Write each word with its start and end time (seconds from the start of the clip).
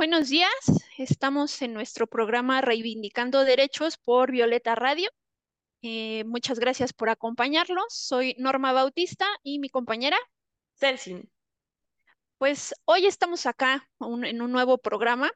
Buenos 0.00 0.30
días, 0.30 0.50
estamos 0.96 1.60
en 1.60 1.74
nuestro 1.74 2.06
programa 2.06 2.62
Reivindicando 2.62 3.44
Derechos 3.44 3.98
por 3.98 4.32
Violeta 4.32 4.74
Radio. 4.74 5.10
Eh, 5.82 6.24
muchas 6.24 6.58
gracias 6.58 6.94
por 6.94 7.10
acompañarnos. 7.10 7.84
Soy 7.90 8.34
Norma 8.38 8.72
Bautista 8.72 9.26
y 9.42 9.58
mi 9.58 9.68
compañera 9.68 10.16
Celsin. 10.76 11.30
Pues 12.38 12.74
hoy 12.86 13.04
estamos 13.04 13.44
acá 13.44 13.90
en 14.00 14.40
un 14.40 14.50
nuevo 14.50 14.78
programa. 14.78 15.30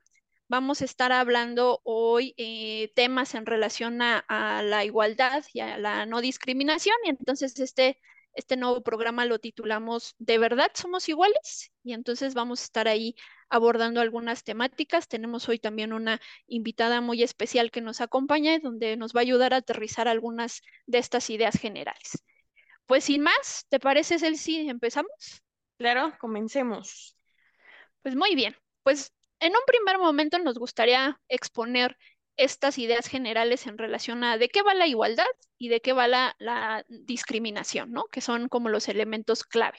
Vamos 0.48 0.80
a 0.80 0.86
estar 0.86 1.12
hablando 1.12 1.82
hoy 1.84 2.32
eh, 2.38 2.90
temas 2.94 3.34
en 3.34 3.44
relación 3.44 4.00
a, 4.00 4.24
a, 4.28 4.62
la 4.62 4.82
igualdad 4.86 5.44
y 5.52 5.60
a 5.60 5.76
la 5.76 6.06
no 6.06 6.22
discriminación. 6.22 6.96
Y 7.04 7.10
entonces 7.10 7.60
este, 7.60 8.00
este 8.34 8.56
nuevo 8.56 8.82
programa 8.82 9.24
lo 9.26 9.38
titulamos 9.38 10.14
¿De 10.18 10.38
verdad 10.38 10.70
somos 10.74 11.08
iguales? 11.08 11.72
Y 11.82 11.92
entonces 11.92 12.34
vamos 12.34 12.60
a 12.60 12.64
estar 12.64 12.88
ahí 12.88 13.14
abordando 13.48 14.00
algunas 14.00 14.44
temáticas. 14.44 15.08
Tenemos 15.08 15.48
hoy 15.48 15.58
también 15.58 15.92
una 15.92 16.20
invitada 16.46 17.00
muy 17.00 17.22
especial 17.22 17.70
que 17.70 17.80
nos 17.80 18.00
acompaña 18.00 18.54
y 18.54 18.58
donde 18.58 18.96
nos 18.96 19.14
va 19.14 19.20
a 19.20 19.22
ayudar 19.22 19.54
a 19.54 19.58
aterrizar 19.58 20.08
algunas 20.08 20.62
de 20.86 20.98
estas 20.98 21.30
ideas 21.30 21.58
generales. 21.58 22.24
Pues 22.86 23.04
sin 23.04 23.22
más, 23.22 23.66
¿te 23.68 23.80
parece, 23.80 24.18
Celsi? 24.18 24.68
¿Empezamos? 24.68 25.42
Claro, 25.78 26.14
comencemos. 26.18 27.16
Pues 28.02 28.14
muy 28.14 28.34
bien. 28.34 28.56
Pues 28.82 29.12
en 29.40 29.52
un 29.52 29.62
primer 29.66 29.98
momento 29.98 30.38
nos 30.38 30.58
gustaría 30.58 31.20
exponer 31.28 31.96
estas 32.36 32.78
ideas 32.78 33.08
generales 33.08 33.66
en 33.66 33.78
relación 33.78 34.24
a 34.24 34.38
de 34.38 34.48
qué 34.48 34.62
va 34.62 34.74
la 34.74 34.86
igualdad 34.86 35.26
y 35.58 35.68
de 35.68 35.80
qué 35.80 35.92
va 35.92 36.08
la, 36.08 36.84
discriminación, 36.88 37.92
¿no? 37.92 38.04
Que 38.06 38.20
son 38.20 38.48
como 38.48 38.68
los 38.68 38.88
elementos 38.88 39.44
clave. 39.44 39.78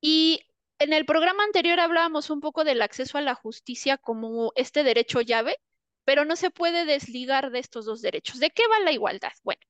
Y 0.00 0.40
en 0.78 0.92
el 0.92 1.06
programa 1.06 1.44
anterior 1.44 1.80
hablábamos 1.80 2.30
un 2.30 2.40
poco 2.40 2.64
del 2.64 2.82
acceso 2.82 3.18
a 3.18 3.22
la 3.22 3.34
justicia 3.34 3.98
como 3.98 4.52
este 4.56 4.84
derecho 4.84 5.20
llave, 5.20 5.56
pero 6.04 6.24
no 6.24 6.36
se 6.36 6.50
puede 6.50 6.84
desligar 6.84 7.50
de 7.50 7.60
estos 7.60 7.86
dos 7.86 8.02
derechos. 8.02 8.40
¿De 8.40 8.50
qué 8.50 8.64
va 8.68 8.80
la 8.80 8.92
igualdad? 8.92 9.32
Bueno, 9.44 9.60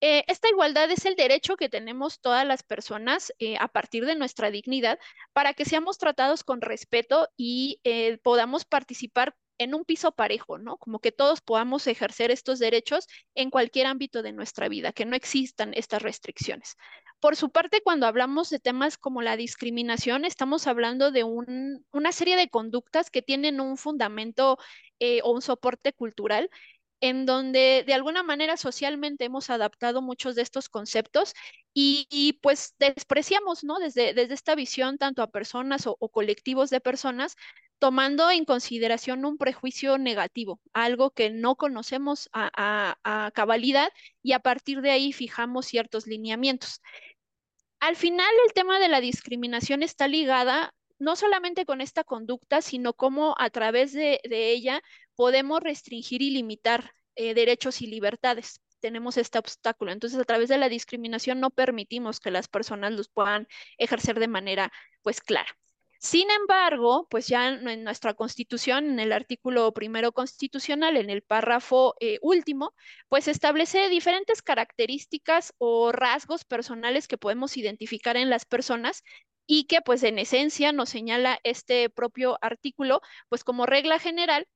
eh, 0.00 0.24
esta 0.28 0.48
igualdad 0.50 0.90
es 0.90 1.06
el 1.06 1.16
derecho 1.16 1.56
que 1.56 1.70
tenemos 1.70 2.20
todas 2.20 2.46
las 2.46 2.62
personas 2.62 3.32
eh, 3.38 3.56
a 3.58 3.68
partir 3.68 4.04
de 4.04 4.14
nuestra 4.14 4.50
dignidad 4.50 4.98
para 5.32 5.54
que 5.54 5.64
seamos 5.64 5.96
tratados 5.98 6.44
con 6.44 6.60
respeto 6.60 7.28
y 7.36 7.80
eh, 7.84 8.18
podamos 8.22 8.64
participar 8.66 9.34
en 9.58 9.74
un 9.74 9.84
piso 9.84 10.12
parejo, 10.12 10.58
¿no? 10.58 10.76
Como 10.78 10.98
que 11.00 11.12
todos 11.12 11.40
podamos 11.40 11.86
ejercer 11.86 12.30
estos 12.30 12.58
derechos 12.58 13.06
en 13.34 13.50
cualquier 13.50 13.86
ámbito 13.86 14.22
de 14.22 14.32
nuestra 14.32 14.68
vida, 14.68 14.92
que 14.92 15.04
no 15.04 15.16
existan 15.16 15.72
estas 15.74 16.02
restricciones. 16.02 16.76
Por 17.20 17.36
su 17.36 17.50
parte, 17.50 17.80
cuando 17.82 18.06
hablamos 18.06 18.50
de 18.50 18.58
temas 18.58 18.98
como 18.98 19.22
la 19.22 19.36
discriminación, 19.36 20.24
estamos 20.24 20.66
hablando 20.66 21.10
de 21.10 21.24
un, 21.24 21.84
una 21.90 22.12
serie 22.12 22.36
de 22.36 22.48
conductas 22.48 23.10
que 23.10 23.22
tienen 23.22 23.60
un 23.60 23.76
fundamento 23.78 24.58
eh, 25.00 25.20
o 25.24 25.32
un 25.32 25.42
soporte 25.42 25.92
cultural 25.92 26.50
en 27.00 27.26
donde 27.26 27.84
de 27.86 27.94
alguna 27.94 28.22
manera 28.22 28.56
socialmente 28.56 29.24
hemos 29.26 29.50
adaptado 29.50 30.02
muchos 30.02 30.34
de 30.34 30.42
estos 30.42 30.68
conceptos 30.68 31.34
y, 31.74 32.38
pues 32.42 32.74
despreciamos, 32.78 33.62
¿no? 33.62 33.78
Desde, 33.78 34.14
desde, 34.14 34.32
esta 34.32 34.54
visión 34.54 34.96
tanto 34.96 35.22
a 35.22 35.30
personas 35.30 35.86
o, 35.86 35.96
colectivos 36.08 36.70
de 36.70 36.80
personas, 36.80 37.36
tomando 37.78 38.30
en 38.30 38.44
consideración 38.44 39.24
un 39.24 39.38
prejuicio 39.38 39.98
negativo, 39.98 40.60
algo 40.72 41.10
que 41.10 41.30
no 41.30 41.56
conocemos 41.56 42.28
a, 42.32 42.96
cabalidad 43.34 43.90
y 44.22 44.32
a 44.32 44.40
partir 44.40 44.80
de 44.80 44.90
ahí 44.90 45.12
fijamos 45.12 45.66
ciertos 45.66 46.06
lineamientos. 46.06 46.80
Al 47.80 47.96
final, 47.96 48.30
el 48.46 48.52
tema 48.54 48.78
de 48.78 48.88
la 48.88 49.00
discriminación 49.00 49.82
está 49.82 50.08
ligada 50.08 50.74
no 50.98 51.14
solamente 51.14 51.66
con 51.66 51.80
esta 51.80 52.04
conducta, 52.04 52.62
sino 52.62 52.94
cómo 52.94 53.34
a 53.38 53.50
través 53.50 53.92
de, 53.92 54.20
de 54.24 54.50
ella 54.50 54.82
podemos 55.14 55.60
restringir 55.60 56.22
y 56.22 56.30
limitar 56.30 56.92
eh, 57.16 57.34
derechos 57.34 57.80
y 57.82 57.86
libertades. 57.86 58.60
Tenemos 58.80 59.16
este 59.16 59.38
obstáculo. 59.38 59.90
Entonces, 59.92 60.18
a 60.20 60.24
través 60.24 60.48
de 60.50 60.58
la 60.58 60.68
discriminación 60.68 61.40
no 61.40 61.50
permitimos 61.50 62.20
que 62.20 62.30
las 62.30 62.46
personas 62.46 62.92
los 62.92 63.08
puedan 63.08 63.48
ejercer 63.78 64.20
de 64.20 64.28
manera, 64.28 64.70
pues, 65.02 65.20
clara. 65.20 65.48
Sin 65.98 66.30
embargo, 66.30 67.06
pues 67.10 67.26
ya 67.28 67.48
en 67.48 67.84
nuestra 67.84 68.14
constitución, 68.14 68.86
en 68.86 69.00
el 69.00 69.12
artículo 69.12 69.72
primero 69.72 70.12
constitucional, 70.12 70.96
en 70.96 71.10
el 71.10 71.22
párrafo 71.22 71.94
eh, 72.00 72.18
último, 72.22 72.74
pues 73.08 73.28
establece 73.28 73.88
diferentes 73.88 74.42
características 74.42 75.54
o 75.58 75.92
rasgos 75.92 76.44
personales 76.44 77.08
que 77.08 77.18
podemos 77.18 77.56
identificar 77.56 78.16
en 78.16 78.30
las 78.30 78.44
personas 78.44 79.02
y 79.46 79.64
que 79.64 79.80
pues 79.80 80.02
en 80.02 80.18
esencia 80.18 80.72
nos 80.72 80.88
señala 80.88 81.38
este 81.44 81.88
propio 81.90 82.38
artículo, 82.42 83.00
pues 83.28 83.44
como 83.44 83.66
regla 83.66 83.98
general, 83.98 84.48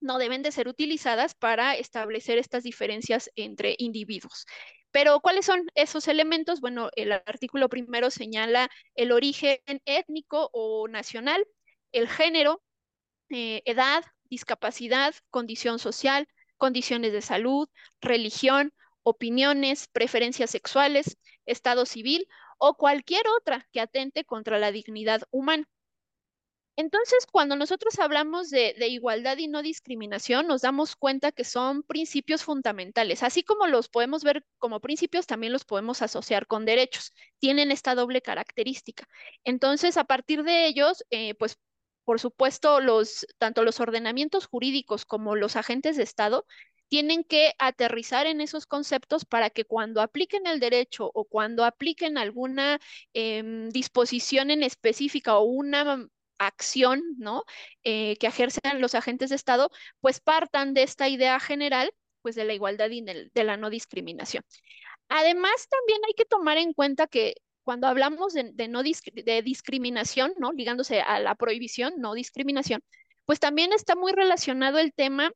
no 0.00 0.18
deben 0.18 0.42
de 0.42 0.52
ser 0.52 0.68
utilizadas 0.68 1.34
para 1.34 1.74
establecer 1.76 2.38
estas 2.38 2.62
diferencias 2.62 3.30
entre 3.36 3.74
individuos. 3.78 4.46
Pero, 4.90 5.20
¿cuáles 5.20 5.46
son 5.46 5.66
esos 5.74 6.08
elementos? 6.08 6.60
Bueno, 6.60 6.90
el 6.96 7.12
artículo 7.12 7.68
primero 7.68 8.10
señala 8.10 8.70
el 8.94 9.12
origen 9.12 9.58
étnico 9.84 10.50
o 10.52 10.88
nacional, 10.88 11.46
el 11.92 12.08
género, 12.08 12.62
eh, 13.30 13.62
edad, 13.66 14.04
discapacidad, 14.24 15.14
condición 15.30 15.78
social, 15.78 16.28
condiciones 16.56 17.12
de 17.12 17.22
salud, 17.22 17.68
religión, 18.00 18.72
opiniones, 19.02 19.88
preferencias 19.88 20.50
sexuales, 20.50 21.18
estado 21.46 21.86
civil 21.86 22.26
o 22.58 22.74
cualquier 22.74 23.22
otra 23.38 23.66
que 23.72 23.80
atente 23.80 24.24
contra 24.24 24.58
la 24.58 24.72
dignidad 24.72 25.22
humana. 25.30 25.66
Entonces, 26.78 27.26
cuando 27.26 27.56
nosotros 27.56 27.98
hablamos 27.98 28.50
de, 28.50 28.72
igualdad 28.86 29.36
y 29.38 29.48
no 29.48 29.62
discriminación, 29.62 30.46
nos 30.46 30.62
damos 30.62 30.94
cuenta 30.94 31.32
que 31.32 31.42
son 31.42 31.82
principios 31.82 32.44
fundamentales. 32.44 33.24
Así 33.24 33.42
como 33.42 33.66
los 33.66 33.88
podemos 33.88 34.22
ver 34.22 34.44
como 34.58 34.78
principios, 34.78 35.26
también 35.26 35.52
los 35.52 35.64
podemos 35.64 36.02
asociar 36.02 36.46
con 36.46 36.64
derechos. 36.64 37.12
Tienen 37.40 37.72
esta 37.72 37.96
doble 37.96 38.22
característica. 38.22 39.08
Entonces, 39.42 39.96
a 39.96 40.04
partir 40.04 40.44
de 40.44 40.68
ellos, 40.68 41.04
eh, 41.10 41.34
pues, 41.34 41.58
por 42.04 42.20
supuesto, 42.20 42.80
los, 42.80 43.26
tanto 43.38 43.64
los 43.64 43.80
ordenamientos 43.80 44.46
jurídicos 44.46 45.04
como 45.04 45.34
los 45.34 45.56
agentes 45.56 45.96
de 45.96 46.04
Estado 46.04 46.46
tienen 46.86 47.24
que 47.24 47.54
aterrizar 47.58 48.26
en 48.28 48.40
esos 48.40 48.66
conceptos 48.66 49.24
para 49.24 49.50
que 49.50 49.64
cuando 49.64 50.00
apliquen 50.00 50.46
el 50.46 50.60
derecho 50.60 51.10
o 51.12 51.24
cuando 51.24 51.64
apliquen 51.64 52.18
alguna 52.18 52.78
eh, 53.14 53.68
disposición 53.72 54.52
en 54.52 54.62
específica 54.62 55.38
o 55.38 55.42
una 55.42 56.08
acción, 56.38 57.02
¿no? 57.18 57.44
Eh, 57.84 58.16
que 58.18 58.26
ejercen 58.28 58.80
los 58.80 58.94
agentes 58.94 59.30
de 59.30 59.36
Estado, 59.36 59.70
pues 60.00 60.20
partan 60.20 60.74
de 60.74 60.82
esta 60.82 61.08
idea 61.08 61.38
general, 61.40 61.92
pues 62.22 62.34
de 62.34 62.44
la 62.44 62.54
igualdad 62.54 62.90
y 62.90 63.02
de, 63.02 63.44
la 63.44 63.56
no 63.56 63.70
discriminación. 63.70 64.44
Además, 65.08 65.68
también 65.68 66.00
hay 66.06 66.14
que 66.14 66.24
tomar 66.24 66.58
en 66.58 66.72
cuenta 66.72 67.06
que 67.06 67.34
cuando 67.62 67.86
hablamos 67.86 68.34
de, 68.34 68.68
no 68.68 68.82
de 68.82 69.42
discriminación, 69.42 70.32
¿no? 70.38 70.52
Ligándose 70.52 71.00
a 71.00 71.20
la 71.20 71.34
prohibición, 71.34 71.94
no 71.98 72.14
discriminación, 72.14 72.82
pues 73.26 73.40
también 73.40 73.72
está 73.72 73.94
muy 73.94 74.12
relacionado 74.12 74.78
el 74.78 74.94
tema, 74.94 75.32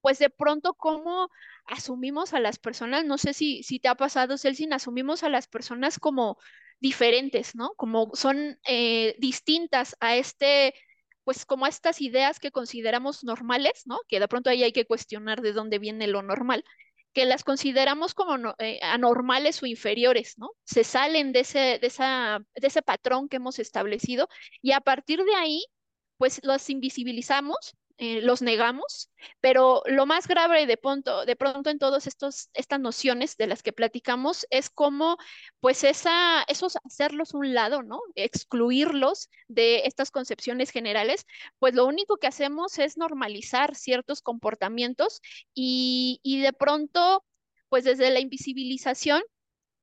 pues 0.00 0.18
de 0.18 0.30
pronto 0.30 0.74
cómo 0.74 1.28
asumimos 1.66 2.34
a 2.34 2.40
las 2.40 2.58
personas, 2.58 3.04
no 3.04 3.18
sé 3.18 3.32
si, 3.34 3.62
si 3.62 3.78
te 3.78 3.88
ha 3.88 3.94
pasado, 3.94 4.38
Celsin, 4.38 4.72
asumimos 4.72 5.22
a 5.22 5.28
las 5.28 5.46
personas 5.46 5.98
como 5.98 6.38
diferentes, 6.82 7.54
¿no? 7.54 7.74
Como 7.76 8.10
son 8.14 8.58
eh, 8.66 9.14
distintas 9.18 9.96
a 10.00 10.16
este, 10.16 10.74
pues 11.24 11.46
como 11.46 11.64
a 11.64 11.68
estas 11.68 12.00
ideas 12.00 12.40
que 12.40 12.50
consideramos 12.50 13.22
normales, 13.22 13.82
¿no? 13.86 14.00
Que 14.08 14.18
de 14.18 14.28
pronto 14.28 14.50
ahí 14.50 14.64
hay 14.64 14.72
que 14.72 14.84
cuestionar 14.84 15.42
de 15.42 15.52
dónde 15.52 15.78
viene 15.78 16.08
lo 16.08 16.22
normal, 16.22 16.64
que 17.14 17.24
las 17.24 17.44
consideramos 17.44 18.14
como 18.14 18.36
no, 18.36 18.56
eh, 18.58 18.80
anormales 18.82 19.62
o 19.62 19.66
inferiores, 19.66 20.34
¿no? 20.38 20.50
Se 20.64 20.82
salen 20.82 21.32
de 21.32 21.40
ese, 21.40 21.78
de, 21.80 21.86
esa, 21.86 22.44
de 22.56 22.66
ese 22.66 22.82
patrón 22.82 23.28
que 23.28 23.36
hemos 23.36 23.60
establecido 23.60 24.28
y 24.60 24.72
a 24.72 24.80
partir 24.80 25.22
de 25.22 25.34
ahí, 25.36 25.64
pues 26.18 26.40
los 26.42 26.68
invisibilizamos 26.68 27.76
eh, 27.98 28.20
los 28.22 28.42
negamos, 28.42 29.10
pero 29.40 29.82
lo 29.86 30.06
más 30.06 30.26
grave 30.26 30.66
de 30.66 30.76
pronto, 30.76 31.24
de 31.24 31.36
pronto 31.36 31.70
en 31.70 31.78
todas 31.78 32.06
estas 32.06 32.80
nociones 32.80 33.36
de 33.36 33.46
las 33.46 33.62
que 33.62 33.72
platicamos 33.72 34.46
es 34.50 34.70
como, 34.70 35.16
pues, 35.60 35.84
esa, 35.84 36.42
esos 36.48 36.76
hacerlos 36.84 37.34
un 37.34 37.54
lado, 37.54 37.82
¿no? 37.82 38.00
Excluirlos 38.14 39.28
de 39.48 39.82
estas 39.86 40.10
concepciones 40.10 40.70
generales, 40.70 41.26
pues 41.58 41.74
lo 41.74 41.86
único 41.86 42.16
que 42.16 42.26
hacemos 42.26 42.78
es 42.78 42.96
normalizar 42.96 43.74
ciertos 43.74 44.22
comportamientos 44.22 45.20
y, 45.54 46.20
y 46.22 46.40
de 46.40 46.52
pronto 46.52 47.24
pues 47.72 47.84
desde 47.84 48.10
la 48.10 48.20
invisibilización 48.20 49.22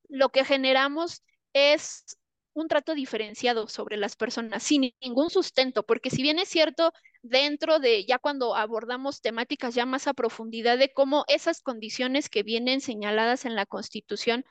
lo 0.09 0.29
que 0.29 0.45
generamos 0.45 1.23
es 1.53 2.17
un 2.53 2.67
trato 2.67 2.94
diferenciado 2.94 3.67
sobre 3.67 3.97
las 3.97 4.15
personas 4.15 4.61
sin 4.61 4.94
ningún 5.01 5.31
sustento, 5.31 5.81
porque 5.83 6.11
si 6.11 6.21
bien 6.21 6.38
es 6.38 6.50
cierto, 6.50 6.91
dentro 7.21 7.80
de 7.80 8.06
ya 8.06 8.19
cuando 8.19 8.56
abordamos 8.56 9.21
temáticas 9.21 9.75
ya 9.75 9.86
más 9.86 10.07
a 10.07 10.13
profundidad 10.13 10.77
de 10.77 10.92
cómo 10.94 11.25
esas 11.27 11.62
condiciones 11.62 12.30
que 12.30 12.44
vienen 12.44 12.81
señaladas 12.81 13.45
en 13.45 13.56
la 13.56 13.66
Constitución 13.66 14.45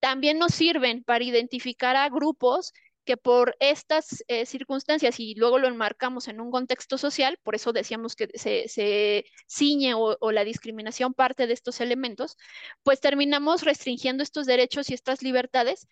también 0.00 0.38
nos 0.38 0.54
sirven 0.54 1.04
para 1.04 1.24
identificar 1.24 1.96
a 1.96 2.08
grupos 2.08 2.72
que 3.08 3.16
por 3.16 3.56
estas 3.58 4.22
eh, 4.28 4.44
circunstancias 4.44 5.18
y 5.18 5.34
luego 5.34 5.58
lo 5.58 5.66
enmarcamos 5.66 6.28
en 6.28 6.42
un 6.42 6.50
contexto 6.50 6.98
social, 6.98 7.38
por 7.42 7.54
eso 7.54 7.72
decíamos 7.72 8.14
que 8.14 8.28
se, 8.34 9.24
ciñe 9.48 9.94
o, 9.94 10.18
o, 10.20 10.30
la 10.30 10.44
discriminación 10.44 11.14
parte 11.14 11.46
de 11.46 11.54
estos 11.54 11.80
elementos, 11.80 12.36
pues 12.82 13.00
terminamos 13.00 13.62
restringiendo 13.62 14.22
estos 14.22 14.44
derechos 14.44 14.90
y 14.90 14.94
estas 14.94 15.22
libertades. 15.22 15.88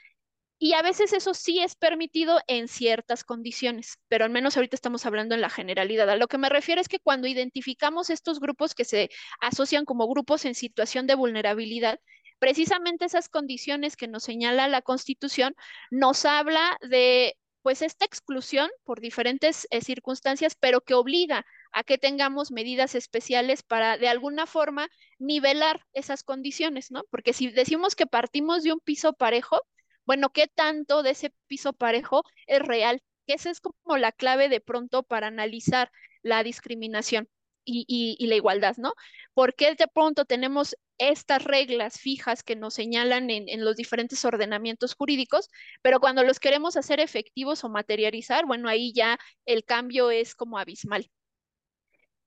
Y 0.58 0.72
a 0.72 0.82
veces 0.82 1.12
eso 1.12 1.34
sí 1.34 1.60
es 1.60 1.74
permitido 1.74 2.40
en 2.46 2.68
ciertas 2.68 3.24
condiciones, 3.24 3.98
pero 4.08 4.24
al 4.24 4.30
menos 4.30 4.56
ahorita 4.56 4.74
estamos 4.74 5.04
hablando 5.04 5.34
en 5.34 5.42
la 5.42 5.50
generalidad. 5.50 6.08
A 6.08 6.16
lo 6.16 6.28
que 6.28 6.38
me 6.38 6.48
refiero 6.48 6.80
es 6.80 6.88
que 6.88 6.98
cuando 6.98 7.26
identificamos 7.26 8.08
estos 8.08 8.40
grupos 8.40 8.74
que 8.74 8.86
se 8.86 9.10
asocian 9.40 9.84
como 9.84 10.08
grupos 10.08 10.46
en 10.46 10.54
situación 10.54 11.06
de 11.06 11.14
vulnerabilidad, 11.14 12.00
precisamente 12.38 13.04
esas 13.04 13.28
condiciones 13.28 13.96
que 13.96 14.08
nos 14.08 14.24
señala 14.24 14.68
la 14.68 14.82
Constitución 14.82 15.54
nos 15.90 16.24
habla 16.24 16.78
de 16.82 17.36
pues 17.62 17.82
esta 17.82 18.04
exclusión 18.04 18.70
por 18.84 19.00
diferentes 19.00 19.66
eh, 19.70 19.80
circunstancias, 19.80 20.54
pero 20.58 20.82
que 20.82 20.94
obliga 20.94 21.44
a 21.72 21.82
que 21.82 21.98
tengamos 21.98 22.52
medidas 22.52 22.94
especiales 22.94 23.64
para 23.64 23.98
de 23.98 24.08
alguna 24.08 24.46
forma 24.46 24.88
nivelar 25.18 25.84
esas 25.92 26.22
condiciones, 26.22 26.92
¿no? 26.92 27.02
Porque 27.10 27.32
si 27.32 27.48
decimos 27.50 27.96
que 27.96 28.06
partimos 28.06 28.62
de 28.62 28.72
un 28.72 28.78
piso 28.78 29.14
parejo, 29.14 29.60
bueno, 30.06 30.30
¿qué 30.30 30.46
tanto 30.48 31.02
de 31.02 31.10
ese 31.10 31.32
piso 31.46 31.72
parejo 31.72 32.24
es 32.46 32.60
real? 32.60 33.02
Esa 33.26 33.50
es 33.50 33.60
como 33.60 33.98
la 33.98 34.12
clave 34.12 34.48
de 34.48 34.60
pronto 34.60 35.02
para 35.02 35.26
analizar 35.28 35.90
la 36.22 36.42
discriminación 36.42 37.28
y, 37.64 38.26
la 38.26 38.36
igualdad, 38.36 38.76
¿no? 38.78 38.94
Porque 39.34 39.74
de 39.74 39.88
pronto 39.88 40.24
tenemos 40.24 40.76
estas 40.98 41.44
reglas 41.44 41.98
fijas 42.00 42.42
que 42.42 42.56
nos 42.56 42.74
señalan 42.74 43.30
en, 43.30 43.48
en, 43.48 43.64
los 43.64 43.76
diferentes 43.76 44.24
ordenamientos 44.24 44.94
jurídicos, 44.94 45.48
pero 45.82 46.00
cuando 46.00 46.22
los 46.22 46.40
queremos 46.40 46.76
hacer 46.76 47.00
efectivos 47.00 47.64
o 47.64 47.68
materializar, 47.68 48.46
bueno, 48.46 48.68
ahí 48.68 48.92
ya 48.92 49.18
el 49.44 49.64
cambio 49.64 50.10
es 50.10 50.34
como 50.34 50.58
abismal. 50.58 51.10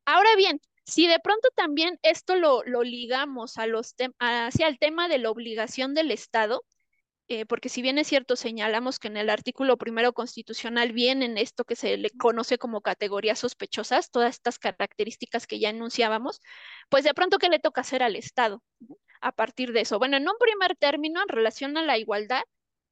Ahora 0.05 0.35
bien, 0.35 0.59
si 0.85 1.07
de 1.07 1.19
pronto 1.19 1.49
también 1.55 1.99
esto 2.01 2.35
lo, 2.35 2.63
lo 2.63 2.83
ligamos 2.83 3.57
a 3.57 3.67
los 3.67 3.95
hacia 4.19 4.67
el 4.67 4.79
tema 4.79 5.07
de 5.07 5.19
la 5.19 5.29
obligación 5.31 5.93
del 5.93 6.11
Estado, 6.11 6.63
eh, 7.31 7.45
porque 7.45 7.69
si 7.69 7.83
bien 7.83 7.99
es 7.99 8.07
cierto, 8.07 8.35
señalamos 8.35 8.97
que 8.97 9.07
en 9.07 9.15
el 9.15 9.29
artículo 9.29 9.77
primero 9.77 10.13
constitucional 10.13 10.93
vienen 10.93 11.37
esto 11.37 11.63
que 11.63 11.75
se 11.75 11.95
le 11.95 12.09
conoce 12.09 12.57
como 12.57 12.81
categorías 12.81 13.37
sospechosas, 13.37 14.09
todas 14.09 14.35
estas 14.35 14.57
características 14.57 15.45
que 15.45 15.59
ya 15.59 15.69
enunciábamos, 15.69 16.41
pues 16.89 17.03
de 17.03 17.13
pronto, 17.13 17.37
¿qué 17.37 17.49
le 17.49 17.59
toca 17.59 17.81
hacer 17.81 18.01
al 18.01 18.15
Estado 18.15 18.63
a 19.21 19.31
partir 19.31 19.73
de 19.73 19.81
eso? 19.81 19.99
Bueno, 19.99 20.17
en 20.17 20.27
un 20.27 20.37
primer 20.39 20.75
término, 20.75 21.21
en 21.21 21.27
relación 21.29 21.77
a 21.77 21.83
la 21.83 21.99
igualdad, 21.99 22.41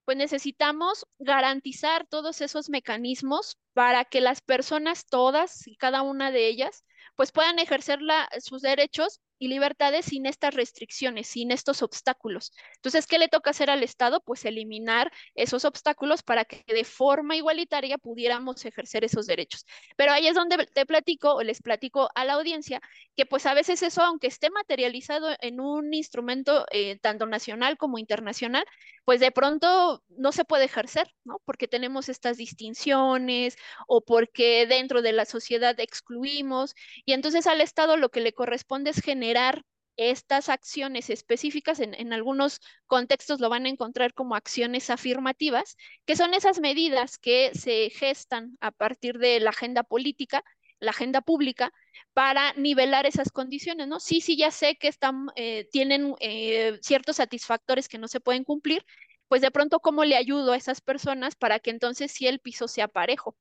pues 0.05 0.17
necesitamos 0.17 1.07
garantizar 1.17 2.05
todos 2.07 2.41
esos 2.41 2.69
mecanismos 2.69 3.57
para 3.73 4.05
que 4.05 4.21
las 4.21 4.41
personas, 4.41 5.07
todas 5.07 5.67
y 5.67 5.77
cada 5.77 6.03
una 6.03 6.31
de 6.31 6.47
ellas, 6.47 6.85
pues 7.15 7.31
puedan 7.31 7.57
ejercer 7.57 7.99
sus 8.39 8.61
derechos 8.61 9.19
y 9.39 9.47
libertades 9.47 10.05
sin 10.05 10.25
estas 10.25 10.53
restricciones, 10.53 11.27
sin 11.27 11.51
estos 11.51 11.81
obstáculos. 11.81 12.51
Entonces, 12.75 13.07
¿qué 13.07 13.19
le 13.19 13.27
toca 13.27 13.51
hacer 13.51 13.69
al 13.69 13.83
Estado? 13.83 14.21
Pues 14.21 14.45
eliminar 14.45 15.11
esos 15.35 15.65
obstáculos 15.65 16.23
para 16.23 16.45
que 16.45 16.63
de 16.67 16.83
forma 16.83 17.35
igualitaria 17.35 17.97
pudiéramos 17.97 18.65
ejercer 18.65 19.03
esos 19.03 19.27
derechos. 19.27 19.65
Pero 19.95 20.11
ahí 20.11 20.27
es 20.27 20.35
donde 20.35 20.65
te 20.67 20.85
platico 20.85 21.35
o 21.35 21.43
les 21.43 21.61
platico 21.61 22.09
a 22.15 22.25
la 22.25 22.33
audiencia 22.33 22.81
que 23.15 23.25
pues 23.25 23.45
a 23.45 23.53
veces 23.53 23.83
eso, 23.83 24.01
aunque 24.01 24.27
esté 24.27 24.49
materializado 24.49 25.29
en 25.41 25.59
un 25.59 25.93
instrumento 25.93 26.65
eh, 26.71 26.97
tanto 26.99 27.25
nacional 27.25 27.77
como 27.77 27.97
internacional, 27.97 28.65
pues 29.05 29.19
de 29.19 29.31
pronto 29.31 30.03
no 30.09 30.31
se 30.31 30.45
puede 30.45 30.65
ejercer, 30.65 31.13
¿no? 31.23 31.41
Porque 31.45 31.67
tenemos 31.67 32.09
estas 32.09 32.37
distinciones 32.37 33.57
o 33.87 34.01
porque 34.01 34.65
dentro 34.67 35.01
de 35.01 35.13
la 35.13 35.25
sociedad 35.25 35.79
excluimos 35.79 36.75
y 37.05 37.13
entonces 37.13 37.47
al 37.47 37.61
Estado 37.61 37.97
lo 37.97 38.09
que 38.09 38.21
le 38.21 38.33
corresponde 38.33 38.91
es 38.91 39.01
generar 39.01 39.26
generar 39.27 39.63
estas 39.97 40.47
acciones 40.47 41.09
específicas, 41.09 41.79
en, 41.79 42.13
algunos 42.13 42.59
contextos 42.85 43.39
lo 43.39 43.50
van 43.50 43.65
a 43.65 43.69
encontrar 43.69 44.13
como 44.13 44.35
acciones 44.35 44.89
afirmativas, 44.89 45.75
que 46.06 46.15
son 46.15 46.33
esas 46.33 46.59
medidas 46.59 47.18
que 47.18 47.51
se 47.53 47.89
gestan 47.89 48.57
a 48.62 48.71
partir 48.71 49.18
de 49.18 49.39
la 49.39 49.50
agenda 49.50 49.83
política, 49.83 50.44
la 50.79 50.91
agenda 50.91 51.21
pública, 51.21 51.74
para 52.13 52.53
nivelar 52.53 53.07
esas 53.07 53.31
condiciones, 53.31 53.88
¿no? 53.88 54.00
Sí, 54.00 54.21
sí, 54.21 54.38
ya 54.38 54.51
sé 54.51 54.75
que 54.75 54.88
están, 54.88 55.27
eh, 55.35 55.68
tienen 55.71 56.13
eh, 56.19 56.77
ciertos 56.81 57.18
satisfactores 57.18 57.89
que 57.89 57.97
no 57.97 58.07
se 58.07 58.19
pueden 58.19 58.44
cumplir, 58.44 58.85
pues 59.27 59.41
de 59.41 59.51
pronto, 59.51 59.80
¿cómo 59.80 60.06
le 60.06 60.15
ayudo 60.15 60.53
a 60.53 60.57
esas 60.57 60.80
personas 60.80 61.35
para 61.35 61.59
que 61.59 61.71
entonces 61.71 62.12
sí 62.12 62.27
el 62.27 62.39
piso 62.39 62.68
sea 62.68 62.88
parejo? 62.88 63.35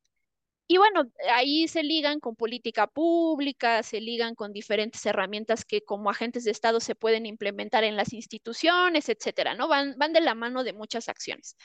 Y 0.69 0.79
bueno, 0.79 1.05
ahí 1.33 1.69
se 1.69 1.83
ligan 1.85 2.19
con 2.19 2.35
política 2.35 2.89
pública, 2.89 3.83
se 3.83 4.01
ligan 4.01 4.35
con 4.35 4.53
diferentes 4.53 5.05
herramientas 5.07 5.65
que 5.65 5.83
como 5.83 6.11
agentes 6.11 6.45
de 6.45 6.51
Estado 6.51 6.81
se 6.81 6.97
pueden 6.97 7.25
implementar 7.25 7.85
en 7.85 7.97
las 7.97 8.13
instituciones, 8.13 9.09
etcétera, 9.09 9.55
¿no? 9.55 9.69
Van, 9.69 9.95
van 9.97 10.13
de 10.13 10.21
la 10.21 10.35
mano 10.35 10.65
de 10.65 10.73
muchas 10.73 11.09
acciones. 11.09 11.57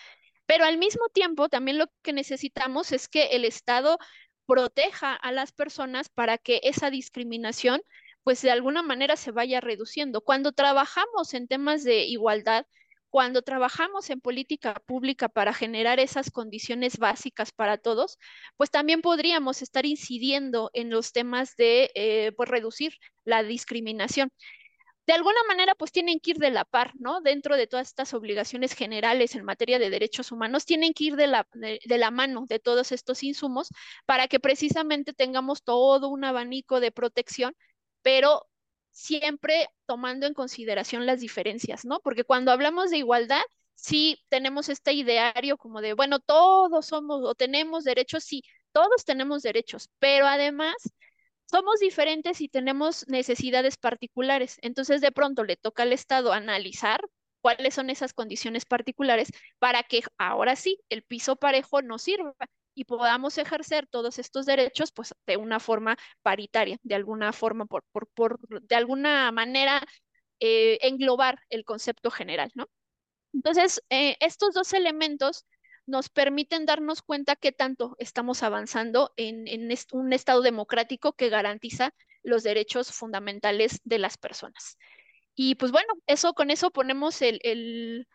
Pero 0.46 0.66
al 0.66 0.78
mismo 0.78 1.08
tiempo, 1.10 1.50
también 1.50 1.78
lo 1.78 1.88
que 2.04 2.14
necesitamos 2.14 2.92
es 2.92 3.08
que 3.08 3.28
el 3.28 3.46
Estado 3.46 3.98
proteja 4.46 5.16
a 5.16 5.32
las 5.32 5.52
personas 5.52 6.10
para 6.10 6.38
que 6.38 6.60
esa 6.64 6.92
discriminación, 6.92 7.82
pues 8.24 8.42
de 8.42 8.52
alguna 8.52 8.84
manera 8.84 9.16
se 9.16 9.32
vaya 9.32 9.62
reduciendo. 9.62 10.22
Cuando 10.22 10.52
trabajamos 10.52 11.34
en 11.34 11.48
temas 11.48 11.84
de 11.84 12.06
igualdad, 12.06 12.66
cuando 13.12 13.42
trabajamos 13.44 14.10
en 14.10 14.22
política 14.22 14.74
pública 14.86 15.30
para 15.30 15.54
generar 15.54 16.00
esas 16.00 16.32
condiciones 16.32 16.98
básicas 16.98 17.52
para 17.52 17.78
todos, 17.78 18.18
pues 18.58 18.72
también 18.72 19.02
podríamos 19.02 19.62
estar 19.62 19.86
incidiendo 19.86 20.72
en 20.74 20.90
los 20.90 21.12
temas 21.12 21.56
de 21.58 21.92
eh, 21.94 22.32
pues 22.38 22.50
reducir 22.50 22.94
la 23.26 23.44
discriminación. 23.44 24.32
De 25.06 25.14
alguna 25.14 25.40
manera, 25.48 25.76
pues 25.76 25.92
tienen 25.92 26.20
que 26.22 26.32
ir 26.32 26.38
de 26.38 26.52
la 26.52 26.64
par, 26.64 26.94
¿no? 27.00 27.22
Dentro 27.22 27.58
de 27.58 27.68
todas 27.68 27.90
estas 27.90 28.14
obligaciones 28.14 28.74
generales 28.74 29.36
en 29.36 29.44
materia 29.44 29.78
de 29.78 29.90
derechos 29.90 30.32
humanos, 30.32 30.66
tienen 30.66 30.94
que 30.94 31.06
ir 31.06 31.16
de 31.18 31.28
la, 31.28 31.48
de, 31.54 31.80
de 31.84 31.98
la 31.98 32.12
mano 32.12 32.46
de 32.48 32.60
todos 32.60 32.94
estos 32.94 33.24
insumos 33.24 33.70
para 34.06 34.28
que 34.30 34.40
precisamente 34.40 35.12
tengamos 35.14 35.64
todo 35.64 36.08
un 36.08 36.24
abanico 36.24 36.80
de 36.80 36.92
protección, 36.92 37.56
pero 38.04 38.48
siempre 38.92 39.68
tomando 39.86 40.26
en 40.28 40.34
consideración 40.34 41.06
las 41.06 41.22
diferencias, 41.22 41.86
¿no? 41.86 42.00
Porque 42.02 42.24
cuando 42.24 42.52
hablamos 42.52 42.92
de 42.92 42.98
igualdad, 42.98 43.42
sí 43.76 44.24
tenemos 44.30 44.70
este 44.70 44.94
ideario 44.94 45.58
como 45.58 45.82
de, 45.82 45.94
bueno, 45.94 46.20
todos 46.20 46.86
somos 46.86 47.24
o 47.24 47.36
tenemos 47.36 47.84
derechos, 47.84 48.24
sí, 48.24 48.44
todos 48.72 49.06
tenemos 49.06 49.42
derechos, 49.44 49.90
pero 50.00 50.28
además 50.28 50.76
somos 51.46 51.80
diferentes 51.80 52.42
y 52.42 52.48
tenemos 52.50 53.08
necesidades 53.08 53.78
particulares. 53.78 54.58
Entonces, 54.62 55.02
de 55.02 55.12
pronto 55.12 55.44
le 55.44 55.58
toca 55.58 55.84
al 55.84 55.94
Estado 55.94 56.32
analizar 56.34 57.02
cuáles 57.42 57.74
son 57.74 57.90
esas 57.90 58.14
condiciones 58.14 58.66
particulares 58.66 59.30
para 59.60 59.84
que 59.84 60.02
ahora 60.18 60.56
sí 60.56 60.80
el 60.90 61.04
piso 61.04 61.36
parejo 61.36 61.82
nos 61.82 62.04
sirva 62.04 62.36
y 62.74 62.86
podamos 62.86 63.38
ejercer 63.38 63.88
todos 63.88 64.20
estos 64.20 64.46
derechos 64.46 64.92
pues 64.92 65.14
de 65.26 65.38
una 65.38 65.60
forma 65.60 65.98
paritaria, 66.22 66.78
de 66.84 66.96
alguna 66.96 67.34
forma, 67.34 67.66
por, 67.66 67.84
por, 67.92 68.08
por 68.10 68.40
de 68.62 68.76
alguna 68.76 69.32
manera 69.32 69.82
eh, 70.40 70.80
englobar 70.82 71.40
el 71.50 71.66
concepto 71.66 72.12
general, 72.12 72.52
¿no? 72.56 72.68
Entonces, 73.34 73.82
eh, 73.90 74.18
estos 74.20 74.54
dos 74.54 74.74
elementos 74.74 75.46
nos 75.86 76.10
permiten 76.10 76.66
darnos 76.66 77.02
cuenta 77.02 77.36
qué 77.36 77.52
tanto 77.52 77.96
estamos 78.00 78.44
avanzando 78.44 79.14
en, 79.16 79.48
en 79.48 79.70
un 79.92 80.14
Estado 80.14 80.42
democrático 80.42 81.14
que 81.14 81.30
garantiza 81.30 81.94
los 82.24 82.44
derechos 82.44 82.92
fundamentales 82.92 83.82
de 83.84 84.00
las 84.00 84.18
personas. 84.18 84.78
Y 85.36 85.56
pues 85.56 85.72
bueno, 85.72 85.94
eso 86.08 86.34
con 86.34 86.52
eso 86.52 86.72
ponemos 86.72 87.22
el, 87.22 87.40
el 87.44 88.08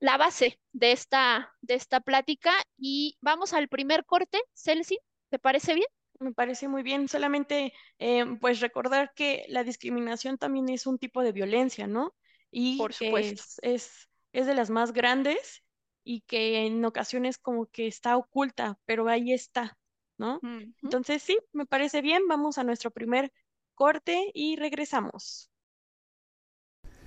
la 0.00 0.16
base 0.16 0.60
de 0.72 0.92
esta, 0.92 1.54
de 1.60 1.74
esta 1.74 2.00
plática 2.00 2.52
y 2.76 3.16
vamos 3.20 3.52
al 3.52 3.68
primer 3.68 4.04
corte. 4.04 4.40
Celsi, 4.54 4.98
¿te 5.30 5.38
parece 5.38 5.74
bien? 5.74 5.88
Me 6.20 6.32
parece 6.32 6.68
muy 6.68 6.82
bien. 6.82 7.08
Solamente, 7.08 7.72
eh, 7.98 8.24
pues 8.40 8.60
recordar 8.60 9.12
que 9.14 9.44
la 9.48 9.64
discriminación 9.64 10.36
también 10.38 10.68
es 10.68 10.86
un 10.86 10.98
tipo 10.98 11.22
de 11.22 11.32
violencia, 11.32 11.86
¿no? 11.86 12.14
Y 12.50 12.78
Por 12.78 12.92
supuesto. 12.94 13.42
es, 13.42 13.58
es, 13.62 14.08
es 14.32 14.46
de 14.46 14.54
las 14.54 14.70
más 14.70 14.92
grandes 14.92 15.62
y 16.04 16.22
que 16.22 16.66
en 16.66 16.84
ocasiones 16.84 17.38
como 17.38 17.66
que 17.66 17.86
está 17.86 18.16
oculta, 18.16 18.78
pero 18.84 19.08
ahí 19.08 19.32
está, 19.32 19.78
¿no? 20.18 20.42
Uh 20.42 20.48
-huh. 20.48 20.74
Entonces, 20.82 21.22
sí, 21.22 21.38
me 21.52 21.66
parece 21.66 22.02
bien. 22.02 22.26
Vamos 22.28 22.58
a 22.58 22.64
nuestro 22.64 22.90
primer 22.90 23.32
corte 23.74 24.30
y 24.34 24.56
regresamos. 24.56 25.50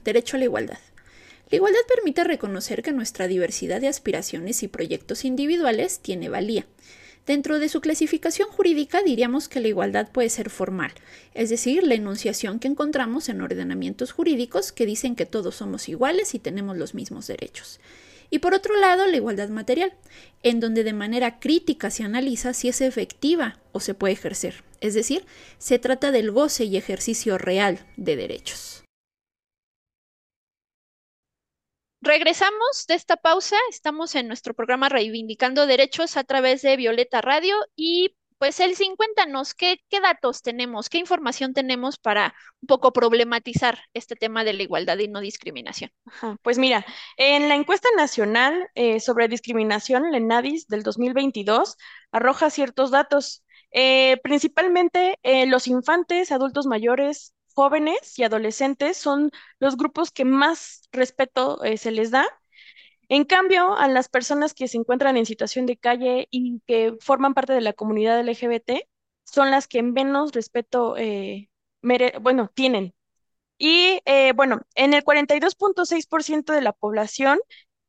derecho 0.03 0.35
a 0.37 0.39
la 0.39 0.45
igualdad. 0.45 0.79
La 1.51 1.57
igualdad 1.57 1.81
permite 1.85 2.23
reconocer 2.23 2.81
que 2.81 2.93
nuestra 2.93 3.27
diversidad 3.27 3.81
de 3.81 3.89
aspiraciones 3.89 4.63
y 4.63 4.69
proyectos 4.69 5.25
individuales 5.25 5.99
tiene 5.99 6.29
valía. 6.29 6.65
Dentro 7.27 7.59
de 7.59 7.67
su 7.67 7.81
clasificación 7.81 8.47
jurídica 8.47 9.03
diríamos 9.03 9.49
que 9.49 9.59
la 9.59 9.67
igualdad 9.67 10.09
puede 10.13 10.29
ser 10.29 10.49
formal, 10.49 10.93
es 11.33 11.49
decir, 11.49 11.83
la 11.83 11.95
enunciación 11.95 12.59
que 12.59 12.69
encontramos 12.69 13.27
en 13.27 13.41
ordenamientos 13.41 14.13
jurídicos 14.13 14.71
que 14.71 14.85
dicen 14.85 15.17
que 15.17 15.25
todos 15.25 15.55
somos 15.55 15.89
iguales 15.89 16.33
y 16.35 16.39
tenemos 16.39 16.77
los 16.77 16.95
mismos 16.95 17.27
derechos. 17.27 17.81
Y 18.29 18.39
por 18.39 18.53
otro 18.53 18.79
lado, 18.79 19.05
la 19.05 19.17
igualdad 19.17 19.49
material, 19.49 19.93
en 20.43 20.61
donde 20.61 20.85
de 20.85 20.93
manera 20.93 21.41
crítica 21.41 21.91
se 21.91 22.03
analiza 22.03 22.53
si 22.53 22.69
es 22.69 22.79
efectiva 22.79 23.59
o 23.73 23.81
se 23.81 23.93
puede 23.93 24.13
ejercer. 24.13 24.63
Es 24.79 24.93
decir, 24.93 25.25
se 25.57 25.79
trata 25.79 26.11
del 26.11 26.31
goce 26.31 26.63
y 26.63 26.77
ejercicio 26.77 27.37
real 27.37 27.85
de 27.97 28.15
derechos. 28.15 28.80
Regresamos 32.03 32.87
de 32.87 32.95
esta 32.95 33.15
pausa, 33.15 33.57
estamos 33.69 34.15
en 34.15 34.27
nuestro 34.27 34.55
programa 34.55 34.89
Reivindicando 34.89 35.67
Derechos 35.67 36.17
a 36.17 36.23
través 36.23 36.63
de 36.63 36.75
Violeta 36.75 37.21
Radio 37.21 37.55
y 37.75 38.15
pues 38.39 38.59
el 38.59 38.75
50 38.75 39.27
¿qué, 39.55 39.83
¿qué 39.87 39.99
datos 39.99 40.41
tenemos? 40.41 40.89
¿Qué 40.89 40.97
información 40.97 41.53
tenemos 41.53 41.99
para 41.99 42.33
un 42.59 42.65
poco 42.65 42.91
problematizar 42.91 43.77
este 43.93 44.15
tema 44.15 44.43
de 44.43 44.53
la 44.53 44.63
igualdad 44.63 44.97
y 44.97 45.09
no 45.09 45.19
discriminación? 45.19 45.91
pues 46.41 46.57
mira, 46.57 46.83
en 47.17 47.47
la 47.49 47.53
encuesta 47.53 47.89
nacional 47.95 48.67
eh, 48.73 48.99
sobre 48.99 49.27
discriminación, 49.27 50.07
el 50.07 50.15
ENADIS 50.15 50.67
del 50.67 50.81
2022, 50.81 51.77
arroja 52.11 52.49
ciertos 52.49 52.89
datos. 52.89 53.43
Eh, 53.73 54.17
principalmente 54.23 55.19
eh, 55.21 55.45
los 55.45 55.67
infantes, 55.67 56.31
adultos 56.31 56.65
mayores, 56.65 57.35
jóvenes 57.55 58.17
y 58.19 58.23
adolescentes 58.23 58.97
son 58.97 59.31
los 59.59 59.77
grupos 59.77 60.11
que 60.11 60.25
más 60.25 60.87
respeto 60.91 61.59
se 61.77 61.91
les 61.91 62.11
da 62.11 62.25
en 63.09 63.25
cambio, 63.25 63.75
a 63.77 63.87
las 63.87 64.07
personas 64.09 64.53
que 64.53 64.67
se 64.67 64.77
encuentran 64.77 65.17
en 65.17 65.25
situación 65.25 65.65
de 65.65 65.77
calle 65.77 66.27
y 66.31 66.61
que 66.65 66.95
forman 67.01 67.33
parte 67.33 67.53
de 67.53 67.61
la 67.61 67.73
comunidad 67.73 68.19
LGBT 68.21 68.87
son 69.25 69.51
las 69.51 69.67
que 69.67 69.83
menos 69.83 70.31
respeto, 70.31 70.95
eh, 70.97 71.49
bueno, 72.21 72.49
tienen. 72.53 72.93
Y 73.57 74.01
eh, 74.05 74.33
bueno, 74.33 74.61
en 74.75 74.93
el 74.93 75.03
42.6% 75.03 76.53
de 76.53 76.61
la 76.61 76.73
población 76.73 77.39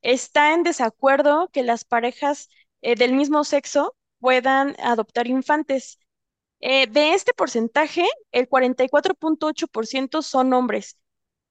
está 0.02 0.54
en 0.54 0.64
desacuerdo 0.64 1.48
que 1.52 1.62
las 1.62 1.84
parejas 1.84 2.48
eh, 2.82 2.96
del 2.96 3.14
mismo 3.14 3.44
sexo 3.44 3.96
puedan 4.20 4.76
adoptar 4.80 5.26
infantes. 5.28 5.98
De 6.62 7.14
este 7.14 7.34
porcentaje, 7.34 8.06
el 8.32 8.48
44.8% 8.48 10.22
son 10.22 10.52
hombres 10.52 10.96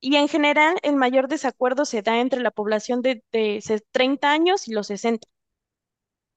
y 0.01 0.15
en 0.17 0.27
general, 0.27 0.77
el 0.83 0.95
mayor 0.95 1.27
desacuerdo 1.27 1.85
se 1.85 2.01
da 2.01 2.19
entre 2.19 2.41
la 2.41 2.51
población 2.51 3.01
de, 3.03 3.23
30 3.91 4.31
años 4.31 4.67
y 4.67 4.73
los 4.73 4.87
60. 4.87 5.27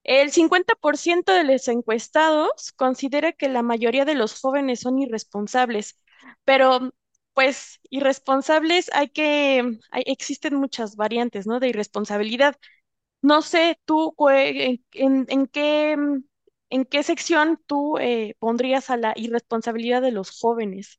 El 0.04 0.31
50% 0.33 1.33
de 1.33 1.45
los 1.45 1.66
encuestados 1.69 2.73
considera 2.73 3.33
que 3.33 3.49
la 3.49 3.62
mayoría 3.62 4.04
de 4.04 4.14
los 4.14 4.38
jóvenes 4.40 4.81
son 4.81 4.99
irresponsables, 4.99 5.99
pero 6.45 6.93
pues 7.35 7.81
irresponsables 7.90 8.90
hay 8.93 9.09
que, 9.09 9.78
existen 10.07 10.54
muchas 10.57 10.97
variantes, 10.97 11.47
¿no? 11.47 11.59
De 11.61 11.69
irresponsabilidad. 11.69 12.57
No 13.23 13.43
sé, 13.43 13.81
tú, 13.87 14.14
en, 14.28 15.47
qué, 15.49 15.97
en 16.75 16.85
qué 16.85 17.04
sección 17.04 17.62
tú 17.69 17.99
eh, 17.99 18.35
pondrías 18.40 18.90
a 18.90 18.97
la 18.97 19.12
irresponsabilidad 19.14 20.02
de 20.02 20.11
los 20.11 20.40
jóvenes? 20.40 20.99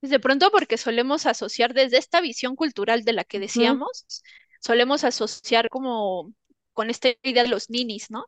De 0.00 0.20
pronto 0.20 0.52
porque 0.52 0.78
solemos 0.78 1.26
asociar 1.26 1.74
desde 1.74 1.98
esta 1.98 2.20
visión 2.20 2.54
cultural 2.54 3.02
de 3.02 3.12
la 3.12 3.24
que 3.24 3.40
decíamos, 3.40 4.22
solemos 4.60 5.02
asociar 5.02 5.68
como 5.68 6.32
con 6.72 6.90
esta 6.90 7.08
idea 7.24 7.42
de 7.42 7.48
los 7.48 7.70
ninis, 7.70 8.08
¿no? 8.08 8.26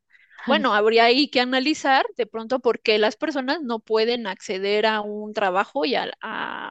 Bueno, 0.48 0.74
habría 0.74 1.04
ahí 1.04 1.28
que 1.28 1.40
analizar 1.40 2.04
de 2.16 2.26
pronto 2.26 2.58
por 2.58 2.80
qué 2.80 2.98
las 2.98 3.14
personas 3.14 3.62
no 3.62 3.78
pueden 3.78 4.26
acceder 4.26 4.86
a 4.86 5.02
un 5.02 5.32
trabajo 5.34 5.84
y 5.84 5.94
a, 5.94 6.10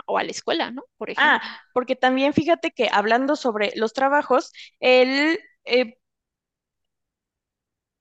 o 0.05 0.17
a 0.17 0.23
la 0.23 0.29
escuela, 0.29 0.71
¿no? 0.71 0.83
Por 0.97 1.09
ejemplo. 1.09 1.39
Ah, 1.41 1.59
porque 1.73 1.95
también 1.95 2.33
fíjate 2.33 2.71
que 2.71 2.89
hablando 2.91 3.37
sobre 3.37 3.71
los 3.75 3.93
trabajos, 3.93 4.51
el 4.81 5.39
eh, 5.63 5.97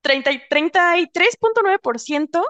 33.9% 0.02 2.44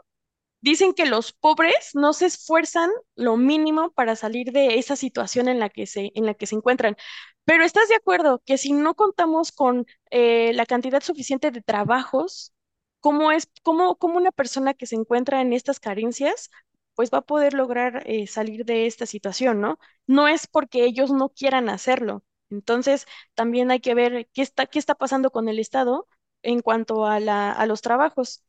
Dicen 0.61 0.95
que 0.95 1.07
los 1.07 1.33
pobres 1.33 1.91
no 1.95 2.13
se 2.13 2.27
esfuerzan 2.27 2.91
lo 3.17 3.37
mínimo 3.37 3.91
para 3.93 4.15
salir 4.17 4.53
de 4.53 4.79
esa 4.79 4.95
situación 4.97 5.49
en 5.49 5.59
la 5.59 5.69
que 5.69 5.87
se, 5.87 6.13
en 6.15 6.25
la 6.27 6.35
que 6.35 6.47
se 6.47 6.55
encuentran. 6.55 6.97
Pero 7.45 7.65
¿estás 7.65 7.89
de 7.89 7.97
acuerdo 7.97 8.41
que 8.47 8.59
si 8.59 8.73
no 8.73 8.95
contamos 8.95 9.51
con 9.53 9.87
eh, 10.11 10.53
la 10.55 10.67
cantidad 10.67 11.03
suficiente 11.03 11.51
de 11.51 11.63
trabajos, 11.63 12.55
¿cómo 13.01 13.33
es, 13.33 13.49
cómo, 13.63 13.97
cómo 13.97 14.19
una 14.19 14.31
persona 14.33 14.75
que 14.75 14.87
se 14.87 14.95
encuentra 14.97 15.41
en 15.41 15.53
estas 15.53 15.81
carencias, 15.81 16.51
pues 16.95 17.11
va 17.13 17.19
a 17.19 17.23
poder 17.23 17.55
lograr 17.55 18.03
eh, 18.07 18.27
salir 18.29 18.65
de 18.65 18.87
esta 18.87 19.07
situación, 19.07 19.61
¿no? 19.61 19.79
No 20.07 20.29
es 20.29 20.47
porque 20.47 20.85
ellos 20.85 21.11
no 21.11 21.31
quieran 21.31 21.69
hacerlo. 21.69 22.23
Entonces, 22.51 23.07
también 23.35 23.71
hay 23.71 23.81
que 23.81 23.95
ver 23.95 24.29
qué 24.33 24.43
está, 24.43 24.67
qué 24.67 24.79
está 24.79 24.95
pasando 24.95 25.31
con 25.31 25.49
el 25.49 25.59
Estado 25.59 26.07
en 26.43 26.61
cuanto 26.61 27.07
a, 27.07 27.21
los 27.67 27.83
trabajos. 27.83 28.45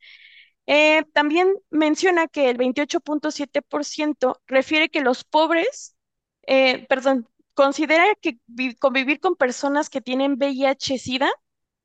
Eh, 0.65 1.03
también 1.13 1.53
menciona 1.69 2.27
que 2.27 2.49
el 2.49 2.57
28.7% 2.57 4.41
refiere 4.47 4.89
que 4.89 5.01
los 5.01 5.23
pobres, 5.23 5.95
eh, 6.47 6.85
perdón, 6.87 7.27
considera 7.53 8.05
que 8.21 8.39
convivir 8.79 9.19
con 9.19 9.35
personas 9.35 9.89
que 9.89 10.01
tienen 10.01 10.37
VIH-Sida 10.37 11.29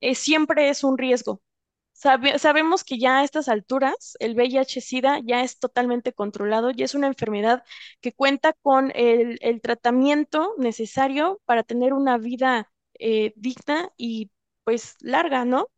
eh, 0.00 0.14
siempre 0.14 0.68
es 0.70 0.84
un 0.84 0.98
riesgo. 0.98 1.42
sabemos 1.94 2.84
que 2.84 2.98
ya 2.98 3.18
a 3.20 3.24
estas 3.24 3.48
alturas 3.48 4.16
el 4.20 4.34
VIH-Sida 4.36 5.20
ya 5.24 5.42
es 5.42 5.58
totalmente 5.58 6.12
controlado 6.12 6.70
y 6.74 6.82
es 6.84 6.94
una 6.94 7.08
enfermedad 7.08 7.64
que 8.00 8.12
cuenta 8.12 8.52
con 8.62 8.92
el, 8.94 9.38
el 9.42 9.60
tratamiento 9.60 10.54
necesario 10.58 11.40
para 11.44 11.64
tener 11.64 11.92
una 11.92 12.18
vida 12.18 12.70
digna 13.36 13.92
y 13.96 14.30
pues 14.64 14.96
larga, 15.00 15.44
¿no? 15.44 15.68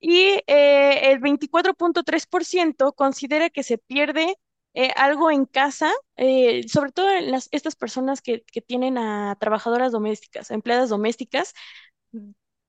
Y 0.00 0.40
eh, 0.46 1.12
el 1.12 1.20
24.3% 1.20 2.92
considera 2.94 3.50
que 3.50 3.62
se 3.62 3.78
pierde 3.78 4.36
eh, 4.74 4.90
algo 4.96 5.30
en 5.30 5.46
casa, 5.46 5.92
eh, 6.16 6.66
sobre 6.68 6.92
todo 6.92 7.10
en 7.10 7.30
las, 7.30 7.48
estas 7.52 7.76
personas 7.76 8.22
que, 8.22 8.42
que, 8.44 8.62
tienen 8.62 8.98
a 8.98 9.36
trabajadoras 9.40 9.92
domésticas, 9.92 10.50
empleadas 10.50 10.88
domésticas, 10.90 11.54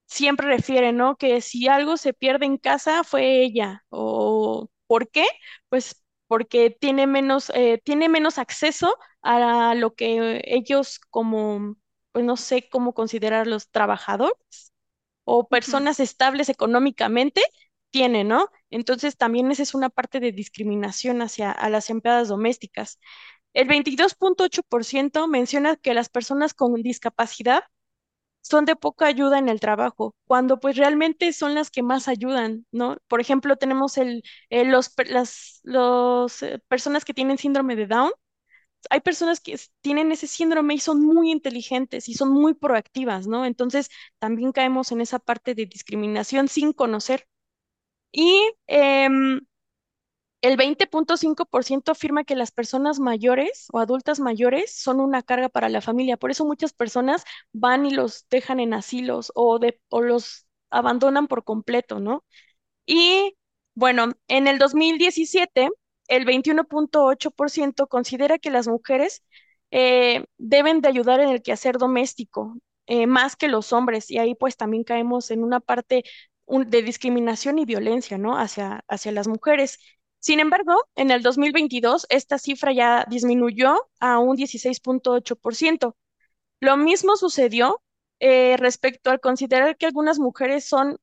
siempre 0.08 0.48
refieren, 0.48 0.98
¿no? 0.98 1.16
Que 1.18 1.42
si 1.42 1.68
algo 1.68 1.98
se 1.98 2.14
pierde 2.14 2.46
en 2.46 2.58
casa 2.58 3.04
fue 3.04 3.42
ella. 3.44 3.86
¿O 3.90 4.70
por 4.88 5.10
qué? 5.10 5.26
Pues 5.70 6.04
porque 6.28 6.70
tiene 6.70 7.08
menos, 7.08 7.52
tiene 7.84 8.08
menos 8.10 8.38
acceso 8.38 8.96
a 9.22 9.76
lo 9.76 9.94
que 9.96 10.42
ellos 10.46 11.00
como, 11.10 11.76
pues 12.14 12.24
no 12.26 12.38
sé 12.38 12.70
cómo 12.70 12.94
considerar 12.94 13.48
los 13.48 13.70
trabajadores 13.70 14.71
o 15.24 15.48
personas 15.48 16.00
estables 16.00 16.50
económicamente 16.50 17.42
tienen, 17.92 18.28
¿no? 18.30 18.50
Entonces 18.70 19.18
también 19.18 19.52
esa 19.52 19.64
es 19.64 19.74
una 19.74 19.90
parte 19.90 20.20
de 20.20 20.32
discriminación 20.32 21.22
hacia 21.22 21.52
a 21.52 21.70
las 21.70 21.90
empleadas 21.90 22.30
domésticas. 22.30 23.00
El 23.54 23.68
22.8% 23.68 25.28
menciona 25.28 25.76
que 25.76 25.94
las 25.94 26.10
personas 26.10 26.54
con 26.54 26.74
discapacidad 26.82 27.64
son 28.42 28.66
de 28.66 28.76
poca 28.76 29.06
ayuda 29.08 29.38
en 29.40 29.50
el 29.50 29.60
trabajo, 29.60 30.16
cuando 30.26 30.60
pues 30.60 30.76
realmente 30.78 31.32
son 31.34 31.54
las 31.56 31.70
que 31.72 31.84
más 31.84 32.08
ayudan, 32.08 32.66
¿no? 32.72 32.98
Por 33.08 33.22
ejemplo, 33.22 33.56
tenemos 33.58 33.98
el, 33.98 34.24
los, 34.50 34.92
las 35.08 35.60
los, 35.64 36.42
eh, 36.44 36.60
personas 36.68 37.06
que 37.06 37.14
tienen 37.14 37.38
síndrome 37.38 37.76
de 37.76 37.88
Down, 37.88 38.12
hay 38.90 39.02
personas 39.02 39.40
que 39.40 39.60
tienen 39.82 40.12
ese 40.12 40.28
síndrome 40.28 40.76
y 40.76 40.80
son 40.80 41.02
muy 41.06 41.32
inteligentes 41.32 42.10
y 42.10 42.14
son 42.16 42.32
muy 42.32 42.54
proactivas, 42.54 43.28
¿no? 43.28 43.46
Entonces 43.46 43.90
también 44.20 44.52
caemos 44.52 44.92
en 44.92 45.02
esa 45.02 45.20
parte 45.20 45.56
de 45.56 45.66
discriminación 45.66 46.48
sin 46.48 46.74
conocer. 46.74 47.28
Y 48.12 48.42
em, 48.68 49.42
el 50.42 50.58
20.5% 50.58 51.92
afirma 51.92 52.24
que 52.24 52.36
las 52.36 52.52
personas 52.52 53.00
mayores 53.00 53.68
o 53.72 53.80
adultas 53.80 54.20
mayores 54.20 54.74
son 54.76 55.00
una 55.00 55.22
carga 55.24 55.50
para 55.50 55.70
la 55.70 55.82
familia. 55.82 56.18
Por 56.18 56.32
eso 56.32 56.46
muchas 56.46 56.74
personas 56.74 57.24
van 57.54 57.86
y 57.86 57.92
los 57.92 58.28
dejan 58.30 58.60
en 58.60 58.74
asilos 58.74 59.32
o, 59.36 59.60
de, 59.60 59.80
o 59.90 60.02
los 60.02 60.48
abandonan 60.72 61.28
por 61.28 61.44
completo, 61.44 62.00
¿no? 62.00 62.24
Y 62.86 63.36
bueno, 63.76 64.14
en 64.28 64.48
el 64.48 64.60
2017 64.60 65.70
el 66.12 66.26
21.8% 66.26 67.88
considera 67.88 68.38
que 68.38 68.50
las 68.52 68.68
mujeres 68.68 69.24
eh, 69.72 70.26
deben 70.38 70.82
de 70.82 70.90
ayudar 70.90 71.22
en 71.22 71.30
el 71.30 71.42
quehacer 71.42 71.78
doméstico 71.78 72.58
eh, 72.88 73.08
más 73.08 73.38
que 73.38 73.48
los 73.48 73.72
hombres 73.72 74.12
y 74.12 74.18
ahí 74.18 74.36
pues 74.36 74.58
también 74.58 74.84
caemos 74.84 75.32
en 75.32 75.42
una 75.42 75.62
parte 75.62 76.04
de 76.48 76.84
discriminación 76.84 77.60
y 77.60 77.66
violencia, 77.66 78.18
¿no? 78.18 78.38
Hacia, 78.38 78.84
hacia 78.90 79.14
las 79.14 79.30
mujeres. 79.30 79.80
Sin 80.20 80.42
embargo, 80.42 80.76
en 80.96 81.12
el 81.12 81.24
2022 81.24 82.06
esta 82.10 82.38
cifra 82.38 82.74
ya 82.74 83.06
disminuyó 83.10 83.78
a 84.02 84.20
un 84.20 84.36
16.8%. 84.36 85.96
Lo 86.60 86.76
mismo 86.76 87.16
sucedió 87.16 87.82
eh, 88.20 88.58
respecto 88.58 89.12
al 89.12 89.22
considerar 89.22 89.78
que 89.78 89.86
algunas 89.86 90.20
mujeres 90.20 90.66
son 90.66 90.98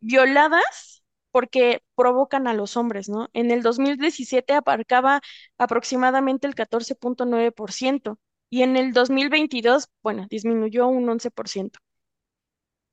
violadas 0.00 0.99
porque 1.30 1.82
provocan 1.96 2.46
a 2.48 2.54
los 2.54 2.76
hombres, 2.76 3.08
¿no? 3.08 3.28
En 3.32 3.50
el 3.50 3.62
2017 3.62 4.54
abarcaba 4.54 5.20
aproximadamente 5.58 6.46
el 6.46 6.54
14.9% 6.54 8.18
y 8.50 8.62
en 8.62 8.76
el 8.76 8.92
2022, 8.92 9.88
bueno, 10.02 10.26
disminuyó 10.30 10.88
un 10.88 11.08
11%. 11.08 11.78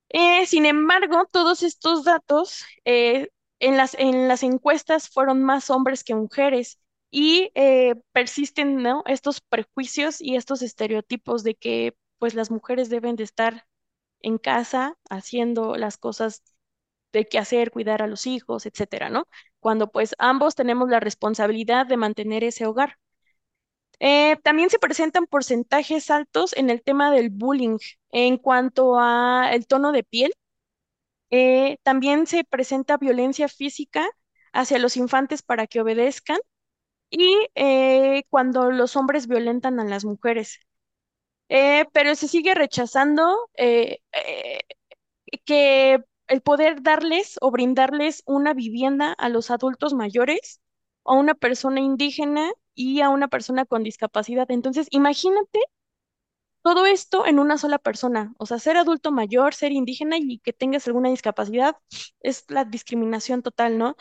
Eh, 0.10 0.46
sin 0.46 0.65
embargo, 0.65 1.25
todos 1.32 1.63
estos 1.63 2.03
datos 2.06 2.63
eh, 2.86 3.29
en 3.60 3.77
las, 3.77 3.94
en 3.96 4.27
las 4.27 4.44
encuestas 4.44 5.10
fueron 5.10 5.44
más 5.44 5.70
hombres 5.70 6.03
que 6.03 6.15
mujeres 6.15 6.79
y 7.12 7.51
eh, 7.56 7.96
persisten, 8.13 8.82
¿no? 8.82 9.03
Estos 9.06 9.41
prejuicios 9.41 10.22
y 10.22 10.36
estos 10.36 10.62
estereotipos 10.62 11.44
de 11.44 11.56
que 11.56 11.96
pues 12.20 12.34
las 12.36 12.51
mujeres 12.51 12.89
deben 12.89 13.15
de 13.15 13.24
estar 13.24 13.65
en 14.22 14.38
casa 14.38 14.98
haciendo 15.10 15.75
las 15.77 15.98
cosas 15.98 16.44
de 17.14 17.26
qué 17.28 17.40
hacer, 17.40 17.72
cuidar 17.72 18.02
a 18.02 18.08
los 18.08 18.28
hijos, 18.28 18.66
etcétera, 18.66 19.10
¿no? 19.10 19.28
Cuando 19.60 19.90
pues 19.92 20.16
ambos 20.20 20.56
tenemos 20.56 20.90
la 20.90 21.00
responsabilidad 21.00 21.86
de 21.88 21.98
mantener 21.98 22.44
ese 22.44 22.66
hogar. 22.66 22.98
Eh, 24.00 24.38
también 24.44 24.70
se 24.70 24.80
presentan 24.80 25.26
porcentajes 25.28 26.12
altos 26.12 26.54
en 26.56 26.70
el 26.70 26.84
tema 26.84 27.12
del 27.12 27.30
bullying 27.32 27.78
en 28.12 28.38
cuanto 28.38 29.00
a 29.00 29.50
el 29.54 29.66
tono 29.68 29.92
de 29.92 30.04
piel. 30.04 30.32
Eh, 31.30 31.78
también 31.84 32.28
se 32.28 32.44
presenta 32.44 32.98
violencia 32.98 33.48
física 33.50 34.08
hacia 34.54 34.80
los 34.80 34.98
infantes 34.98 35.44
para 35.44 35.68
que 35.68 35.82
obedezcan 35.82 36.40
y 37.12 37.48
eh, 37.56 38.24
cuando 38.30 38.72
los 38.72 38.96
hombres 38.98 39.28
violentan 39.28 39.80
a 39.80 39.86
las 39.86 40.06
mujeres. 40.06 40.60
pero 41.94 42.16
se 42.16 42.28
sigue 42.28 42.54
rechazando 42.56 43.50
que 45.46 46.04
el 46.28 46.42
poder 46.42 46.82
darles 46.82 47.38
o 47.42 47.52
brindarles 47.52 48.24
una 48.26 48.54
vivienda 48.54 49.14
a 49.14 49.30
los 49.30 49.52
adultos 49.52 49.94
mayores, 49.94 50.62
a 51.06 51.14
una 51.14 51.34
persona 51.36 51.80
indígena 51.82 52.52
y 52.76 53.02
a 53.02 53.10
una 53.10 53.28
persona 53.28 53.66
con 53.66 53.84
discapacidad. 53.84 54.50
Entonces, 54.52 54.88
imagínate 54.92 55.60
todo 56.62 56.86
esto 56.86 57.26
en 57.26 57.40
una 57.40 57.58
sola 57.58 57.80
persona. 57.80 58.34
O 58.38 58.46
sea, 58.46 58.60
ser 58.60 58.78
adulto 58.78 59.12
mayor, 59.12 59.54
ser 59.54 59.72
indígena 59.72 60.18
y 60.18 60.40
que 60.40 60.54
tengas 60.54 60.88
alguna 60.88 61.10
discapacidad 61.10 61.78
es 62.22 62.44
la 62.50 62.66
discriminación 62.66 63.42
total, 63.42 63.78
¿no? 63.78 63.96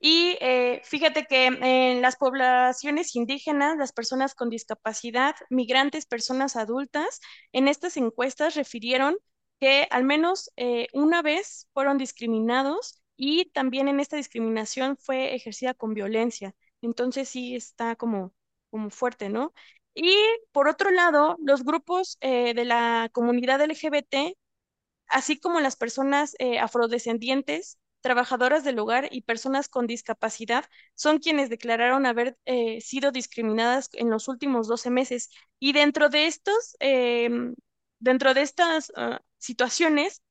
Y 0.00 0.36
eh, 0.40 0.82
fíjate 0.84 1.26
que 1.26 1.46
en 1.46 2.02
las 2.02 2.16
poblaciones 2.16 3.16
indígenas, 3.16 3.76
las 3.78 3.92
personas 3.92 4.34
con 4.34 4.50
discapacidad, 4.50 5.34
migrantes, 5.50 6.06
personas 6.06 6.56
adultas, 6.56 7.20
en 7.52 7.68
estas 7.68 7.96
encuestas 7.96 8.54
refirieron 8.56 9.16
que 9.60 9.86
al 9.90 10.04
menos 10.04 10.50
eh, 10.56 10.88
una 10.92 11.22
vez 11.22 11.68
fueron 11.72 11.98
discriminados 11.98 13.02
y 13.16 13.46
también 13.52 13.88
en 13.88 14.00
esta 14.00 14.16
discriminación 14.16 14.96
fue 14.98 15.34
ejercida 15.34 15.74
con 15.74 15.94
violencia. 15.94 16.54
Entonces 16.82 17.28
sí 17.28 17.56
está 17.56 17.96
como, 17.96 18.34
como 18.70 18.90
fuerte, 18.90 19.28
¿no? 19.30 19.54
Y 19.94 20.14
por 20.52 20.68
otro 20.68 20.90
lado, 20.90 21.36
los 21.42 21.64
grupos 21.64 22.18
eh, 22.20 22.52
de 22.54 22.64
la 22.66 23.08
comunidad 23.12 23.62
LGBT, 23.62 24.36
así 25.08 25.38
como 25.40 25.60
las 25.60 25.76
personas 25.76 26.34
eh, 26.38 26.58
afrodescendientes, 26.58 27.78
trabajadoras 28.02 28.62
del 28.64 28.78
hogar 28.78 29.08
y 29.10 29.22
personas 29.22 29.68
con 29.68 29.86
discapacidad 29.86 30.64
son 30.94 31.18
quienes 31.18 31.50
declararon 31.50 32.06
haber 32.06 32.38
sido 32.80 33.10
discriminadas 33.10 33.88
en 33.94 34.10
los 34.10 34.28
últimos 34.28 34.68
12 34.68 34.90
meses. 34.90 35.30
Y 35.58 35.72
dentro 35.72 36.08
de 36.08 36.26
estos, 36.26 36.76
em, 36.80 37.54
dentro 37.98 38.34
de 38.34 38.42
estas 38.42 38.92
ah, 38.96 39.20
situaciones, 39.38 40.22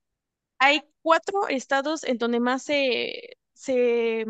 hay 0.59 0.83
cuatro 1.01 1.47
estados 1.47 2.03
en 2.03 2.17
donde 2.17 2.39
más 2.39 2.63
se, 2.63 3.37
se, 3.53 4.25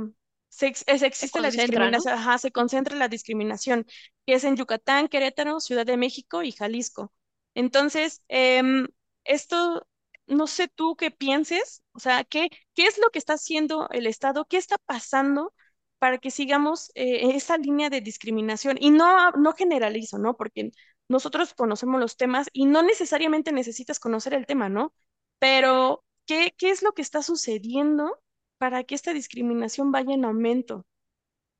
existe 0.49 1.39
la 1.39 1.51
discriminación, 1.51 2.39
se 2.39 2.51
concentra 2.51 2.95
la 2.95 3.07
discriminación, 3.07 3.85
que 4.25 4.35
es 4.35 4.43
en 4.43 4.55
Yucatán, 4.55 5.07
Querétaro, 5.07 5.59
Ciudad 5.59 5.85
de 5.85 5.97
México 5.97 6.43
y 6.43 6.51
Jalisco. 6.51 7.13
Entonces, 7.53 8.21
em, 8.27 8.87
esto, 9.23 9.87
no 10.27 10.47
sé 10.47 10.67
tú 10.67 10.95
qué 10.95 11.11
pienses, 11.11 11.83
o 11.93 11.99
sea, 11.99 12.23
¿qué, 12.23 12.49
qué 12.73 12.87
es 12.87 12.97
lo 12.97 13.09
que 13.11 13.19
está 13.19 13.33
haciendo 13.33 13.87
el 13.91 14.07
Estado? 14.07 14.45
¿Qué 14.45 14.57
está 14.57 14.77
pasando 14.77 15.53
para 15.99 16.17
que 16.17 16.31
sigamos 16.31 16.91
eh, 16.95 17.35
esa 17.35 17.57
línea 17.57 17.89
de 17.89 18.01
discriminación? 18.01 18.77
Y 18.79 18.91
no, 18.91 19.31
no 19.31 19.53
generalizo, 19.53 20.17
¿no? 20.17 20.35
Porque 20.35 20.71
nosotros 21.07 21.53
conocemos 21.53 21.99
los 21.99 22.17
temas 22.17 22.49
y 22.53 22.65
no 22.65 22.81
necesariamente 22.83 23.51
necesitas 23.51 23.99
conocer 23.99 24.33
el 24.33 24.45
tema, 24.45 24.69
¿no? 24.69 24.93
Pero, 25.39 26.03
¿qué, 26.25 26.53
qué 26.57 26.71
es 26.71 26.81
lo 26.81 26.93
que 26.93 27.01
está 27.01 27.21
sucediendo 27.21 28.19
para 28.57 28.83
que 28.83 28.95
esta 28.95 29.13
discriminación 29.13 29.91
vaya 29.91 30.13
en 30.13 30.25
aumento? 30.25 30.85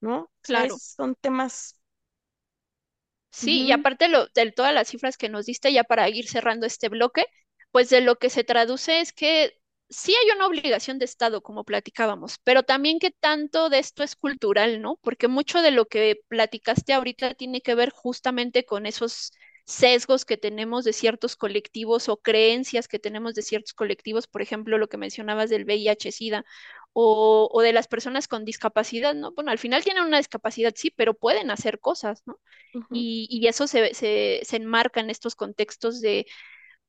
¿No? 0.02 0.32
Claro. 0.42 0.78
son 0.80 1.16
temas. 1.16 1.80
Sí, 3.32 3.64
y 3.64 3.72
aparte 3.72 4.08
lo, 4.08 4.28
de 4.28 4.52
todas 4.52 4.74
las 4.74 4.88
cifras 4.88 5.18
que 5.18 5.30
nos 5.30 5.46
diste, 5.46 5.74
ya 5.74 5.84
para 5.84 6.10
ir 6.10 6.28
cerrando 6.28 6.66
este 6.66 6.90
bloque, 6.90 7.26
pues 7.72 7.90
de 7.90 8.02
lo 8.02 8.16
que 8.18 8.30
se 8.30 8.44
traduce 8.46 9.02
es 9.02 9.12
que 9.12 9.60
sí 9.89 10.13
hay 10.13 10.36
una 10.36 10.48
obligación 10.48 11.00
de 11.00 11.06
Estado, 11.06 11.41
como 11.41 11.63
platicábamos, 11.63 12.39
pero 12.43 12.63
también 12.63 13.00
que 13.00 13.12
tanto 13.12 13.69
de 13.69 13.80
esto 13.80 14.04
es 14.04 14.15
cultural, 14.15 14.82
¿no? 14.82 14.98
Porque 15.02 15.28
mucho 15.28 15.62
de 15.62 15.71
lo 15.71 15.86
que 15.86 16.21
platicaste 16.28 16.93
ahorita 16.93 17.36
tiene 17.36 17.62
que 17.62 17.76
ver 17.76 17.91
justamente 17.91 18.65
con 18.65 18.86
esos 18.86 19.32
sesgos 19.65 20.26
que 20.26 20.38
tenemos 20.38 20.86
de 20.86 20.93
ciertos 20.93 21.36
colectivos 21.36 22.08
o 22.10 22.17
creencias 22.17 22.88
que 22.88 23.00
tenemos 23.00 23.34
de 23.34 23.41
ciertos 23.41 23.74
colectivos, 23.74 24.28
por 24.28 24.41
ejemplo, 24.41 24.78
lo 24.78 24.88
que 24.88 24.98
mencionabas 24.98 25.50
del 25.50 25.65
VIH-Sida 25.65 26.45
o, 26.93 27.62
de 27.62 27.74
las 27.74 27.88
personas 27.88 28.28
con 28.28 28.45
discapacidad, 28.45 29.13
¿no? 29.15 29.34
Bueno, 29.34 29.52
al 29.52 29.58
final 29.58 29.84
tienen 29.84 30.04
una 30.04 30.17
discapacidad, 30.17 30.74
sí, 30.76 30.91
pero 30.95 31.13
pueden 31.13 31.52
hacer 31.52 31.80
cosas, 31.80 32.21
¿no? 32.26 32.39
y, 32.91 33.45
eso 33.48 33.67
se, 33.67 33.93
se 33.93 34.56
enmarca 34.56 35.02
en 35.02 35.10
estos 35.10 35.36
contextos 35.36 36.00
de 36.00 36.26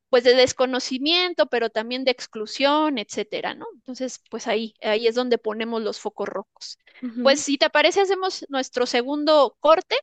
pues 0.08 0.24
de 0.24 0.34
desconocimiento, 0.34 1.46
pero 1.46 1.70
también 1.70 2.04
de 2.04 2.10
exclusión, 2.12 2.98
etcétera, 2.98 3.54
¿no? 3.54 3.66
Entonces, 3.74 4.20
pues 4.30 4.46
ahí, 4.46 4.74
ahí 4.82 5.06
es 5.06 5.14
donde 5.14 5.38
ponemos 5.38 5.82
los 5.82 6.00
focos 6.00 6.28
rojos. 6.28 6.78
Pues 7.22 7.40
si 7.40 7.58
te 7.58 7.70
parece, 7.70 8.00
hacemos 8.00 8.46
nuestro 8.48 8.86
segundo 8.86 9.56
corte 9.60 9.96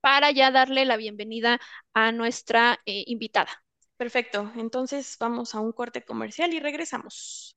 para 0.00 0.30
ya 0.30 0.50
darle 0.50 0.84
la 0.84 0.96
bienvenida 0.96 1.60
a 1.94 2.12
nuestra 2.12 2.80
eh, 2.86 3.04
invitada. 3.06 3.62
Perfecto, 3.96 4.50
entonces 4.56 5.16
vamos 5.20 5.54
a 5.54 5.60
un 5.60 5.72
corte 5.72 6.02
comercial 6.04 6.54
y 6.54 6.60
regresamos. 6.60 7.56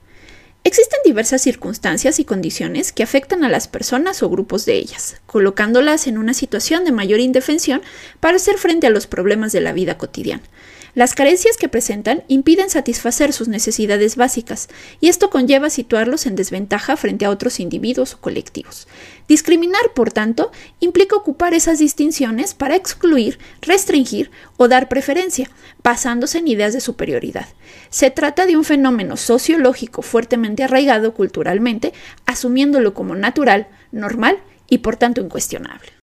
Existen 0.63 0.99
diversas 1.03 1.41
circunstancias 1.41 2.19
y 2.19 2.25
condiciones 2.25 2.91
que 2.91 3.01
afectan 3.01 3.43
a 3.43 3.49
las 3.49 3.67
personas 3.67 4.21
o 4.21 4.29
grupos 4.29 4.63
de 4.65 4.75
ellas, 4.75 5.19
colocándolas 5.25 6.05
en 6.05 6.19
una 6.19 6.35
situación 6.35 6.85
de 6.85 6.91
mayor 6.91 7.19
indefensión 7.19 7.81
para 8.19 8.35
hacer 8.35 8.57
frente 8.57 8.85
a 8.85 8.91
los 8.91 9.07
problemas 9.07 9.51
de 9.51 9.61
la 9.61 9.73
vida 9.73 9.97
cotidiana. 9.97 10.43
Las 10.93 11.15
carencias 11.15 11.55
que 11.55 11.69
presentan 11.69 12.23
impiden 12.27 12.69
satisfacer 12.69 13.31
sus 13.31 13.47
necesidades 13.47 14.17
básicas, 14.17 14.67
y 14.99 15.07
esto 15.07 15.29
conlleva 15.29 15.69
situarlos 15.69 16.25
en 16.25 16.35
desventaja 16.35 16.97
frente 16.97 17.25
a 17.25 17.29
otros 17.29 17.61
individuos 17.61 18.13
o 18.13 18.19
colectivos. 18.19 18.89
Discriminar, 19.27 19.93
por 19.95 20.11
tanto, 20.11 20.51
implica 20.81 21.15
ocupar 21.15 21.53
esas 21.53 21.79
distinciones 21.79 22.53
para 22.53 22.75
excluir, 22.75 23.39
restringir 23.61 24.31
o 24.57 24.67
dar 24.67 24.89
preferencia, 24.89 25.49
basándose 25.81 26.39
en 26.39 26.49
ideas 26.49 26.73
de 26.73 26.81
superioridad. 26.81 27.47
Se 27.89 28.11
trata 28.11 28.45
de 28.45 28.57
un 28.57 28.65
fenómeno 28.65 29.15
sociológico 29.15 30.01
fuertemente 30.01 30.63
arraigado 30.63 31.13
culturalmente, 31.13 31.93
asumiéndolo 32.25 32.93
como 32.93 33.15
natural, 33.15 33.67
normal 33.93 34.39
y 34.67 34.79
por 34.79 34.97
tanto 34.97 35.21
incuestionable. 35.21 36.00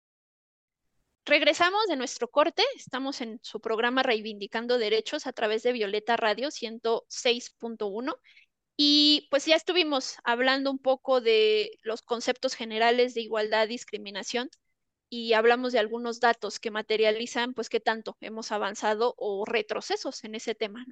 Regresamos 1.26 1.86
de 1.88 1.96
nuestro 1.96 2.30
corte, 2.30 2.62
estamos 2.76 3.20
en 3.20 3.40
su 3.42 3.60
programa 3.60 4.04
Reivindicando 4.04 4.78
Derechos 4.78 5.26
a 5.26 5.32
través 5.32 5.64
de 5.64 5.72
Violeta 5.72 6.16
Radio 6.16 6.52
106.1 6.52 8.14
y 8.76 9.26
pues 9.28 9.44
ya 9.44 9.56
estuvimos 9.56 10.18
hablando 10.22 10.70
un 10.70 10.78
poco 10.78 11.20
de 11.20 11.72
los 11.82 12.02
conceptos 12.02 12.54
generales 12.54 13.14
de 13.14 13.22
igualdad, 13.22 13.66
discriminación 13.66 14.50
y 15.08 15.32
hablamos 15.32 15.72
de 15.72 15.80
algunos 15.80 16.20
datos 16.20 16.60
que 16.60 16.70
materializan 16.70 17.54
pues 17.54 17.68
qué 17.70 17.80
tanto 17.80 18.16
hemos 18.20 18.52
avanzado 18.52 19.14
o 19.18 19.44
retrocesos 19.44 20.22
en 20.22 20.36
ese 20.36 20.54
tema. 20.54 20.86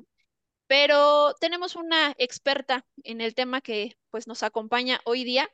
pero 0.67 1.35
tenemos 1.41 1.77
una 1.77 2.13
experta 2.19 2.85
en 3.05 3.21
el 3.21 3.35
tema 3.37 3.61
que 3.61 3.97
pues 4.11 4.27
nos 4.27 4.43
acompaña 4.43 5.01
hoy 5.05 5.23
día. 5.25 5.49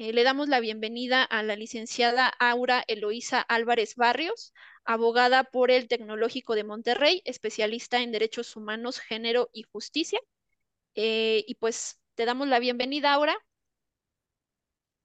Eh, 0.00 0.14
le 0.14 0.24
damos 0.24 0.48
la 0.48 0.60
bienvenida 0.60 1.22
a 1.22 1.42
la 1.42 1.56
licenciada 1.56 2.26
Aura 2.26 2.82
Eloísa 2.86 3.42
Álvarez 3.42 3.96
Barrios, 3.96 4.54
abogada 4.82 5.44
por 5.44 5.70
el 5.70 5.88
Tecnológico 5.88 6.54
de 6.54 6.64
Monterrey, 6.64 7.20
especialista 7.26 8.00
en 8.00 8.10
derechos 8.10 8.56
humanos, 8.56 8.98
género 8.98 9.50
y 9.52 9.64
justicia. 9.64 10.18
Eh, 10.94 11.44
y 11.46 11.56
pues 11.56 12.00
te 12.14 12.24
damos 12.24 12.48
la 12.48 12.60
bienvenida, 12.60 13.12
Aura. 13.12 13.36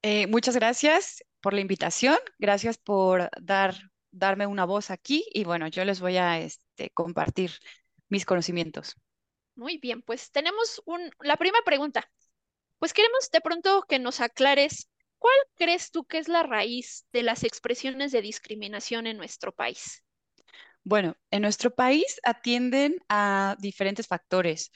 Eh, 0.01 0.27
muchas 0.27 0.55
gracias 0.55 1.25
por 1.41 1.53
la 1.53 1.60
invitación, 1.60 2.17
gracias 2.39 2.77
por 2.77 3.29
dar, 3.41 3.75
darme 4.12 4.47
una 4.47 4.63
voz 4.63 4.91
aquí 4.91 5.25
y 5.34 5.43
bueno, 5.43 5.67
yo 5.67 5.84
les 5.84 5.99
voy 5.99 6.15
a 6.15 6.39
este, 6.39 6.89
compartir 6.91 7.51
mis 8.08 8.25
conocimientos. 8.25 8.95
Muy 9.55 9.77
bien, 9.77 10.01
pues 10.03 10.31
tenemos 10.31 10.81
un, 10.86 11.12
la 11.19 11.36
primera 11.36 11.65
pregunta. 11.65 12.10
Pues 12.79 12.93
queremos 12.93 13.29
de 13.31 13.41
pronto 13.41 13.83
que 13.89 13.99
nos 13.99 14.21
aclares 14.21 14.89
cuál 15.17 15.35
crees 15.55 15.91
tú 15.91 16.05
que 16.05 16.19
es 16.19 16.27
la 16.29 16.43
raíz 16.43 17.05
de 17.11 17.23
las 17.23 17.43
expresiones 17.43 18.11
de 18.13 18.21
discriminación 18.21 19.07
en 19.07 19.17
nuestro 19.17 19.51
país. 19.51 20.03
Bueno, 20.83 21.15
en 21.31 21.41
nuestro 21.41 21.71
país 21.73 22.19
atienden 22.23 22.97
a 23.09 23.55
diferentes 23.59 24.07
factores. 24.07 24.71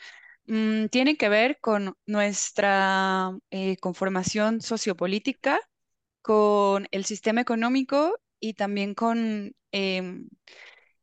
Mm, 0.46 0.88
tienen 0.88 1.16
que 1.18 1.30
ver 1.30 1.60
con 1.62 1.96
nuestra 2.08 3.32
eh, 3.52 3.78
conformación 3.78 4.62
sociopolítica, 4.62 5.60
con 6.22 6.88
el 6.92 7.06
sistema 7.06 7.42
económico 7.42 8.20
y 8.40 8.54
también 8.56 8.96
con 8.96 9.54
em, 9.72 10.30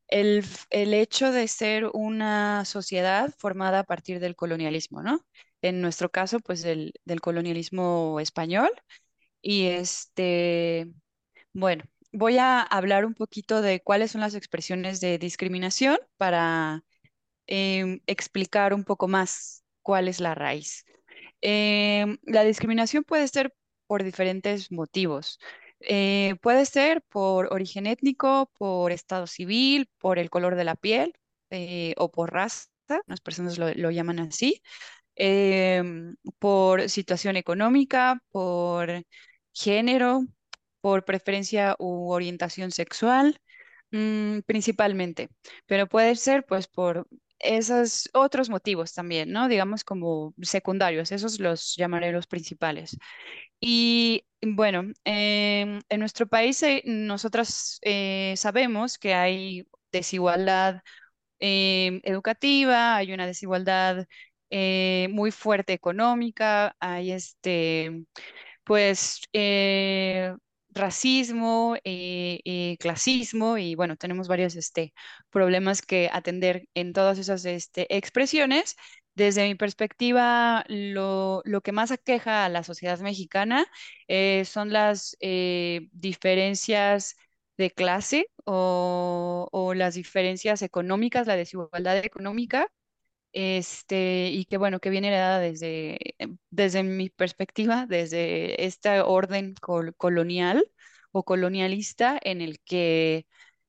el, 0.08 0.44
el 0.70 0.94
hecho 0.94 1.32
de 1.32 1.48
ser 1.48 1.86
una 1.94 2.64
sociedad 2.64 3.34
formada 3.38 3.80
a 3.80 3.84
partir 3.84 4.20
del 4.20 4.36
colonialismo, 4.36 5.02
¿no? 5.02 5.24
En 5.62 5.80
nuestro 5.80 6.10
caso, 6.10 6.40
pues 6.40 6.62
del, 6.62 6.92
colonialismo 7.20 8.20
español. 8.20 8.70
Y 9.42 9.66
este, 9.66 10.88
bueno, 11.52 11.84
voy 12.12 12.38
a 12.38 12.62
hablar 12.62 13.06
un 13.06 13.14
poquito 13.14 13.62
de 13.62 13.80
cuáles 13.82 14.12
son 14.12 14.20
las 14.22 14.34
expresiones 14.34 15.00
de 15.00 15.18
discriminación 15.18 15.98
para 16.16 16.84
em, 17.46 18.00
explicar 18.06 18.74
un 18.74 18.84
poco 18.84 19.08
más 19.08 19.64
cuál 19.82 20.08
es 20.08 20.20
la 20.20 20.34
raíz. 20.34 20.84
Em, 21.40 22.18
la 22.24 22.44
discriminación 22.44 23.04
puede 23.04 23.28
ser 23.28 23.54
por 23.86 24.04
diferentes 24.04 24.72
motivos. 24.72 25.38
Eh, 25.80 26.36
puede 26.42 26.66
ser 26.66 27.02
por 27.02 27.52
origen 27.52 27.86
étnico, 27.86 28.50
por 28.58 28.92
estado 28.92 29.26
civil, 29.26 29.88
por 29.98 30.18
el 30.18 30.30
color 30.30 30.56
de 30.56 30.64
la 30.64 30.74
piel 30.76 31.14
eh, 31.50 31.94
o 31.98 32.10
por 32.10 32.32
raza, 32.32 32.68
las 33.06 33.20
personas 33.20 33.58
lo 33.58 33.90
llaman 33.90 34.20
así, 34.20 34.62
em, 35.16 36.16
por 36.38 36.88
situación 36.90 37.36
económica, 37.36 38.22
por 38.30 39.04
género, 39.52 40.22
por 40.80 41.04
preferencia 41.04 41.76
u 41.78 42.10
orientación 42.10 42.70
sexual, 42.70 43.40
mm, 43.92 44.40
principalmente, 44.46 45.28
pero 45.66 45.86
puede 45.88 46.16
ser 46.16 46.44
pues 46.46 46.68
por 46.68 47.06
esos 47.38 48.08
otros 48.14 48.48
motivos 48.50 48.94
también, 48.94 49.30
¿no? 49.32 49.48
Digamos 49.48 49.84
como 49.84 50.34
secundarios, 50.42 51.12
esos 51.12 51.40
los 51.40 51.76
llamaré 51.76 52.12
los 52.12 52.26
principales. 52.26 52.96
Y 53.60 54.24
bueno, 54.42 54.82
em, 55.04 55.80
en 55.88 56.00
nuestro 56.00 56.26
país 56.28 56.62
eh, 56.62 56.82
nosotros 56.86 57.78
eh, 57.82 58.34
sabemos 58.36 58.98
que 58.98 59.14
hay 59.14 59.66
desigualdad 59.92 60.82
em, 61.38 62.00
educativa, 62.04 62.96
hay 62.96 63.12
una 63.12 63.26
desigualdad 63.26 64.06
eh, 64.50 65.08
muy 65.10 65.30
fuerte 65.32 65.72
económica, 65.72 66.76
hay 66.80 67.12
este, 67.12 68.04
pues, 68.64 69.22
racismo, 70.70 71.76
clasismo 72.78 73.58
y 73.58 73.74
bueno, 73.74 73.96
tenemos 73.96 74.28
varios 74.28 74.56
este, 74.56 74.92
problemas 75.30 75.82
que 75.82 76.08
atender 76.12 76.68
en 76.74 76.92
todas 76.92 77.18
esas 77.18 77.44
este, 77.44 77.94
expresiones. 77.96 78.76
Desde 79.14 79.46
mi 79.46 79.54
perspectiva, 79.54 80.64
lo, 80.68 81.40
lo 81.46 81.62
que 81.62 81.72
más 81.72 81.90
aqueja 81.90 82.44
a 82.44 82.48
la 82.50 82.62
sociedad 82.62 82.98
mexicana 83.00 83.66
eh, 84.08 84.44
son 84.44 84.72
las 84.72 85.16
eh, 85.20 85.88
diferencias 85.92 87.16
de 87.56 87.70
clase 87.70 88.26
o, 88.44 89.48
o 89.52 89.72
las 89.74 89.94
diferencias 89.94 90.60
económicas, 90.62 91.26
la 91.26 91.36
desigualdad 91.36 91.96
económica, 92.04 92.68
este, 93.36 94.30
y 94.32 94.46
que 94.46 94.56
bueno, 94.58 94.80
que 94.80 94.90
viene 94.90 95.08
heredada 95.08 95.40
desde, 95.40 95.98
desde 96.50 96.82
mi 96.82 97.10
perspectiva, 97.10 97.86
desde 97.86 98.64
este 98.66 99.00
orden 99.02 99.54
col- 99.60 99.94
colonial 99.96 100.70
o 101.12 101.24
colonialista 101.24 102.18
en 102.22 102.40
el 102.40 102.60
que 102.60 103.26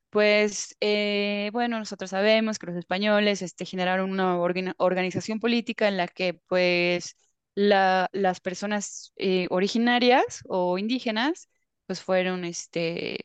pues 0.10 0.75
eh, 0.82 1.49
bueno, 1.53 1.80
nosotros 1.80 2.12
sabemos 2.12 2.60
que 2.60 2.67
los 2.67 2.75
españoles 2.77 3.41
este, 3.41 3.65
generaron 3.65 4.12
una 4.12 4.38
organización 4.77 5.39
política 5.39 5.88
en 5.88 5.97
la 5.97 6.08
que 6.08 6.36
pues 6.47 7.15
la- 7.56 8.10
las 8.13 8.39
personas 8.39 9.13
eh, 9.17 9.47
originarias 9.49 10.41
o 10.47 10.77
indígenas 10.77 11.49
pues 11.86 12.01
fueron 12.01 12.45
este, 12.45 13.19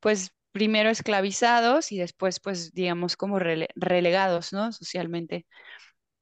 pues 0.00 0.30
primero 0.52 0.90
esclavizados 0.90 1.90
y 1.92 1.98
después 1.98 2.40
pues 2.40 2.72
digamos 2.74 3.16
como 3.16 3.38
rele- 3.40 3.68
relegados, 3.76 4.52
¿no? 4.52 4.72
Socialmente 4.72 5.46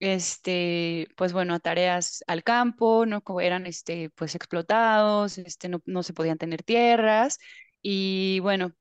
este, 0.02 1.08
pues 1.16 1.32
bueno, 1.32 1.54
a 1.54 1.60
tareas 1.60 2.24
al 2.26 2.42
campo, 2.44 3.06
¿no? 3.06 3.22
Eran, 3.40 3.66
este, 3.66 4.10
pues 4.10 4.34
explotados, 4.34 5.38
este, 5.38 5.68
no, 5.68 5.82
no 5.86 6.02
se 6.02 6.12
podían 6.14 6.38
tener 6.38 6.62
tierras 6.64 7.38
y 7.82 8.40
bueno, 8.40 8.72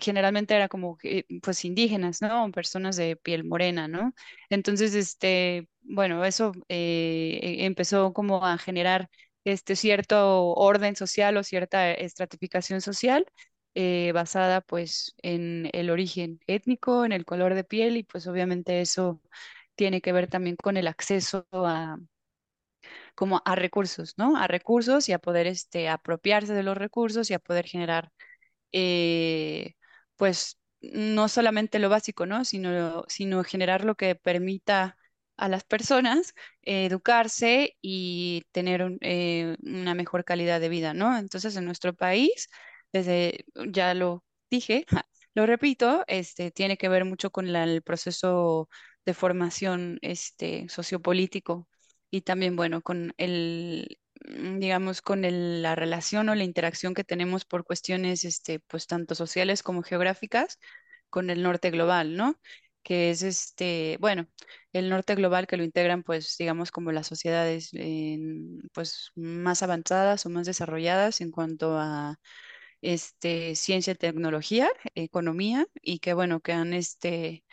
generalmente 0.00 0.54
era 0.56 0.68
como, 0.68 0.96
que, 0.96 1.26
pues 1.42 1.64
indígenas, 1.64 2.20
¿no? 2.22 2.50
Personas 2.52 2.96
de 2.96 3.16
piel 3.16 3.44
morena, 3.44 3.86
¿no? 3.88 4.14
Entonces, 4.50 4.94
este, 4.94 5.68
bueno, 5.82 6.24
eso 6.24 6.52
eh, 6.68 7.38
e- 7.42 7.64
empezó 7.66 8.12
como 8.12 8.44
a 8.46 8.58
generar 8.58 9.08
este 9.44 9.76
cierto 9.76 10.46
orden 10.54 10.96
social 10.96 11.36
o 11.36 11.42
cierta 11.44 11.92
estratificación 11.92 12.80
social. 12.80 13.26
eh, 13.76 14.12
basada 14.14 14.60
pues 14.60 15.14
en 15.22 15.68
el 15.72 15.90
origen 15.90 16.38
étnico, 16.46 17.04
en 17.04 17.10
el 17.12 17.24
color 17.24 17.54
de 17.54 17.64
piel 17.64 17.96
y 17.96 18.04
pues 18.04 18.26
obviamente 18.28 18.80
eso 18.80 19.20
tiene 19.76 20.00
que 20.00 20.12
ver 20.12 20.28
también 20.28 20.56
con 20.56 20.76
el 20.76 20.86
acceso 20.88 21.46
a, 21.52 21.98
como 23.14 23.42
a 23.44 23.54
recursos, 23.56 24.14
¿no? 24.16 24.36
A 24.36 24.46
recursos 24.48 25.08
y 25.08 25.12
a 25.12 25.18
poder 25.18 25.46
este, 25.46 25.88
apropiarse 25.88 26.52
de 26.54 26.62
los 26.62 26.76
recursos 26.76 27.30
y 27.30 27.34
a 27.34 27.38
poder 27.38 27.66
generar, 27.66 28.10
eh, 28.72 29.74
pues, 30.16 30.58
no 30.82 31.28
solamente 31.28 31.78
lo 31.78 31.88
básico, 31.88 32.26
¿no? 32.26 32.44
Sino, 32.44 33.04
sino 33.08 33.44
generar 33.44 33.84
lo 33.84 33.94
que 33.96 34.14
permita 34.16 34.96
a 35.36 35.48
las 35.48 35.64
personas 35.64 36.34
eh, 36.62 36.86
educarse 36.86 37.76
y 37.82 38.44
tener 38.52 38.98
eh, 39.02 39.56
una 39.62 39.94
mejor 39.94 40.24
calidad 40.24 40.60
de 40.60 40.68
vida, 40.68 40.94
¿no? 40.94 41.18
Entonces, 41.18 41.56
en 41.56 41.64
nuestro 41.66 41.94
país, 41.94 42.48
desde, 42.92 43.44
ya 43.70 43.94
lo 43.94 44.24
dije, 44.50 44.86
lo 45.34 45.46
repito, 45.46 46.04
este, 46.06 46.50
tiene 46.50 46.76
que 46.76 46.88
ver 46.88 47.04
mucho 47.04 47.30
con 47.30 47.48
el 47.54 47.82
proceso 47.82 48.68
de 49.06 49.14
formación 49.14 49.98
este, 50.02 50.68
sociopolítico 50.68 51.68
y 52.10 52.22
también, 52.22 52.56
bueno, 52.56 52.82
con 52.82 53.12
el, 53.18 53.98
mm, 54.28 54.58
digamos, 54.60 55.02
con 55.02 55.24
el- 55.24 55.62
la 55.62 55.74
relación 55.74 56.28
o 56.28 56.34
la 56.34 56.44
interacción 56.44 56.94
que 56.94 57.04
tenemos 57.04 57.44
por 57.44 57.64
cuestiones, 57.64 58.24
este, 58.24 58.60
pues 58.60 58.86
tanto 58.86 59.14
sociales 59.14 59.62
como 59.62 59.82
geográficas 59.82 60.58
con 61.10 61.30
el 61.30 61.42
norte 61.42 61.70
global, 61.70 62.16
¿no? 62.16 62.38
Que 62.82 63.10
es 63.10 63.22
este, 63.22 63.96
bueno, 64.00 64.28
el 64.72 64.90
norte 64.90 65.14
global 65.14 65.46
que 65.46 65.56
lo 65.56 65.64
integran, 65.64 66.02
pues, 66.02 66.36
digamos, 66.38 66.70
como 66.70 66.92
las 66.92 67.06
sociedades, 67.06 67.70
pues, 68.72 69.10
más 69.14 69.62
avanzadas 69.62 70.26
o 70.26 70.30
más 70.30 70.46
desarrolladas 70.46 71.20
en 71.20 71.30
cuanto 71.30 71.76
a 71.78 72.18
este, 72.82 73.56
ciencia, 73.56 73.94
tecnología, 73.94 74.70
economía, 74.94 75.66
y 75.82 76.00
que 76.00 76.14
bueno, 76.14 76.40
que 76.40 76.52
han 76.52 76.72
este, 76.74 77.44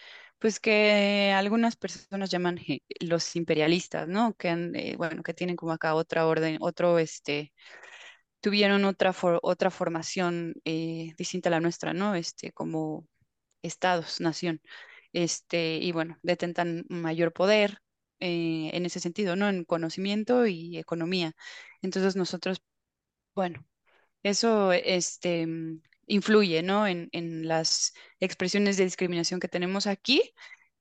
pues 0.41 0.60
que 0.62 1.34
algunas 1.36 1.77
personas 1.77 2.32
llaman 2.32 2.60
los 3.01 3.38
imperialistas, 3.38 4.10
¿no? 4.10 4.36
Que 4.36 4.49
han, 4.49 4.75
eh, 4.75 4.95
bueno, 4.97 5.23
que 5.23 5.36
tienen 5.36 5.58
como 5.58 5.73
acá 5.73 5.95
otra 5.95 6.27
orden, 6.27 6.58
otro, 6.62 6.99
este, 6.99 7.54
tuvieron 8.41 8.86
otra, 8.86 9.13
for- 9.13 9.39
otra 9.43 9.71
formación 9.71 10.56
eh, 10.65 11.13
distinta 11.17 11.49
a 11.49 11.51
la 11.51 11.60
nuestra, 11.60 11.93
¿no? 11.93 12.15
Este, 12.15 12.51
como 12.51 13.08
estados, 13.63 14.21
nación, 14.21 14.62
este, 15.13 15.77
y 15.77 15.91
bueno, 15.93 16.17
detentan 16.23 16.86
mayor 16.89 17.34
poder. 17.34 17.80
eh, 18.21 18.71
en 18.73 18.86
ese 18.86 18.99
sentido, 19.01 19.36
¿no? 19.36 19.49
En 19.49 19.65
conocimiento 19.65 20.47
y 20.47 20.77
economía. 20.80 21.34
Entonces 21.84 22.15
nosotros, 22.17 22.62
bueno, 23.36 23.65
eso, 24.23 24.73
este, 24.73 25.47
influye, 26.12 26.63
¿no? 26.63 26.88
En, 26.88 27.10
en 27.13 27.47
las 27.47 27.93
expresiones 28.19 28.78
de 28.78 28.86
discriminación 28.86 29.39
que 29.39 29.47
tenemos 29.47 29.88
aquí, 29.88 30.34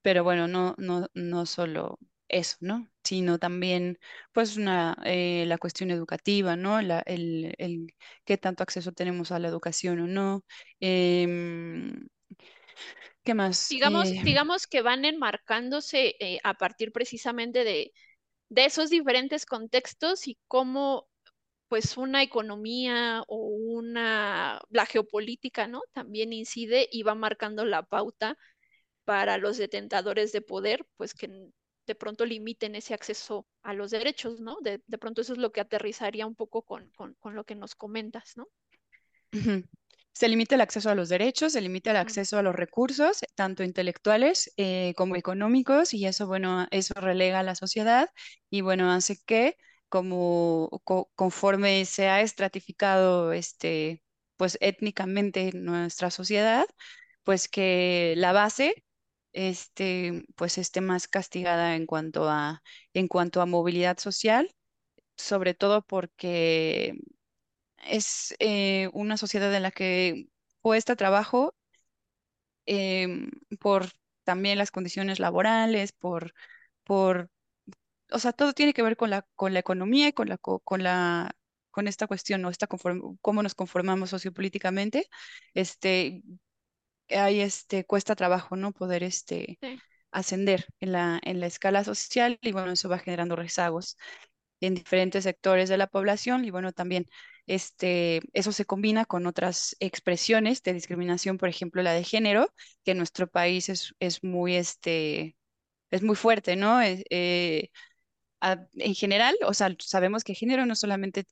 pero 0.02 0.24
bueno, 0.24 0.48
no, 0.48 0.74
no, 0.78 1.08
no 1.14 1.46
solo 1.46 1.98
eso, 2.28 2.56
¿no? 2.60 2.88
Sino 3.04 3.38
también, 3.38 3.98
pues, 4.32 4.56
una, 4.56 4.96
eh, 5.04 5.44
la 5.46 5.58
cuestión 5.58 5.90
educativa, 5.90 6.56
¿no? 6.56 6.80
La- 6.82 7.00
el, 7.00 7.54
el 7.58 7.94
qué 8.24 8.38
tanto 8.38 8.62
acceso 8.62 8.92
tenemos 8.92 9.32
a 9.32 9.38
la 9.38 9.48
educación 9.48 10.00
o 10.00 10.06
no. 10.06 10.44
Em, 10.80 12.08
¿qué 13.24 13.34
más? 13.34 13.74
Digamos, 13.74 14.16
Eh, 14.20 14.20
digamos 14.20 14.66
que 14.66 14.82
van 14.82 15.04
enmarcándose 15.04 16.16
eh, 16.20 16.40
a 16.44 16.54
partir 16.54 16.92
precisamente 16.92 17.64
de, 17.64 17.92
de 18.50 18.66
esos 18.66 18.90
diferentes 18.90 19.46
contextos 19.46 20.28
y 20.28 20.38
cómo 20.48 21.09
pues 21.70 21.96
una 21.96 22.24
economía 22.24 23.22
o 23.28 23.36
una, 23.36 24.60
la 24.70 24.86
geopolítica, 24.86 25.68
¿no? 25.68 25.82
También 25.92 26.32
incide 26.32 26.88
y 26.90 27.04
va 27.04 27.14
marcando 27.14 27.64
la 27.64 27.84
pauta 27.84 28.36
para 29.04 29.38
los 29.38 29.56
detentadores 29.56 30.32
de 30.32 30.42
poder, 30.42 30.84
pues 30.96 31.14
que 31.14 31.30
de 31.86 31.94
pronto 31.94 32.26
limiten 32.26 32.74
ese 32.74 32.92
acceso 32.92 33.46
a 33.62 33.72
los 33.72 33.92
derechos, 33.92 34.40
¿no? 34.40 34.56
De, 34.62 34.82
de 34.84 34.98
pronto 34.98 35.20
eso 35.22 35.32
es 35.32 35.38
lo 35.38 35.52
que 35.52 35.60
aterrizaría 35.60 36.26
un 36.26 36.34
poco 36.34 36.62
con, 36.62 36.90
con, 36.90 37.14
con 37.20 37.36
lo 37.36 37.44
que 37.44 37.54
nos 37.54 37.76
comentas, 37.76 38.36
¿no? 38.36 38.48
Se 40.12 40.28
limita 40.28 40.56
el 40.56 40.62
acceso 40.62 40.90
a 40.90 40.96
los 40.96 41.08
derechos, 41.08 41.52
se 41.52 41.60
limita 41.60 41.92
el 41.92 41.98
acceso 41.98 42.36
a 42.36 42.42
los 42.42 42.56
recursos, 42.56 43.20
tanto 43.36 43.62
intelectuales 43.62 44.52
eh, 44.56 44.92
como 44.96 45.14
económicos, 45.14 45.94
y 45.94 46.04
eso, 46.04 46.26
bueno, 46.26 46.66
eso 46.72 46.94
relega 46.96 47.38
a 47.38 47.44
la 47.44 47.54
sociedad 47.54 48.08
y, 48.50 48.60
bueno, 48.62 48.90
hace 48.90 49.18
que 49.24 49.56
como 49.90 50.70
co- 50.84 51.10
conforme 51.16 51.84
se 51.86 52.08
ha 52.08 52.22
estratificado, 52.22 53.32
este, 53.34 54.04
pues 54.38 54.58
étnicamente 54.62 55.52
nuestra 55.54 56.10
sociedad, 56.12 56.66
pues 57.24 57.48
que 57.48 58.14
la 58.18 58.32
base, 58.32 58.84
este, 59.32 60.24
pues 60.36 60.58
esté 60.58 60.80
más 60.82 61.08
castigada 61.08 61.76
en 61.76 61.86
cuanto 61.86 62.28
a, 62.30 62.62
en 62.94 63.08
cuanto 63.08 63.42
a 63.42 63.46
movilidad 63.46 63.98
social, 63.98 64.54
sobre 65.16 65.54
todo 65.54 65.82
porque 65.82 66.94
es 67.86 68.34
eh, 68.40 68.90
una 68.92 69.16
sociedad 69.16 69.54
en 69.54 69.62
la 69.64 69.70
que 69.72 70.28
cuesta 70.62 70.96
trabajo 70.96 71.54
em, 72.66 73.30
por 73.60 73.86
también 74.24 74.58
las 74.58 74.70
condiciones 74.70 75.18
laborales, 75.20 75.92
por, 75.92 76.34
por, 76.84 77.30
o 78.12 78.18
sea, 78.18 78.32
todo 78.32 78.52
tiene 78.52 78.72
que 78.74 78.82
ver 78.82 78.96
con 78.96 79.10
la, 79.10 79.26
con 79.36 79.54
la 79.54 79.60
economía 79.60 80.08
y 80.08 80.12
con 80.12 80.28
la, 80.28 80.38
co- 80.38 80.60
con 80.60 80.82
la, 80.82 81.34
con 81.70 81.88
esta 81.88 82.06
cuestión, 82.06 82.42
¿no? 82.42 82.50
Esta 82.50 82.68
conform- 82.68 83.18
cómo 83.20 83.42
nos 83.42 83.54
conformamos 83.54 84.10
sociopolíticamente, 84.10 85.08
este, 85.54 86.22
hay, 87.10 87.40
este, 87.40 87.84
cuesta 87.86 88.14
trabajo, 88.16 88.56
¿no? 88.56 88.72
Poder, 88.72 89.02
este, 89.02 89.60
sí. 89.60 89.82
ascender 90.12 90.66
en 90.80 90.92
la, 90.92 91.20
en 91.24 91.40
la 91.40 91.46
escala 91.48 91.84
social 91.84 92.38
y 92.42 92.52
bueno, 92.52 92.72
eso 92.72 92.88
va 92.88 92.98
generando 92.98 93.36
rezagos 93.36 93.98
en 94.60 94.74
diferentes 94.74 95.24
sectores 95.24 95.68
de 95.68 95.78
la 95.78 95.86
población 95.88 96.44
y 96.44 96.50
bueno, 96.50 96.72
también 96.72 97.06
este, 97.46 98.20
eso 98.34 98.52
se 98.52 98.64
combina 98.66 99.04
con 99.06 99.26
otras 99.26 99.76
expresiones 99.80 100.62
de 100.62 100.74
discriminación, 100.74 101.38
por 101.38 101.48
ejemplo, 101.48 101.82
la 101.82 101.92
de 101.94 102.04
género, 102.04 102.52
que 102.84 102.92
en 102.92 102.98
nuestro 102.98 103.26
país 103.28 103.68
es, 103.70 103.94
es 104.00 104.22
muy, 104.24 104.56
este, 104.56 105.36
es 105.90 106.02
muy 106.02 106.16
fuerte, 106.16 106.56
¿no? 106.56 106.82
Eh, 106.82 107.04
eh, 107.10 107.70
a- 108.40 108.66
en 108.74 108.94
general, 108.94 109.36
o 109.46 109.54
sea, 109.54 109.74
sabemos 109.80 110.24
que 110.24 110.34
género 110.34 110.66
no 110.66 110.74
solamente 110.76 111.24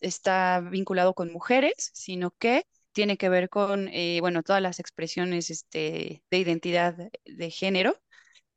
está 0.00 0.60
vinculado 0.60 1.14
con 1.14 1.32
mujeres, 1.32 1.74
sino 1.94 2.32
que 2.32 2.66
tiene 2.92 3.16
que 3.18 3.28
ver 3.28 3.48
con, 3.50 3.88
eh, 3.88 4.20
bueno, 4.20 4.42
todas 4.42 4.62
las 4.62 4.80
expresiones 4.80 5.50
este, 5.50 6.22
de 6.30 6.38
identidad 6.38 6.96
de 7.24 7.50
género. 7.50 7.96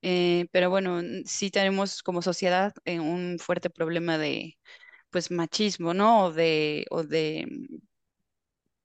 Eh, 0.03 0.47
pero 0.51 0.69
bueno, 0.69 1.01
sí 1.25 1.51
tenemos 1.51 2.03
como 2.03 2.21
sociedad 2.21 2.73
eh, 2.85 2.99
un 2.99 3.38
fuerte 3.39 3.69
problema 3.71 4.17
de, 4.17 4.57
pues, 5.12 5.31
machismo, 5.31 5.93
¿no? 5.95 6.25
O 6.25 6.33
de, 6.33 6.85
o 6.91 7.03
de, 7.03 7.47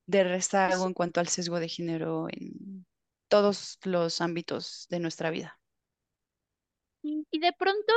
de 0.07 0.25
rezago 0.25 0.87
en 0.87 0.95
cuanto 0.95 1.21
al 1.21 1.29
sesgo 1.29 1.61
de 1.61 1.69
género 1.69 2.27
en 2.31 2.87
todos 3.29 3.79
los 3.85 4.21
ámbitos 4.23 4.87
de 4.91 5.01
nuestra 5.01 5.31
vida. 5.31 5.59
y 7.31 7.39
de 7.39 7.53
pronto, 7.53 7.93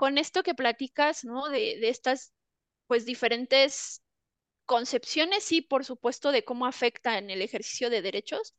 con 0.00 0.16
esto 0.16 0.42
que 0.42 0.54
platicas, 0.54 1.26
¿no? 1.26 1.50
De, 1.50 1.78
estas, 1.86 2.32
pues, 2.86 3.04
diferentes 3.04 4.02
concepciones, 4.64 5.44
sí, 5.44 5.60
por 5.60 5.84
supuesto, 5.84 6.32
de 6.32 6.42
cómo 6.42 6.64
afecta 6.64 7.18
en 7.18 7.28
el 7.28 7.42
ejercicio 7.42 7.90
de 7.90 8.00
derechos, 8.00 8.54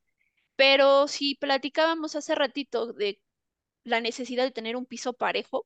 pero 0.56 1.08
si 1.08 1.34
platicábamos 1.34 2.15
hace 2.15 2.36
ratito 2.36 2.93
de 2.93 3.19
la 3.84 4.01
necesidad 4.01 4.43
de 4.43 4.51
tener 4.51 4.75
un 4.75 4.86
piso 4.86 5.13
parejo, 5.13 5.65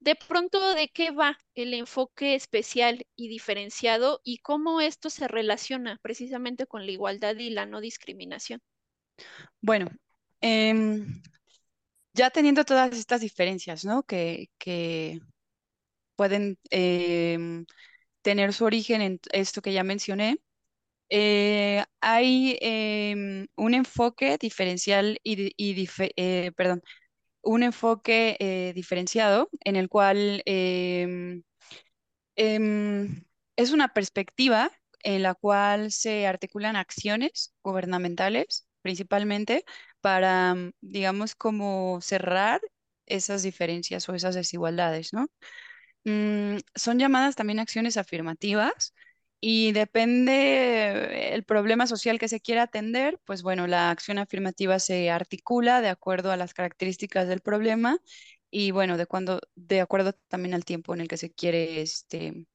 de 0.00 0.14
pronto, 0.14 0.72
¿de 0.72 0.88
qué 0.88 1.10
va 1.10 1.38
el 1.54 1.74
enfoque 1.74 2.34
especial 2.34 3.06
y 3.14 3.28
diferenciado 3.28 4.22
y 4.24 4.38
cómo 4.38 4.80
esto 4.80 5.10
se 5.10 5.28
relaciona 5.28 5.98
precisamente 6.00 6.66
con 6.66 6.86
la 6.86 6.92
igualdad 6.92 7.36
y 7.36 7.50
la 7.50 7.66
no 7.66 7.82
discriminación? 7.82 8.62
Bueno, 9.60 9.90
em, 10.40 11.20
ya 12.14 12.30
teniendo 12.30 12.64
todas 12.64 12.92
estas 12.96 13.20
diferencias, 13.20 13.84
¿no? 13.84 14.04
Que, 14.04 14.50
pueden 16.16 16.58
em, 16.70 17.66
tener 18.22 18.52
su 18.54 18.64
origen 18.64 19.02
en 19.02 19.20
esto 19.32 19.62
que 19.62 19.72
ya 19.72 19.84
mencioné, 19.84 20.38
eh, 21.10 21.84
hay 22.00 22.58
em, 22.62 23.46
un 23.56 23.74
enfoque 23.74 24.38
diferencial 24.38 25.18
y, 25.24 25.54
eh, 26.16 26.52
perdón, 26.56 26.82
un 27.42 27.62
enfoque 27.64 28.36
eh, 28.40 28.72
diferenciado 28.74 29.50
en 29.64 29.76
el 29.76 29.88
cual 29.88 30.42
em, 30.46 31.42
es 33.56 33.72
una 33.72 33.92
perspectiva 33.94 34.70
en 35.02 35.22
la 35.22 35.34
cual 35.34 35.92
se 35.92 36.26
articulan 36.26 36.76
acciones 36.76 37.54
gubernamentales, 37.62 38.63
principalmente 38.84 39.66
para, 40.02 40.54
mm, 40.56 40.72
digamos, 40.82 41.36
como 41.36 42.00
cerrar 42.02 42.62
esas 43.06 43.42
diferencias 43.44 44.08
o 44.10 44.14
esas 44.16 44.36
desigualdades, 44.36 45.14
¿no? 45.14 45.28
Mm, 46.04 46.58
son 46.74 46.98
llamadas 46.98 47.36
también 47.36 47.58
acciones 47.60 47.96
afirmativas 47.96 48.94
y 49.40 49.72
depende 49.72 51.34
el 51.34 51.44
problema 51.44 51.86
social 51.86 52.18
que 52.18 52.28
se 52.28 52.40
quiera 52.40 52.62
atender, 52.64 53.18
pues 53.24 53.42
bueno, 53.42 53.66
la 53.66 53.90
acción 53.90 54.18
afirmativa 54.18 54.78
se 54.78 55.10
articula 55.10 55.80
de 55.82 55.88
acuerdo 55.90 56.32
a 56.32 56.36
las 56.36 56.54
características 56.54 57.28
del 57.28 57.40
problema 57.40 57.98
y 58.50 58.70
bueno, 58.70 58.96
de 58.98 59.06
cuando, 59.06 59.40
de 59.56 59.80
acuerdo 59.80 60.14
también 60.28 60.54
al 60.54 60.64
tiempo 60.64 60.94
en 60.94 61.00
el 61.02 61.08
que 61.08 61.16
se 61.18 61.32
quiere 61.32 61.82
este, 61.82 62.46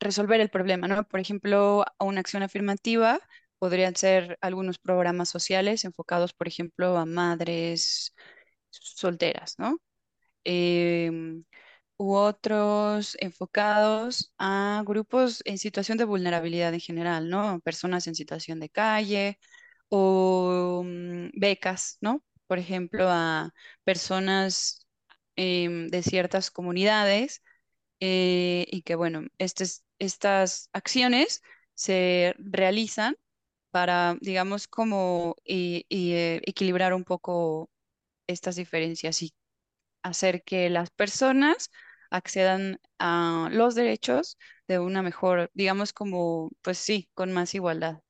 resolver 0.00 0.40
el 0.40 0.50
problema, 0.50 0.88
¿no? 0.88 1.06
Por 1.08 1.20
ejemplo, 1.20 1.84
una 2.00 2.20
acción 2.20 2.42
afirmativa 2.42 3.20
podrían 3.58 3.96
ser 3.96 4.38
algunos 4.40 4.78
programas 4.78 5.28
sociales 5.30 5.84
enfocados, 5.84 6.32
por 6.34 6.48
ejemplo, 6.48 6.96
a 6.96 7.06
madres 7.06 8.14
solteras, 8.70 9.54
¿no? 9.58 9.78
em, 10.44 11.44
u 11.98 12.14
otros 12.14 13.16
enfocados 13.20 14.32
a 14.38 14.82
grupos 14.86 15.42
en 15.46 15.58
situación 15.58 15.98
de 15.98 16.04
vulnerabilidad 16.04 16.74
en 16.74 16.80
general, 16.80 17.28
¿no? 17.30 17.60
Personas 17.60 18.06
en 18.06 18.14
situación 18.14 18.60
de 18.60 18.68
calle 18.70 19.38
o 19.88 20.82
mm, 20.84 21.30
becas, 21.34 21.98
¿no? 22.00 22.22
Por 22.46 22.58
ejemplo, 22.58 23.06
a 23.10 23.52
personas 23.84 24.86
em, 25.36 25.88
de 25.88 26.02
ciertas 26.02 26.50
comunidades 26.50 27.42
eh, 28.00 28.66
y 28.70 28.82
que, 28.82 28.94
bueno, 28.96 29.22
estas 29.38 29.84
estas 29.98 30.68
acciones 30.72 31.42
se 31.74 32.34
realizan 32.38 33.16
para, 33.76 34.16
digamos, 34.22 34.68
como 34.68 35.36
y- 35.44 35.84
eh, 35.90 36.40
equilibrar 36.46 36.94
un 36.94 37.04
poco 37.04 37.70
estas 38.28 38.56
diferencias 38.56 39.22
y 39.22 39.34
hacer 40.02 40.42
que 40.44 40.70
las 40.70 40.90
personas 40.90 41.70
accedan 42.10 42.80
a 42.98 43.48
los 43.52 43.74
derechos 43.76 44.38
de 44.68 44.78
una 44.80 45.02
mejor, 45.02 45.50
digamos 45.54 45.92
como, 45.94 46.50
pues 46.62 46.78
sí, 46.78 47.10
con 47.14 47.32
más 47.32 47.54
igualdad. 47.56 48.00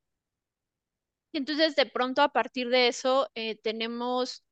Entonces, 1.32 1.76
de 1.76 1.86
pronto, 1.86 2.22
a 2.22 2.30
partir 2.32 2.68
de 2.70 2.88
eso, 2.88 3.28
eh, 3.34 3.56
tenemos 3.56 4.44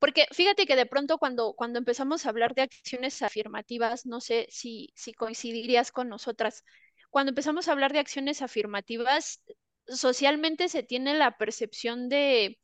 Porque 0.00 0.26
fíjate 0.32 0.66
que 0.66 0.76
de 0.76 0.86
pronto 0.86 1.18
cuando, 1.18 1.54
cuando 1.54 1.78
empezamos 1.80 2.26
a 2.26 2.30
hablar 2.30 2.54
de 2.54 2.62
acciones 2.62 3.22
afirmativas, 3.22 4.06
no 4.06 4.20
sé 4.22 4.48
si, 4.50 4.92
si 4.96 5.14
coincidirías 5.14 5.92
con 5.92 6.08
nosotras, 6.10 6.64
cuando 7.10 7.30
empezamos 7.32 7.68
a 7.68 7.72
hablar 7.72 7.92
de 7.94 8.00
acciones 8.00 8.42
afirmativas, 8.42 9.42
socialmente 9.88 10.68
se 10.68 10.82
tiene 10.82 11.14
la 11.14 11.36
percepción 11.38 12.08
de 12.08 12.58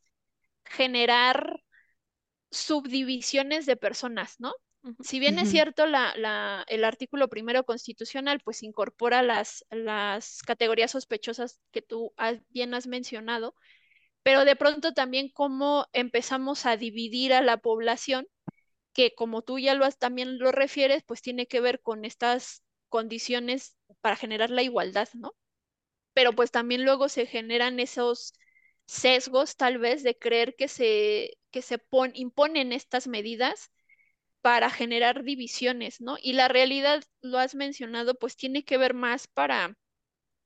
generar 0.64 1.62
subdivisiones 2.50 3.66
de 3.66 3.76
personas, 3.76 4.36
¿no? 4.40 4.52
Si 5.00 5.18
bien 5.20 5.38
es 5.38 5.48
cierto, 5.48 5.86
la, 5.86 6.14
la- 6.16 6.64
el 6.68 6.84
artículo 6.84 7.28
primero 7.28 7.64
constitucional 7.64 8.40
pues 8.44 8.62
incorpora 8.62 9.22
las, 9.22 9.64
las 9.70 10.42
categorías 10.42 10.90
sospechosas 10.92 11.60
que 11.72 11.82
tú 11.82 12.12
has- 12.16 12.40
bien 12.50 12.74
has 12.74 12.86
mencionado, 12.86 13.54
pero 14.22 14.44
de 14.44 14.56
pronto 14.56 14.94
también 14.94 15.30
cómo 15.30 15.86
empezamos 15.92 16.66
a 16.66 16.76
dividir 16.76 17.32
a 17.34 17.42
la 17.42 17.58
población 17.58 18.26
que 18.92 19.14
como 19.14 19.42
tú 19.42 19.58
ya 19.58 19.74
lo 19.74 19.84
has, 19.84 19.98
también 19.98 20.38
lo 20.38 20.52
refieres, 20.52 21.02
pues 21.06 21.22
tiene 21.22 21.46
que 21.46 21.60
ver 21.60 21.80
con 21.82 22.04
estas 22.04 22.62
condiciones 22.88 23.76
para 24.00 24.16
generar 24.16 24.50
la 24.50 24.62
igualdad, 24.62 25.08
¿no? 25.14 25.34
Pero 26.14 26.34
pues 26.34 26.50
también 26.50 26.84
luego 26.84 27.08
se 27.08 27.26
generan 27.26 27.80
esos 27.80 28.34
sesgos 28.86 29.56
tal 29.56 29.78
vez 29.78 30.02
de 30.02 30.18
creer 30.18 30.56
que 30.56 30.68
se, 30.68 31.38
que 31.50 31.62
se 31.62 31.78
pon- 31.78 32.12
imponen 32.14 32.72
estas 32.72 33.06
medidas 33.08 33.70
para 34.42 34.70
generar 34.70 35.22
divisiones, 35.24 36.00
¿no? 36.00 36.16
Y 36.22 36.34
la 36.34 36.48
realidad, 36.48 37.02
lo 37.22 37.38
has 37.38 37.54
mencionado, 37.54 38.14
pues 38.14 38.36
tiene 38.36 38.64
que 38.64 38.78
ver 38.78 38.94
más 38.94 39.26
para 39.28 39.76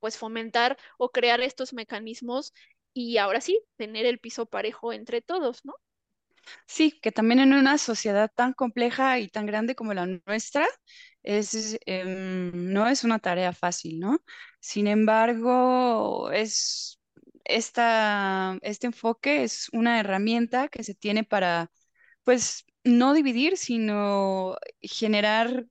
pues 0.00 0.18
fomentar 0.18 0.78
o 0.98 1.10
crear 1.10 1.40
estos 1.42 1.72
mecanismos 1.74 2.52
y 2.94 3.18
ahora 3.18 3.40
sí, 3.40 3.60
tener 3.76 4.06
el 4.06 4.18
piso 4.20 4.46
parejo 4.46 4.92
entre 4.92 5.22
todos, 5.22 5.64
¿no? 5.64 5.74
Sí, 6.66 6.98
que 7.02 7.12
también 7.12 7.40
en 7.40 7.52
una 7.54 7.78
sociedad 7.78 8.30
tan 8.34 8.52
compleja 8.52 9.18
y 9.18 9.28
tan 9.28 9.46
grande 9.46 9.74
como 9.74 9.94
la 9.94 10.06
nuestra, 10.26 10.66
es, 11.24 11.78
em, 11.86 12.72
no 12.72 12.86
es 12.88 13.04
una 13.04 13.18
tarea 13.18 13.52
fácil, 13.52 14.00
¿no? 14.00 14.20
Sin 14.60 14.86
embargo, 14.88 16.30
es 16.32 17.00
esta, 17.44 18.58
este 18.62 18.86
enfoque 18.88 19.44
es 19.44 19.68
una 19.72 20.00
herramienta 20.00 20.68
que 20.68 20.84
se 20.84 20.94
tiene 20.94 21.24
para, 21.24 21.70
pues, 22.24 22.64
no 22.84 23.14
dividir, 23.14 23.56
sino 23.58 24.56
generar 24.82 25.66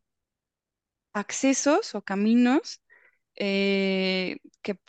accesos 1.13 1.95
o 1.95 2.01
caminos 2.01 2.81
eh, 3.35 4.37
que 4.61 4.79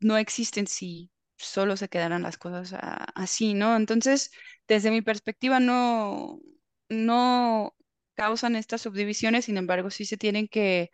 no 0.00 0.16
existen 0.18 0.66
si 0.66 1.10
solo 1.38 1.76
se 1.76 1.88
quedaran 1.88 2.22
las 2.22 2.38
cosas 2.38 2.74
así, 3.16 3.54
¿no? 3.54 3.76
Entonces, 3.76 4.32
desde 4.68 4.90
mi 4.90 5.02
perspectiva, 5.02 5.60
no, 5.60 6.40
no 6.88 7.74
causan 8.14 8.56
estas 8.56 8.82
subdivisiones, 8.82 9.46
sin 9.46 9.56
embargo, 9.58 9.90
sí 9.90 10.04
se 10.04 10.16
tienen 10.16 10.48
que, 10.48 10.90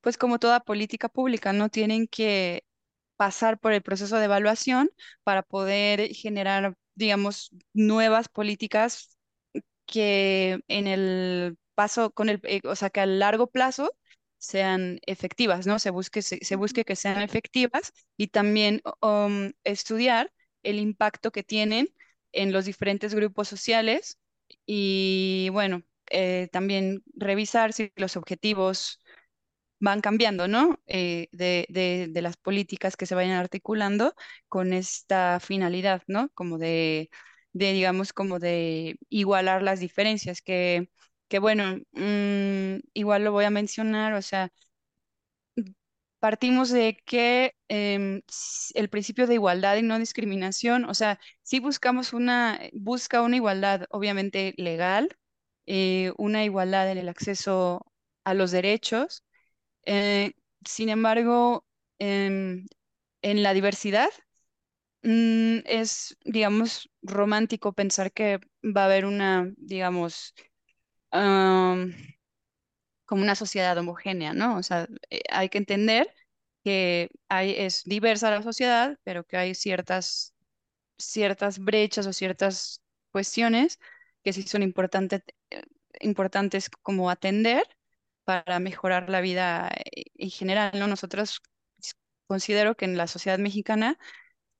pues 0.00 0.18
como 0.18 0.38
toda 0.38 0.60
política 0.60 1.08
pública, 1.08 1.52
no 1.52 1.68
tienen 1.70 2.08
que 2.08 2.64
pasar 3.16 3.58
por 3.60 3.72
el 3.72 3.82
proceso 3.82 4.18
de 4.18 4.26
evaluación 4.26 4.90
para 5.24 5.42
poder 5.42 6.14
generar, 6.14 6.76
digamos, 6.96 7.50
nuevas 7.74 8.28
políticas 8.28 9.16
que 9.86 10.60
en 10.68 10.86
el 10.86 11.58
paso, 11.74 12.10
con 12.12 12.28
el, 12.28 12.40
eh, 12.44 12.60
o 12.64 12.76
sea, 12.76 12.90
que 12.90 13.00
a 13.00 13.06
largo 13.06 13.48
plazo 13.48 13.92
sean 14.38 15.00
efectivas, 15.06 15.66
¿no? 15.66 15.78
Se 15.78 15.90
busque, 15.90 16.22
se, 16.22 16.38
se 16.44 16.56
busque 16.56 16.84
que 16.84 16.96
sean 16.96 17.22
efectivas 17.22 17.92
y 18.16 18.28
también 18.28 18.82
um, 19.02 19.52
estudiar 19.64 20.32
el 20.62 20.78
impacto 20.78 21.30
que 21.32 21.42
tienen 21.42 21.88
en 22.32 22.52
los 22.52 22.64
diferentes 22.64 23.14
grupos 23.14 23.48
sociales 23.48 24.18
y, 24.66 25.48
bueno, 25.52 25.82
eh, 26.10 26.48
también 26.52 27.02
revisar 27.16 27.72
si 27.72 27.92
los 27.96 28.16
objetivos 28.16 29.00
van 29.80 30.00
cambiando, 30.00 30.48
¿no? 30.48 30.80
Eh, 30.86 31.28
de, 31.32 31.66
de, 31.70 32.08
de 32.10 32.22
las 32.22 32.36
políticas 32.36 32.96
que 32.96 33.06
se 33.06 33.14
vayan 33.14 33.32
articulando 33.38 34.14
con 34.48 34.72
esta 34.72 35.40
finalidad, 35.40 36.02
¿no? 36.06 36.30
Como 36.34 36.58
de, 36.58 37.10
de 37.52 37.72
digamos, 37.72 38.12
como 38.12 38.38
de 38.38 38.98
igualar 39.10 39.62
las 39.62 39.80
diferencias, 39.80 40.40
que, 40.42 40.88
que 41.28 41.38
bueno, 41.38 41.76
mm, 41.92 42.78
igual 42.94 43.24
lo 43.24 43.32
voy 43.32 43.44
a 43.44 43.50
mencionar, 43.50 44.14
o 44.14 44.22
sea, 44.22 44.52
partimos 46.20 46.70
de 46.70 46.96
que 47.04 47.54
em, 47.68 48.22
el 48.74 48.88
principio 48.90 49.26
de 49.26 49.34
igualdad 49.34 49.76
y 49.76 49.82
no 49.82 49.98
discriminación, 49.98 50.84
o 50.86 50.94
sea, 50.94 51.20
si 51.42 51.60
buscamos 51.60 52.12
una, 52.12 52.60
busca 52.72 53.22
una 53.22 53.36
igualdad 53.36 53.84
obviamente 53.90 54.54
legal, 54.56 55.08
eh, 55.66 56.12
una 56.18 56.44
igualdad 56.44 56.90
en 56.90 56.98
el 56.98 57.08
acceso 57.08 57.86
a 58.24 58.34
los 58.34 58.50
derechos 58.52 59.24
eh, 59.86 60.34
sin 60.66 60.88
embargo, 60.90 61.66
em, 61.98 62.66
en 63.22 63.42
la 63.44 63.54
diversidad 63.54 64.08
mm, 65.02 65.58
es, 65.66 66.16
digamos, 66.24 66.90
romántico 67.02 67.72
pensar 67.72 68.12
que 68.12 68.40
va 68.64 68.82
a 68.82 68.84
haber 68.86 69.04
una, 69.06 69.52
digamos, 69.56 70.34
am, 71.12 71.94
como 73.04 73.22
una 73.22 73.34
sociedad 73.34 73.76
homogénea, 73.78 74.32
¿no? 74.34 74.56
O 74.58 74.62
sea, 74.62 74.88
eh, 75.10 75.20
hay 75.30 75.48
que 75.48 75.58
entender 75.58 76.12
que 76.64 77.10
hay, 77.28 77.52
es 77.58 77.84
diversa 77.84 78.30
la 78.30 78.42
sociedad, 78.42 78.98
pero 79.04 79.24
que 79.24 79.36
hay 79.36 79.54
ciertas, 79.54 80.34
ciertas 80.98 81.58
brechas 81.60 82.06
o 82.06 82.12
ciertas 82.12 82.82
cuestiones 83.12 83.80
que 84.24 84.32
sí 84.32 84.42
son 84.44 84.62
importantes, 84.62 85.22
importantes 86.00 86.70
como 86.82 87.10
atender 87.10 87.64
para 88.24 88.58
mejorar 88.60 89.10
la 89.10 89.20
vida 89.20 89.70
eh, 89.94 90.04
en 90.16 90.30
general, 90.30 90.72
¿no? 90.78 90.86
Nosotros 90.88 91.40
considero 92.26 92.76
que 92.76 92.84
en 92.86 92.96
la 92.96 93.06
sociedad 93.06 93.38
mexicana 93.38 93.98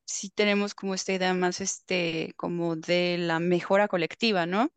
sí 0.06 0.30
tenemos 0.30 0.74
como 0.74 0.94
esta 0.94 1.12
idea 1.12 1.34
más, 1.34 1.60
este, 1.60 2.34
como 2.36 2.76
de 2.76 3.18
la 3.18 3.40
mejora 3.40 3.88
colectiva, 3.88 4.46
¿no? 4.46 4.72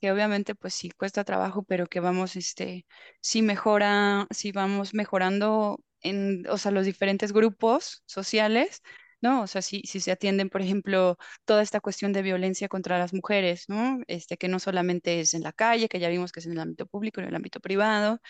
Que 0.00 0.12
obviamente 0.12 0.54
pues 0.54 0.74
sí 0.74 0.90
cuesta 0.90 1.24
trabajo, 1.24 1.62
pero 1.64 1.86
que 1.88 2.00
vamos, 2.00 2.36
este, 2.36 2.86
sí 3.20 3.42
mejora, 3.42 4.26
sí 4.30 4.52
vamos 4.52 4.94
mejorando 4.94 5.80
en, 6.02 6.46
o 6.48 6.58
sea, 6.58 6.72
los 6.72 6.86
diferentes 6.86 7.32
grupos 7.32 8.02
sociales. 8.06 8.82
¿No? 9.20 9.42
O 9.42 9.46
sea, 9.46 9.62
si, 9.62 9.82
si 9.82 10.00
se 10.00 10.12
atienden, 10.12 10.50
por 10.50 10.62
ejemplo, 10.62 11.18
toda 11.44 11.62
esta 11.62 11.80
cuestión 11.80 12.12
de 12.12 12.22
violencia 12.22 12.68
contra 12.68 12.98
las 12.98 13.12
mujeres, 13.14 13.64
¿no? 13.68 14.00
Este, 14.08 14.36
que 14.36 14.48
no 14.48 14.58
solamente 14.60 15.20
es 15.20 15.34
en 15.34 15.42
la 15.42 15.52
calle, 15.52 15.88
que 15.88 16.00
ya 16.00 16.08
vimos 16.08 16.32
que 16.32 16.40
es 16.40 16.46
en 16.46 16.52
el 16.52 16.60
ámbito 16.60 16.86
público, 16.86 17.20
en 17.20 17.28
el 17.28 17.34
ámbito 17.34 17.60
privado, 17.60 18.20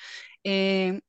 eh, 0.45 1.01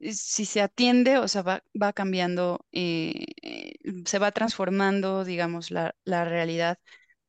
si 0.00 0.44
se 0.46 0.60
atiende, 0.62 1.18
o 1.18 1.28
sea, 1.28 1.42
va, 1.42 1.64
va 1.80 1.92
cambiando, 1.92 2.66
eh, 2.72 3.12
eh, 3.42 3.74
se 4.06 4.18
va 4.18 4.32
transformando, 4.32 5.24
digamos, 5.24 5.70
la, 5.70 5.94
la 6.04 6.24
realidad 6.24 6.78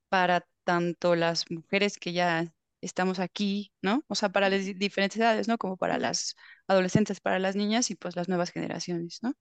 para 0.10 0.48
tanto 0.64 1.16
las 1.16 1.50
mujeres 1.52 1.98
que 1.98 2.14
ya 2.14 2.54
estamos 2.82 3.20
aquí, 3.20 3.74
¿no? 3.82 4.04
O 4.08 4.16
sea, 4.16 4.30
para 4.30 4.50
las 4.50 4.66
di- 4.66 4.74
diferentes 4.74 5.18
edades, 5.20 5.48
¿no? 5.48 5.58
Como 5.58 5.78
para 5.78 5.98
las 5.98 6.36
adolescentes, 6.68 7.22
para 7.22 7.40
las 7.40 7.56
niñas 7.56 7.90
y 7.92 7.96
pues 7.96 8.16
las 8.16 8.30
nuevas 8.30 8.52
generaciones, 8.52 9.20
¿no? 9.24 9.34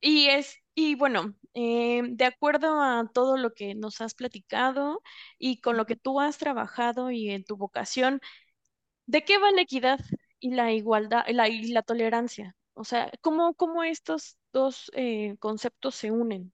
Y 0.00 0.28
es, 0.28 0.56
y 0.74 0.94
bueno, 0.94 1.34
eh, 1.54 2.02
de 2.10 2.24
acuerdo 2.24 2.80
a 2.82 3.10
todo 3.12 3.36
lo 3.36 3.52
que 3.54 3.74
nos 3.74 4.00
has 4.00 4.14
platicado 4.14 5.02
y 5.38 5.60
con 5.60 5.76
lo 5.76 5.86
que 5.86 5.96
tú 5.96 6.20
has 6.20 6.38
trabajado 6.38 7.10
y 7.10 7.30
en 7.30 7.44
tu 7.44 7.56
vocación, 7.56 8.20
¿de 9.06 9.24
qué 9.24 9.38
va 9.38 9.50
la 9.52 9.62
equidad 9.62 10.00
y 10.40 10.52
la 10.54 10.72
igualdad 10.72 11.24
y 11.28 11.34
la, 11.34 11.48
y 11.48 11.68
la 11.68 11.82
tolerancia? 11.82 12.56
O 12.74 12.84
sea, 12.84 13.10
¿cómo, 13.22 13.54
cómo 13.54 13.84
estos 13.84 14.38
dos 14.52 14.90
eh, 14.94 15.36
conceptos 15.40 15.94
se 15.96 16.10
unen? 16.12 16.52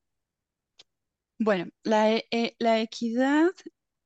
Bueno, 1.39 1.67
la, 1.83 2.13
e- 2.13 2.27
eh, 2.31 2.57
la 2.59 2.81
equidad 2.81 3.51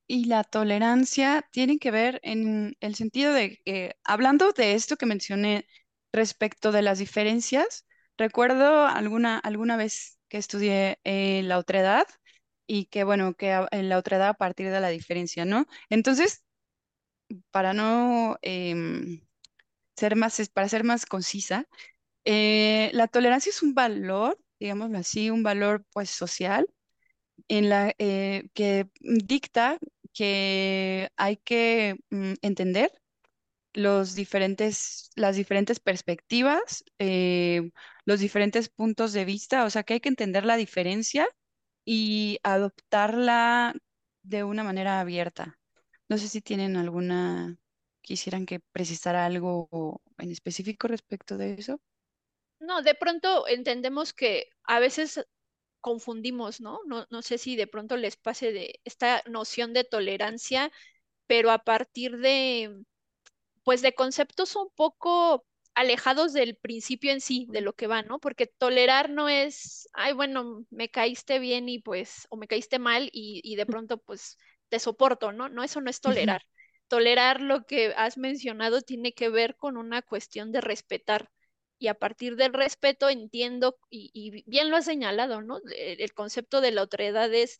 y 0.06 0.24
la 0.26 0.44
tolerancia 0.44 1.48
tienen 1.52 1.78
que 1.78 1.90
ver 1.90 2.20
en 2.24 2.76
el 2.80 2.94
sentido 2.96 3.32
de 3.32 3.58
que, 3.64 3.96
hablando 4.04 4.52
de 4.52 4.74
esto 4.74 4.96
que 4.96 5.06
mencioné 5.06 5.66
respecto 6.12 6.72
de 6.72 6.82
las 6.82 6.98
diferencias, 6.98 7.86
recuerdo 8.20 8.86
alguna, 8.86 9.38
alguna 9.38 9.76
vez 9.76 10.18
que 10.28 10.38
estudié 10.38 11.00
eh, 11.04 11.42
la 11.44 11.58
otredad 11.58 12.06
y 12.66 12.86
que, 12.86 13.04
bueno, 13.04 13.34
que 13.34 13.66
en 13.72 13.88
la 13.88 13.98
otredad 13.98 14.28
a 14.30 14.34
partir 14.34 14.70
de 14.70 14.80
la 14.80 14.88
diferencia, 14.90 15.44
¿no? 15.44 15.66
Entonces, 15.90 16.44
para 17.50 17.72
no 17.72 18.36
em, 18.42 19.20
ser 19.96 20.16
más, 20.16 20.50
para 20.54 20.68
ser 20.68 20.84
más 20.84 21.06
concisa, 21.06 21.66
eh, 22.24 22.90
la 22.94 23.08
tolerancia 23.08 23.50
es 23.50 23.62
un 23.62 23.74
valor, 23.74 24.38
digámoslo 24.60 24.98
así, 24.98 25.30
un 25.30 25.42
valor 25.42 25.84
pues 25.92 26.10
social 26.10 26.66
en 27.48 27.68
la 27.70 27.94
eh, 27.98 28.48
que 28.54 28.88
dicta 29.00 29.78
que 30.14 31.10
hay 31.16 31.36
que 31.38 31.96
mm, 32.10 32.34
entender 32.42 32.92
los 33.74 34.14
diferentes, 34.14 35.10
las 35.16 35.36
diferentes 35.36 35.80
perspectivas, 35.80 36.84
eh, 36.98 37.70
los 38.10 38.20
diferentes 38.20 38.68
puntos 38.68 39.12
de 39.14 39.24
vista, 39.24 39.64
o 39.64 39.70
sea 39.70 39.84
que 39.84 39.94
hay 39.94 40.00
que 40.00 40.10
entender 40.10 40.44
la 40.46 40.56
diferencia 40.56 41.28
y 41.84 42.38
adoptarla 42.44 43.74
de 44.22 44.44
una 44.44 44.64
manera 44.64 45.00
abierta. 45.00 45.58
No 46.10 46.18
sé 46.18 46.28
si 46.28 46.42
tienen 46.42 46.76
alguna, 46.76 47.58
quisieran 48.02 48.46
que 48.46 48.60
precisara 48.72 49.26
algo 49.26 50.02
en 50.18 50.32
específico 50.32 50.88
respecto 50.88 51.38
de 51.38 51.54
eso. 51.54 51.80
no, 52.58 52.82
de 52.82 52.94
pronto 52.94 53.46
entendemos 53.48 54.12
que 54.12 54.48
a 54.64 54.80
veces 54.80 55.26
confundimos, 55.80 56.60
¿no? 56.60 56.80
No, 56.86 57.06
no 57.10 57.22
sé 57.22 57.38
si 57.38 57.56
de 57.56 57.66
pronto 57.66 57.96
les 57.96 58.16
pase 58.16 58.52
de 58.52 58.80
esta 58.84 59.22
noción 59.26 59.72
de 59.74 59.84
tolerancia, 59.84 60.72
pero 61.26 61.50
a 61.50 61.60
partir 61.64 62.18
de, 62.18 62.82
pues, 63.64 63.82
de 63.82 63.94
conceptos 63.94 64.56
un 64.56 64.70
poco 64.76 65.46
alejados 65.74 66.32
del 66.32 66.56
principio 66.56 67.12
en 67.12 67.20
sí, 67.20 67.46
de 67.50 67.60
lo 67.60 67.72
que 67.74 67.86
va, 67.86 68.02
¿no? 68.02 68.18
Porque 68.18 68.46
tolerar 68.46 69.10
no 69.10 69.28
es, 69.28 69.88
ay, 69.92 70.12
bueno, 70.12 70.64
me 70.70 70.90
caíste 70.90 71.38
bien 71.38 71.68
y 71.68 71.78
pues, 71.78 72.26
o 72.30 72.36
me 72.36 72.46
caíste 72.46 72.78
mal 72.78 73.08
y, 73.12 73.40
y 73.44 73.56
de 73.56 73.66
pronto, 73.66 73.98
pues, 73.98 74.36
te 74.68 74.78
soporto, 74.78 75.32
¿no? 75.32 75.48
No, 75.48 75.62
eso 75.62 75.80
no 75.80 75.90
es 75.90 76.00
tolerar. 76.00 76.42
Tolerar 76.88 77.40
lo 77.40 77.64
que 77.64 77.94
has 77.96 78.18
mencionado 78.18 78.80
tiene 78.82 79.12
que 79.12 79.28
ver 79.28 79.56
con 79.56 79.76
una 79.76 80.02
cuestión 80.02 80.52
de 80.52 80.60
respetar. 80.60 81.30
Y 81.78 81.86
a 81.86 81.94
partir 81.94 82.36
del 82.36 82.52
respeto 82.52 83.08
entiendo, 83.08 83.78
y, 83.88 84.44
bien 84.46 84.70
lo 84.70 84.76
has 84.76 84.84
señalado, 84.84 85.40
¿no? 85.40 85.60
El, 85.74 86.00
el 86.00 86.12
concepto 86.12 86.60
de 86.60 86.72
la 86.72 86.82
otredad 86.82 87.32
es 87.32 87.58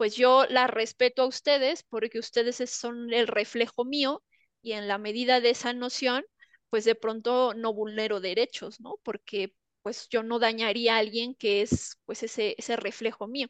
pues 0.00 0.16
yo 0.16 0.46
la 0.48 0.66
respeto 0.66 1.20
a 1.20 1.26
ustedes 1.26 1.82
porque 1.82 2.18
ustedes 2.18 2.56
son 2.70 3.12
el 3.12 3.26
reflejo 3.26 3.84
mío 3.84 4.22
y 4.62 4.72
en 4.72 4.88
la 4.88 4.96
medida 4.96 5.40
de 5.40 5.50
esa 5.50 5.74
noción, 5.74 6.24
pues 6.70 6.84
de 6.84 6.94
pronto 6.94 7.54
no 7.54 7.74
vulnero 7.74 8.20
derechos, 8.20 8.80
¿no? 8.80 8.98
Porque 9.02 9.54
pues 9.82 10.08
yo 10.10 10.22
no 10.22 10.38
dañaría 10.38 10.96
a 10.96 10.98
alguien 10.98 11.34
que 11.34 11.62
es 11.62 11.98
pues 12.06 12.22
ese, 12.22 12.54
ese 12.58 12.76
reflejo 12.76 13.26
mío. 13.28 13.48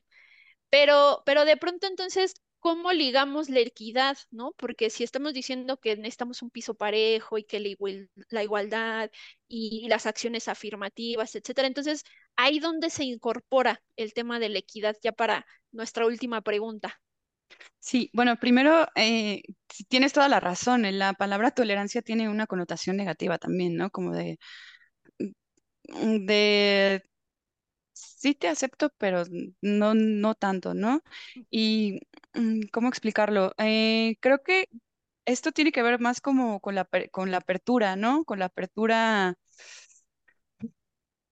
Pero, 0.71 1.23
pero 1.27 1.45
de 1.45 1.57
pronto 1.57 1.87
entonces, 1.87 2.35
¿cómo 2.61 2.93
ligamos 2.93 3.49
la 3.51 3.61
equidad, 3.61 4.19
no? 4.31 4.53
Porque 4.57 4.91
si 4.91 5.05
estamos 5.05 5.35
diciendo 5.35 5.79
que 5.79 5.97
necesitamos 5.97 6.43
un 6.43 6.51
piso 6.51 6.75
parejo 6.75 7.39
y 7.39 7.45
que 7.45 7.61
la, 8.31 8.43
igualdad 8.43 9.11
y, 9.49 9.89
las 9.89 10.07
acciones 10.07 10.49
afirmativas, 10.49 11.35
etcétera, 11.35 11.69
entonces 11.69 12.05
ahí 12.37 12.61
donde 12.61 12.91
se 12.91 13.05
incorpora 13.05 13.83
el 13.97 14.13
tema 14.15 14.39
de 14.39 14.49
la 14.51 14.59
equidad 14.61 14.97
ya 15.03 15.13
para 15.13 15.47
nuestra 15.73 16.07
última 16.07 16.41
pregunta. 16.43 17.01
Sí, 17.79 18.11
bueno, 18.13 18.37
primero, 18.39 18.87
eh, 18.95 19.43
tienes 19.89 20.13
toda 20.13 20.29
la 20.29 20.41
razón, 20.41 20.85
eh, 20.85 20.93
la 20.93 21.15
palabra 21.15 21.51
tolerancia 21.51 22.03
tiene 22.03 22.29
una 22.29 22.47
connotación 22.47 22.97
negativa 22.97 23.39
también, 23.39 23.77
¿no? 23.77 23.91
Como 23.91 24.13
de, 24.15 24.39
mm, 25.89 26.27
de 26.27 27.03
sí 27.95 28.35
te 28.35 28.49
acepto, 28.49 28.91
pero 28.99 29.25
no, 29.63 29.95
no 29.95 30.35
tanto, 30.35 30.75
¿no? 30.75 31.03
Y, 31.51 32.01
mm, 32.35 32.63
¿cómo 32.73 32.89
explicarlo? 32.89 33.55
Eh, 33.59 34.17
creo 34.21 34.43
que 34.43 34.69
esto 35.27 35.53
tiene 35.53 35.73
que 35.73 35.83
ver 35.83 36.01
más 36.01 36.21
como 36.21 36.61
con 36.61 36.75
la, 36.77 36.89
con 37.13 37.31
la 37.31 37.39
apertura, 37.39 37.97
¿no? 37.97 38.25
Con 38.25 38.39
la 38.41 38.47
apertura 38.47 39.37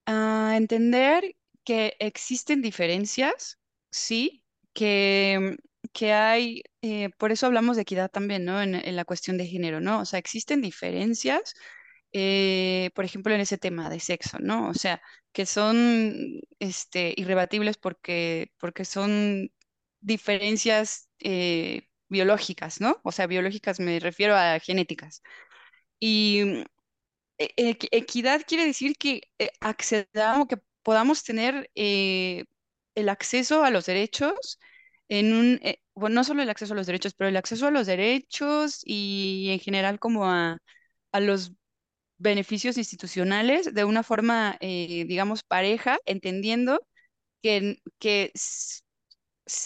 a 0.07 0.55
entender 0.57 1.37
que 1.65 1.97
existen 2.01 2.63
diferencias, 2.63 3.59
sí, 3.91 4.45
que, 4.73 5.57
que 5.93 6.13
hay, 6.13 6.63
eh, 6.83 7.11
por 7.19 7.33
eso 7.33 7.47
hablamos 7.47 7.77
de 7.77 7.83
equidad 7.83 8.11
también, 8.11 8.45
¿no? 8.45 8.61
En, 8.63 8.75
en 8.75 8.97
la 8.97 9.05
cuestión 9.05 9.39
de 9.39 9.47
género, 9.47 9.81
¿no? 9.81 10.01
O 10.01 10.05
sea, 10.05 10.19
existen 10.19 10.61
diferencias 10.63 11.55
eh, 12.13 12.91
por 12.95 13.05
ejemplo, 13.05 13.35
en 13.35 13.41
ese 13.41 13.59
tema 13.59 13.91
de 13.91 14.01
sexo, 14.01 14.39
¿no? 14.41 14.69
O 14.71 14.75
sea, 14.75 15.01
que 15.33 15.47
son 15.47 16.41
este, 16.59 17.15
irrebatibles 17.17 17.77
porque, 17.79 18.53
porque 18.59 18.85
son 18.85 19.51
diferencias 20.01 21.09
eh, 21.21 21.89
biológicas, 22.09 22.81
¿no? 22.81 23.01
O 23.05 23.13
sea, 23.13 23.27
biológicas 23.27 23.81
me 23.81 24.01
refiero 24.01 24.37
a 24.37 24.59
genéticas. 24.61 25.23
Y 26.01 26.65
e- 27.39 27.53
e- 27.57 27.79
equidad 27.93 28.43
quiere 28.47 28.67
decir 28.67 28.97
que 28.99 29.23
eh, 29.39 29.51
accedamos, 29.61 30.49
que 30.49 30.59
podamos 30.83 31.25
tener 31.25 31.71
el 32.95 33.09
acceso 33.09 33.65
a 33.65 33.71
los 33.71 33.87
derechos 33.87 34.59
en 35.09 35.33
un, 35.35 35.61
bueno, 35.95 36.17
no 36.17 36.25
solo 36.25 36.43
el 36.43 36.51
acceso 36.51 36.75
a 36.75 36.77
los 36.77 36.87
derechos, 36.87 37.15
pero 37.15 37.29
el 37.29 37.37
acceso 37.37 37.67
a 37.67 37.71
los 37.71 37.87
derechos 37.87 38.81
y 38.85 39.49
en 39.51 39.61
general 39.61 39.99
como 39.99 40.27
a, 40.27 40.59
a 41.13 41.21
los 41.21 41.53
beneficios 42.19 42.79
institucionales 42.79 43.75
de 43.75 43.85
una 43.85 44.03
forma, 44.05 44.57
eh, 44.61 45.05
digamos, 45.09 45.43
pareja, 45.45 45.99
entendiendo 46.07 46.81
que, 47.43 47.79
que 48.01 48.33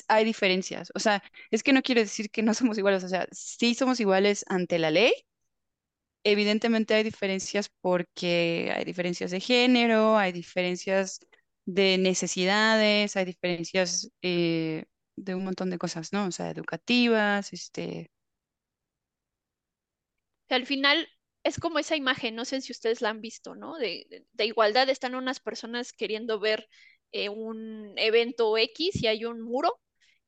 hay 0.09 0.25
diferencias. 0.25 0.91
O 0.95 0.99
sea, 1.01 1.23
es 1.51 1.63
que 1.63 1.73
no 1.73 1.83
quiere 1.83 2.03
decir 2.03 2.31
que 2.31 2.43
no 2.43 2.55
somos 2.55 2.79
iguales, 2.79 3.05
o 3.05 3.09
sea, 3.09 3.27
sí 3.33 3.75
somos 3.75 4.01
iguales 4.01 4.45
ante 4.49 4.79
la 4.79 4.91
ley. 4.91 5.13
Evidentemente 6.25 6.95
hay 6.95 7.03
diferencias 7.03 7.69
porque 7.81 8.73
hay 8.75 8.85
diferencias 8.85 9.31
de 9.33 9.41
género, 9.41 10.17
hay 10.19 10.31
diferencias 10.33 11.19
de 11.65 11.99
necesidades, 11.99 13.17
hay 13.17 13.25
diferencias 13.25 14.09
eh, 14.23 14.85
de 15.17 15.35
un 15.35 15.45
montón 15.45 15.71
de 15.71 15.79
cosas, 15.79 16.13
¿no? 16.13 16.27
O 16.27 16.33
sea, 16.33 16.51
educativas, 16.51 17.53
este... 17.53 18.11
Al 20.49 20.67
final, 20.67 21.09
es 21.45 21.59
como 21.59 21.79
esa 21.79 21.97
imagen, 21.97 22.35
no 22.35 22.45
sé 22.45 22.61
si 22.61 22.73
ustedes 22.73 23.01
la 23.01 23.11
han 23.11 23.21
visto, 23.21 23.55
¿no? 23.55 23.77
De, 23.79 24.27
de, 24.33 24.47
igualdad 24.47 24.89
están 24.91 25.15
unas 25.15 25.41
personas 25.41 25.93
queriendo 25.93 26.39
ver 26.39 26.69
eh, 27.13 27.29
un 27.29 27.95
evento 27.97 28.57
X 28.57 29.03
y 29.03 29.07
hay 29.07 29.25
un 29.25 29.41
muro. 29.41 29.81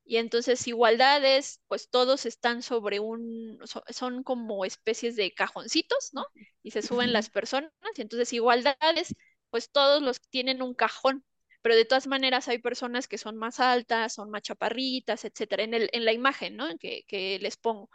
Y 0.07 0.19
entonces 0.19 0.67
igualdades, 0.67 1.61
pues 1.67 1.89
todos 1.89 2.27
están 2.27 2.63
sobre 2.63 3.01
un, 3.01 3.59
son 3.89 4.23
como 4.23 4.65
especies 4.67 5.17
de 5.17 5.33
cajoncitos, 5.33 6.11
¿no? 6.13 6.27
Y 6.63 6.73
se 6.73 6.83
suben 6.83 7.13
las 7.13 7.31
personas. 7.31 7.71
Y 7.97 8.03
entonces 8.03 8.33
igualdades, 8.35 9.15
pues 9.51 9.71
todos 9.71 10.03
los 10.03 10.21
tienen 10.21 10.63
un 10.63 10.75
cajón. 10.75 11.25
Pero 11.65 11.75
de 11.75 11.85
todas 11.85 12.07
maneras 12.07 12.47
hay 12.49 12.59
personas 12.59 13.09
que 13.09 13.19
son 13.19 13.37
más 13.39 13.59
altas, 13.59 14.13
son 14.13 14.31
más 14.31 14.43
chaparritas, 14.43 15.25
etcétera, 15.25 15.65
en 15.65 15.75
el, 15.75 15.89
en 15.93 16.05
la 16.05 16.13
imagen, 16.13 16.57
¿no? 16.57 16.69
Que, 16.79 17.05
que 17.09 17.39
les 17.41 17.57
pongo 17.57 17.91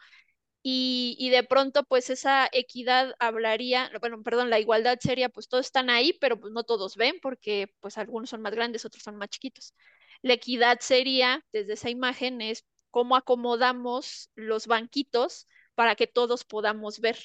y, 0.62 1.30
de 1.32 1.44
pronto 1.44 1.84
pues 1.84 2.10
esa 2.10 2.50
equidad 2.52 3.14
hablaría, 3.20 3.90
bueno, 4.02 4.22
perdón, 4.24 4.50
la 4.50 4.60
igualdad 4.60 5.00
sería 5.00 5.30
pues 5.30 5.48
todos 5.48 5.68
están 5.68 5.90
ahí, 5.90 6.14
pero 6.20 6.40
pues 6.40 6.54
no 6.54 6.64
todos 6.64 6.96
ven 6.96 7.16
porque 7.22 7.74
pues 7.80 7.98
algunos 7.98 8.30
son 8.30 8.42
más 8.42 8.54
grandes, 8.54 8.86
otros 8.86 9.04
son 9.04 9.16
más 9.16 9.30
chiquitos. 9.30 9.74
La 10.22 10.34
equidad 10.34 10.80
sería, 10.82 11.46
desde 11.54 11.74
esa 11.74 11.90
imagen, 11.90 12.42
es 12.42 12.66
cómo 12.92 13.16
acomodamos 13.16 14.32
los 14.36 14.68
banquitos 14.68 15.48
para 15.76 15.96
que 15.96 16.08
todos 16.08 16.44
podamos 16.44 17.00
ver 17.00 17.18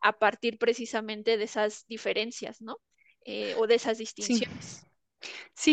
a 0.00 0.18
partir 0.18 0.58
precisamente 0.58 1.36
de 1.36 1.44
esas 1.44 1.86
diferencias, 1.88 2.60
¿no? 2.60 2.78
Eh, 3.24 3.56
o 3.58 3.66
de 3.66 3.74
esas 3.74 3.98
distinciones. 3.98 4.64
Sí, 4.64 4.86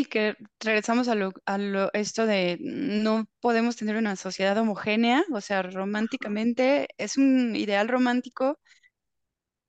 que 0.09 0.35
regresamos 0.59 1.07
a 1.07 1.15
lo, 1.15 1.31
a 1.45 1.57
lo, 1.57 1.91
esto 1.93 2.25
de 2.25 2.57
no 2.61 3.25
podemos 3.39 3.75
tener 3.75 3.95
una 3.97 4.15
sociedad 4.15 4.57
homogénea, 4.57 5.23
o 5.33 5.41
sea, 5.41 5.61
románticamente 5.63 6.87
es 6.97 7.17
un 7.17 7.55
ideal 7.55 7.87
romántico 7.87 8.59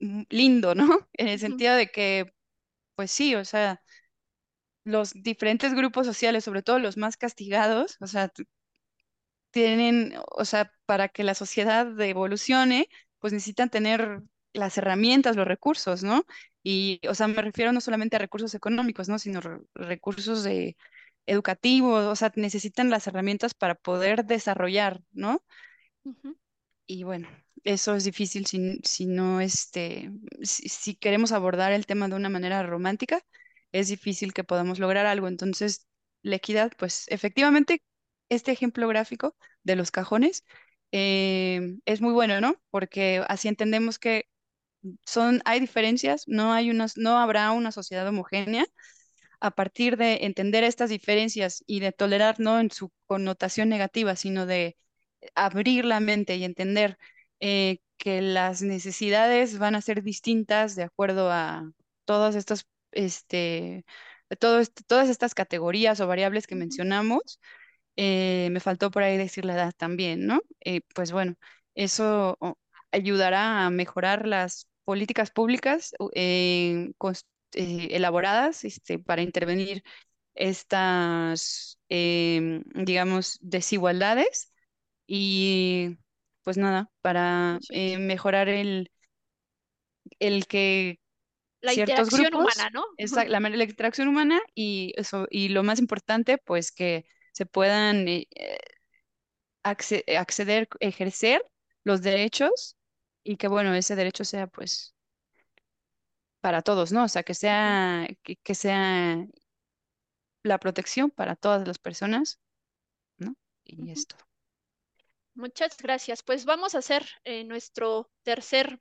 mm, 0.00 0.22
lindo, 0.30 0.74
¿no? 0.74 0.86
En 1.14 1.28
el 1.28 1.38
sentido 1.38 1.74
de 1.74 1.88
que, 1.88 2.32
pues 2.96 3.10
sí, 3.10 3.34
o 3.36 3.44
sea, 3.44 3.82
los 4.84 5.12
diferentes 5.14 5.74
grupos 5.74 6.06
sociales, 6.06 6.44
sobre 6.44 6.62
todo 6.62 6.78
los 6.78 6.96
más 6.96 7.16
castigados, 7.18 7.96
o 8.00 8.06
sea, 8.06 8.30
tienen, 9.50 10.14
o 10.36 10.44
sea, 10.44 10.72
para 10.86 11.08
que 11.08 11.24
la 11.24 11.34
sociedad 11.34 11.98
evolucione, 12.00 12.88
pues 13.20 13.32
necesitan 13.32 13.70
tener 13.70 14.22
las 14.52 14.78
herramientas, 14.78 15.36
los 15.36 15.46
recursos, 15.46 16.02
¿no? 16.02 16.24
Y, 16.64 17.00
o 17.08 17.14
sea, 17.14 17.28
me 17.28 17.42
refiero 17.42 17.72
no 17.72 17.80
solamente 17.80 18.16
a 18.16 18.18
recursos 18.18 18.54
económicos, 18.54 19.08
¿no? 19.08 19.18
Sino 19.18 19.40
recursos 19.74 20.42
de, 20.42 20.76
educativos, 21.26 22.04
o 22.06 22.16
sea, 22.16 22.32
necesitan 22.36 22.90
las 22.90 23.06
herramientas 23.06 23.54
para 23.54 23.74
poder 23.74 24.24
desarrollar, 24.24 25.00
¿no? 25.12 25.42
Y 26.86 27.04
bueno, 27.04 27.28
eso 27.64 27.94
es 27.94 28.04
difícil 28.04 28.46
si, 28.46 28.78
si 28.82 29.06
no, 29.06 29.40
este, 29.40 30.10
si, 30.42 30.68
si, 30.68 30.96
queremos 30.96 31.32
abordar 31.32 31.72
el 31.72 31.86
tema 31.86 32.08
de 32.08 32.16
una 32.16 32.28
manera 32.28 32.62
romántica, 32.62 33.22
es 33.72 33.88
difícil 33.88 34.32
que 34.34 34.44
podamos 34.44 34.78
lograr 34.78 35.06
algo. 35.06 35.28
Entonces, 35.28 35.86
la 36.22 36.36
equidad, 36.36 36.72
pues 36.78 37.06
efectivamente, 37.08 37.82
este 38.28 38.52
ejemplo 38.52 38.88
gráfico 38.88 39.36
de 39.62 39.76
los 39.76 39.90
cajones 39.90 40.44
eh, 40.92 41.78
es 41.86 42.00
muy 42.00 42.12
bueno, 42.12 42.40
¿no? 42.40 42.56
Porque 42.70 43.22
así 43.28 43.48
entendemos 43.48 43.98
que 43.98 44.28
son, 45.04 45.42
hay 45.44 45.60
diferencias, 45.60 46.24
no 46.26 46.52
hay 46.52 46.70
unas, 46.70 46.96
no 46.96 47.18
habrá 47.18 47.50
una 47.52 47.72
sociedad 47.72 48.06
homogénea. 48.08 48.66
A 49.40 49.50
partir 49.52 49.96
de 49.96 50.24
entender 50.24 50.64
estas 50.64 50.90
diferencias 50.90 51.62
y 51.66 51.80
de 51.80 51.92
tolerar 51.92 52.40
no 52.40 52.60
en 52.60 52.70
su 52.70 52.90
connotación 53.06 53.68
negativa, 53.68 54.16
sino 54.16 54.46
de 54.46 54.76
abrir 55.34 55.84
la 55.84 56.00
mente 56.00 56.36
y 56.36 56.44
entender 56.44 56.98
eh, 57.40 57.78
que 57.98 58.22
las 58.22 58.62
necesidades 58.62 59.58
van 59.58 59.74
a 59.74 59.82
ser 59.82 60.02
distintas 60.02 60.76
de 60.76 60.84
acuerdo 60.84 61.30
a 61.30 61.70
todas 62.04 62.36
estas, 62.36 62.66
este, 62.92 63.84
todo 64.38 64.62
todas 64.86 65.08
estas 65.08 65.34
categorías 65.34 66.00
o 66.00 66.06
variables 66.06 66.46
que 66.46 66.54
mencionamos. 66.54 67.40
Eh, 67.96 68.48
me 68.52 68.60
faltó 68.60 68.90
por 68.90 69.02
ahí 69.02 69.16
decir 69.16 69.44
la 69.44 69.54
edad 69.54 69.72
también, 69.76 70.26
¿no? 70.26 70.40
Eh, 70.60 70.80
pues 70.94 71.12
bueno, 71.12 71.34
eso 71.74 72.38
ayudará 72.92 73.66
a 73.66 73.70
mejorar 73.70 74.26
las 74.26 74.68
políticas 74.84 75.30
públicas 75.30 75.94
eh, 76.14 76.92
eh, 77.52 77.88
elaboradas 77.90 78.64
este, 78.64 78.98
para 78.98 79.22
intervenir 79.22 79.82
estas, 80.34 81.78
em, 81.88 82.62
digamos, 82.74 83.38
desigualdades 83.40 84.52
y 85.06 85.96
pues 86.42 86.58
nada, 86.58 86.90
para 87.00 87.58
eh, 87.70 87.98
mejorar 87.98 88.48
el, 88.48 88.90
el 90.18 90.46
que 90.46 91.00
la 91.60 91.72
ciertos 91.72 92.08
interacción 92.08 92.26
grupos, 92.26 92.54
humana, 92.54 92.70
¿no? 92.72 92.84
Esa, 92.98 93.24
la, 93.24 93.40
la, 93.40 93.64
interacción 93.64 94.08
humana 94.08 94.40
y 94.54 94.92
eso, 94.96 95.26
y 95.30 95.48
lo 95.48 95.62
más 95.62 95.78
importante, 95.78 96.36
pues 96.36 96.70
que 96.72 97.06
se 97.32 97.46
puedan 97.46 98.06
acceder, 99.62 100.68
ejercer 100.80 101.42
los 101.84 102.02
derechos 102.02 102.76
y 103.24 103.36
que, 103.36 103.48
bueno, 103.48 103.74
ese 103.74 103.96
derecho 103.96 104.24
sea, 104.24 104.46
pues, 104.46 104.94
para 106.40 106.60
todos, 106.60 106.92
¿no? 106.92 107.04
O 107.04 107.08
sea, 107.08 107.22
que 107.22 107.34
sea, 107.34 108.06
que, 108.22 108.54
sea 108.54 109.26
la 110.42 110.58
protección 110.58 111.10
para 111.10 111.36
todas 111.36 111.66
las 111.66 111.78
personas, 111.78 112.38
¿no? 113.16 113.34
Y 113.64 113.90
esto. 113.90 114.14
Muchas 115.34 115.76
gracias. 115.78 116.22
Pues 116.22 116.44
vamos 116.44 116.74
a 116.74 116.78
hacer 116.78 117.06
eh, 117.24 117.44
nuestro 117.44 118.10
tercer, 118.22 118.78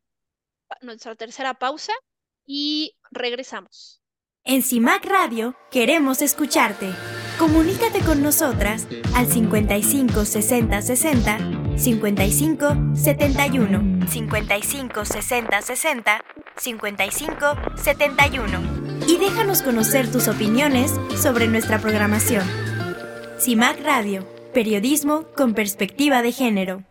nuestra 0.82 1.16
tercera 1.16 1.54
pausa 1.54 1.94
y 2.46 2.98
regresamos. 3.12 4.02
En 4.44 4.62
CIMAC 4.62 5.06
Radio 5.06 5.56
queremos 5.72 6.22
escucharte. 6.22 6.94
Comunícate 7.40 8.02
con 8.02 8.22
nosotras 8.22 8.88
al 9.16 9.28
55 9.28 10.26
60 10.26 10.82
60 10.82 11.63
55 11.78 12.96
71 12.96 14.08
55 14.08 15.06
60 15.06 15.62
60 15.62 16.22
55 16.56 17.36
71 17.76 18.60
y 19.08 19.18
déjanos 19.18 19.62
conocer 19.62 20.10
tus 20.12 20.28
opiniones 20.28 20.94
sobre 21.22 21.48
nuestra 21.48 21.80
programación. 21.80 22.44
CIMAC 23.40 23.82
Radio, 23.84 24.26
periodismo 24.54 25.26
con 25.36 25.54
perspectiva 25.54 26.22
de 26.22 26.32
género. 26.32 26.84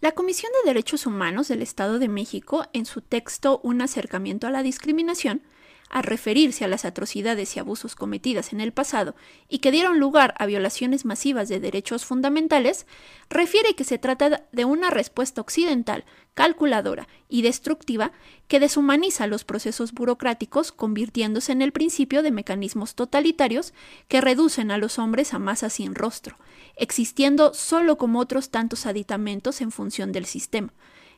La 0.00 0.12
Comisión 0.12 0.52
de 0.52 0.70
Derechos 0.70 1.06
Humanos 1.06 1.48
del 1.48 1.62
Estado 1.62 1.98
de 1.98 2.08
México, 2.08 2.66
en 2.72 2.86
su 2.86 3.00
texto 3.00 3.60
Un 3.62 3.82
acercamiento 3.82 4.46
a 4.46 4.50
la 4.50 4.62
discriminación, 4.62 5.42
a 5.88 6.02
referirse 6.02 6.64
a 6.64 6.68
las 6.68 6.84
atrocidades 6.84 7.56
y 7.56 7.60
abusos 7.60 7.94
cometidas 7.94 8.52
en 8.52 8.60
el 8.60 8.72
pasado 8.72 9.14
y 9.48 9.58
que 9.58 9.70
dieron 9.70 10.00
lugar 10.00 10.34
a 10.38 10.46
violaciones 10.46 11.04
masivas 11.04 11.48
de 11.48 11.60
derechos 11.60 12.04
fundamentales, 12.04 12.86
refiere 13.30 13.74
que 13.74 13.84
se 13.84 13.98
trata 13.98 14.44
de 14.50 14.64
una 14.64 14.90
respuesta 14.90 15.40
occidental, 15.40 16.04
calculadora 16.34 17.08
y 17.28 17.42
destructiva 17.42 18.12
que 18.48 18.60
deshumaniza 18.60 19.26
los 19.26 19.44
procesos 19.44 19.92
burocráticos 19.92 20.72
convirtiéndose 20.72 21.52
en 21.52 21.62
el 21.62 21.72
principio 21.72 22.22
de 22.22 22.32
mecanismos 22.32 22.94
totalitarios 22.94 23.72
que 24.08 24.20
reducen 24.20 24.70
a 24.70 24.78
los 24.78 24.98
hombres 24.98 25.32
a 25.32 25.38
masas 25.38 25.74
sin 25.74 25.94
rostro, 25.94 26.36
existiendo 26.76 27.54
solo 27.54 27.96
como 27.96 28.18
otros 28.18 28.50
tantos 28.50 28.86
aditamentos 28.86 29.60
en 29.60 29.70
función 29.70 30.12
del 30.12 30.26
sistema, 30.26 30.72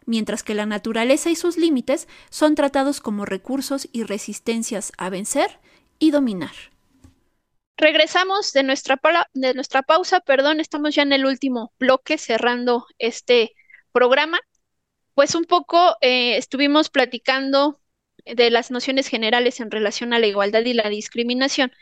mientras 0.07 0.43
que 0.43 0.55
la 0.55 0.67
naturaleza 0.67 1.31
y 1.31 1.37
sus 1.37 1.57
límites 1.57 2.09
son 2.31 2.55
tratados 2.55 3.01
como 3.01 3.25
recursos 3.25 3.89
y 3.93 4.05
resistencias 4.05 4.93
a 4.97 5.11
vencer 5.11 5.59
y 5.99 6.11
dominar. 6.11 6.55
Regresamos 7.77 8.53
de 8.53 8.63
nuestra, 8.63 8.99
de 9.35 9.53
nuestra 9.53 9.83
pausa, 9.83 10.21
perdón, 10.21 10.61
estamos 10.61 10.95
ya 10.95 11.03
en 11.03 11.13
el 11.13 11.27
último 11.27 11.73
bloque 11.79 12.17
cerrando 12.17 12.87
este 12.99 13.53
programa. 13.93 14.39
Pues 15.15 15.35
un 15.35 15.45
poco 15.45 15.97
eh, 16.01 16.37
estuvimos 16.37 16.89
platicando 16.89 17.81
de 18.25 18.51
las 18.51 18.71
nociones 18.71 19.09
generales 19.09 19.61
en 19.61 19.71
relación 19.71 20.13
a 20.13 20.19
la 20.19 20.27
igualdad 20.27 20.65
y 20.65 20.73
la 20.73 20.89
discriminación 20.89 21.73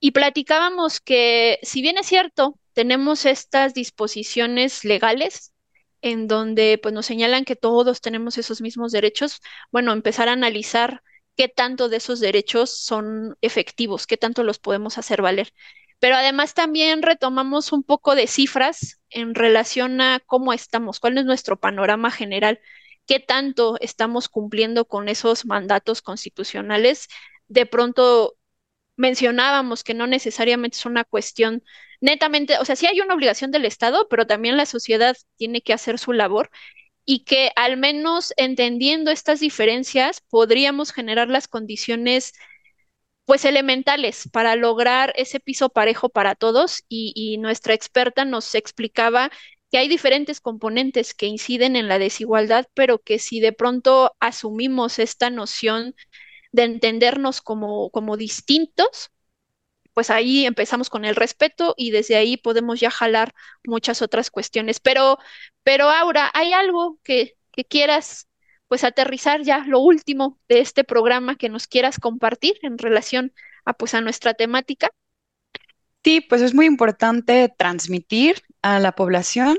y 0.00 0.12
platicábamos 0.12 1.00
que 1.00 1.58
si 1.62 1.82
bien 1.82 1.98
es 1.98 2.06
cierto, 2.06 2.58
tenemos 2.72 3.26
estas 3.26 3.74
disposiciones 3.74 4.84
legales 4.84 5.52
en 6.02 6.28
donde 6.28 6.78
pues 6.82 6.94
nos 6.94 7.06
señalan 7.06 7.44
que 7.44 7.56
todos 7.56 8.00
tenemos 8.00 8.38
esos 8.38 8.60
mismos 8.60 8.92
derechos, 8.92 9.40
bueno, 9.70 9.92
empezar 9.92 10.28
a 10.28 10.32
analizar 10.32 11.02
qué 11.36 11.48
tanto 11.48 11.88
de 11.88 11.98
esos 11.98 12.20
derechos 12.20 12.70
son 12.70 13.36
efectivos, 13.40 14.06
qué 14.06 14.16
tanto 14.16 14.44
los 14.44 14.58
podemos 14.58 14.98
hacer 14.98 15.22
valer. 15.22 15.52
Pero 15.98 16.16
además 16.16 16.54
también 16.54 17.02
retomamos 17.02 17.72
un 17.72 17.82
poco 17.82 18.14
de 18.14 18.26
cifras 18.26 19.00
en 19.10 19.34
relación 19.34 20.00
a 20.00 20.20
cómo 20.20 20.52
estamos, 20.52 21.00
cuál 21.00 21.18
es 21.18 21.24
nuestro 21.26 21.58
panorama 21.60 22.10
general, 22.10 22.60
qué 23.06 23.20
tanto 23.20 23.76
estamos 23.80 24.28
cumpliendo 24.28 24.86
con 24.86 25.08
esos 25.08 25.44
mandatos 25.44 26.02
constitucionales. 26.02 27.08
De 27.48 27.66
pronto 27.66 28.36
mencionábamos 28.96 29.84
que 29.84 29.94
no 29.94 30.06
necesariamente 30.06 30.76
es 30.78 30.86
una 30.86 31.04
cuestión 31.04 31.64
netamente, 32.00 32.58
o 32.58 32.64
sea, 32.64 32.76
sí 32.76 32.86
hay 32.86 33.00
una 33.00 33.14
obligación 33.14 33.50
del 33.50 33.64
Estado, 33.64 34.08
pero 34.08 34.26
también 34.26 34.56
la 34.56 34.66
sociedad 34.66 35.16
tiene 35.36 35.62
que 35.62 35.72
hacer 35.72 35.98
su 35.98 36.12
labor 36.12 36.50
y 37.04 37.24
que 37.24 37.50
al 37.56 37.76
menos 37.76 38.32
entendiendo 38.36 39.10
estas 39.10 39.40
diferencias 39.40 40.22
podríamos 40.28 40.92
generar 40.92 41.28
las 41.28 41.48
condiciones 41.48 42.32
pues 43.24 43.44
elementales 43.44 44.28
para 44.32 44.56
lograr 44.56 45.12
ese 45.16 45.38
piso 45.40 45.68
parejo 45.68 46.08
para 46.08 46.34
todos. 46.34 46.82
Y, 46.88 47.38
nuestra 47.38 47.74
experta 47.74 48.24
nos 48.24 48.54
explicaba 48.56 49.30
que 49.70 49.78
hay 49.78 49.88
diferentes 49.88 50.40
componentes 50.40 51.14
que 51.14 51.26
inciden 51.26 51.76
en 51.76 51.86
la 51.86 52.00
desigualdad, 52.00 52.66
pero 52.74 52.98
que 52.98 53.20
si 53.20 53.38
de 53.38 53.52
pronto 53.52 54.16
asumimos 54.18 54.98
esta 54.98 55.30
noción 55.30 55.94
de 56.50 56.64
entendernos 56.64 57.40
como, 57.40 57.90
como 57.90 58.16
distintos, 58.16 59.12
pues 60.00 60.08
ahí 60.08 60.46
empezamos 60.46 60.88
con 60.88 61.04
el 61.04 61.14
respeto 61.14 61.74
y 61.76 61.90
desde 61.90 62.16
ahí 62.16 62.38
podemos 62.38 62.80
ya 62.80 62.90
jalar 62.90 63.34
muchas 63.66 64.00
otras 64.00 64.30
cuestiones. 64.30 64.80
Pero, 64.80 65.18
pero 65.62 65.90
Aura, 65.90 66.30
¿hay 66.32 66.54
algo 66.54 66.98
que, 67.04 67.36
que 67.52 67.66
quieras 67.66 68.26
pues 68.66 68.82
aterrizar 68.82 69.42
ya 69.42 69.58
lo 69.66 69.78
último 69.80 70.38
de 70.48 70.60
este 70.60 70.84
programa 70.84 71.36
que 71.36 71.50
nos 71.50 71.66
quieras 71.66 71.98
compartir 71.98 72.54
en 72.62 72.78
relación 72.78 73.34
a 73.66 73.74
pues 73.74 73.92
a 73.92 74.00
nuestra 74.00 74.32
temática? 74.32 74.88
Sí, 76.02 76.22
pues 76.22 76.40
es 76.40 76.54
muy 76.54 76.64
importante 76.64 77.52
transmitir 77.58 78.42
a 78.62 78.78
la 78.78 78.92
población, 78.92 79.58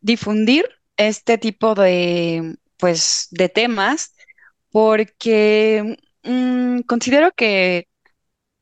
difundir 0.00 0.70
este 0.96 1.36
tipo 1.36 1.74
de 1.74 2.56
pues 2.78 3.28
de 3.30 3.50
temas 3.50 4.14
porque 4.70 5.98
mm, 6.22 6.80
considero 6.86 7.30
que 7.32 7.88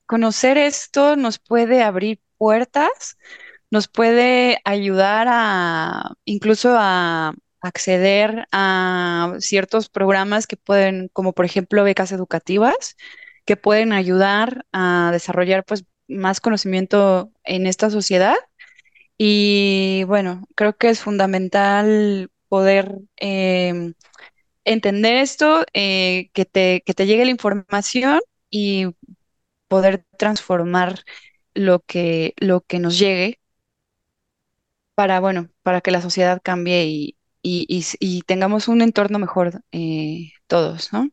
conocer 0.07 0.59
esto 0.59 1.17
nos 1.17 1.39
puede 1.39 1.83
abrir 1.83 2.21
puertas, 2.39 3.19
nos 3.71 3.89
puede 3.89 4.61
ayudar 4.65 5.27
a 5.31 6.13
incluso 6.25 6.77
a 6.79 7.35
acceder 7.61 8.47
a 8.53 9.35
ciertos 9.41 9.89
programas 9.89 10.47
que 10.47 10.57
pueden, 10.57 11.09
como 11.13 11.33
por 11.33 11.47
ejemplo 11.47 11.85
becas 11.85 12.13
educativas, 12.13 12.97
que 13.47 13.57
pueden 13.57 13.93
ayudar 13.93 14.67
a 14.73 15.11
desarrollar 15.13 15.65
pues 15.65 15.85
más 16.09 16.41
conocimiento 16.41 17.33
en 17.45 17.67
esta 17.67 17.91
sociedad. 17.91 18.37
Y 19.19 20.05
bueno, 20.07 20.47
creo 20.57 20.77
que 20.77 20.91
es 20.91 21.01
fundamental 21.01 22.31
poder 22.49 22.99
em, 23.17 23.95
entender 24.65 25.17
esto, 25.17 25.65
eh, 25.73 26.31
que 26.35 26.45
te, 26.45 26.83
que 26.87 26.95
te 26.95 27.07
llegue 27.07 27.25
la 27.25 27.31
información 27.31 28.21
y 28.51 28.87
poder 29.69 30.05
transformar 30.19 31.05
lo 31.55 31.81
que, 31.81 32.35
lo 32.39 32.61
que 32.63 32.79
nos 32.79 32.99
llegue 32.99 33.41
para, 34.95 35.21
bueno, 35.21 35.51
para 35.63 35.81
que 35.81 35.91
la 35.91 36.03
sociedad 36.03 36.41
cambie 36.43 36.85
y, 36.87 37.17
y, 37.43 38.23
tengamos 38.23 38.69
un 38.69 38.81
entorno 38.81 39.19
mejor 39.19 39.63
eh, 39.73 40.33
todos, 40.47 40.93
¿no? 40.93 41.11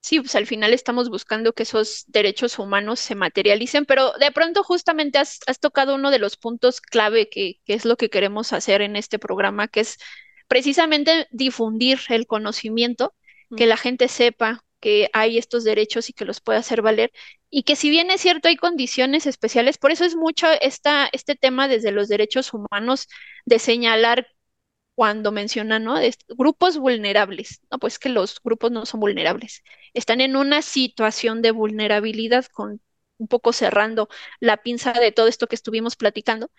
Sí, 0.00 0.20
pues 0.20 0.34
al 0.36 0.46
final 0.46 0.72
estamos 0.72 1.10
buscando 1.10 1.52
que 1.52 1.64
esos 1.64 2.04
derechos 2.06 2.58
humanos 2.58 3.00
se 3.00 3.14
materialicen, 3.14 3.84
pero 3.84 4.12
de 4.12 4.30
pronto 4.32 4.62
justamente 4.62 5.18
has, 5.18 5.40
tocado 5.60 5.96
uno 5.96 6.10
de 6.10 6.18
los 6.18 6.36
puntos 6.36 6.80
clave 6.80 7.28
que, 7.28 7.60
que, 7.64 7.74
es 7.74 7.84
lo 7.84 7.96
que 7.96 8.08
queremos 8.08 8.52
hacer 8.52 8.80
en 8.80 8.96
este 8.96 9.18
programa, 9.18 9.68
que 9.68 9.80
es 9.80 9.98
precisamente 10.46 11.26
difundir 11.30 11.98
el 12.08 12.26
conocimiento, 12.26 13.14
que 13.56 13.66
la 13.66 13.76
gente 13.76 14.08
sepa 14.08 14.64
que 14.80 15.10
hay 15.12 15.38
estos 15.38 15.64
derechos 15.64 16.08
y 16.10 16.12
que 16.12 16.24
los 16.24 16.40
puede 16.40 16.58
hacer 16.58 16.82
valer. 16.82 17.12
Y 17.50 17.62
que 17.64 17.76
si 17.76 17.90
bien 17.90 18.10
es 18.10 18.20
cierto, 18.20 18.48
hay 18.48 18.56
condiciones 18.56 19.26
especiales, 19.26 19.78
por 19.78 19.90
eso 19.92 20.04
es 20.04 20.16
mucho 20.16 20.46
esta, 20.60 21.08
este 21.12 21.34
tema 21.36 21.68
desde 21.68 21.92
los 21.92 22.08
derechos 22.08 22.52
humanos 22.54 23.08
de 23.46 23.58
señalar 23.58 24.26
cuando 24.94 25.32
mencionan, 25.32 25.84
¿no? 25.84 25.96
grupos 26.30 26.78
vulnerables. 26.78 27.60
No, 27.70 27.78
pues 27.78 27.98
que 27.98 28.08
los 28.08 28.40
grupos 28.42 28.72
no 28.72 28.84
son 28.86 29.00
vulnerables. 29.00 29.62
Están 29.94 30.20
en 30.20 30.36
una 30.36 30.62
situación 30.62 31.40
de 31.42 31.52
vulnerabilidad 31.52 32.46
con 32.46 32.80
un 33.18 33.28
poco 33.28 33.52
cerrando 33.52 34.08
la 34.40 34.58
pinza 34.58 34.92
de 34.92 35.12
todo 35.12 35.28
esto 35.28 35.46
que 35.48 35.56
estuvimos 35.56 35.96
platicando, 35.96 36.50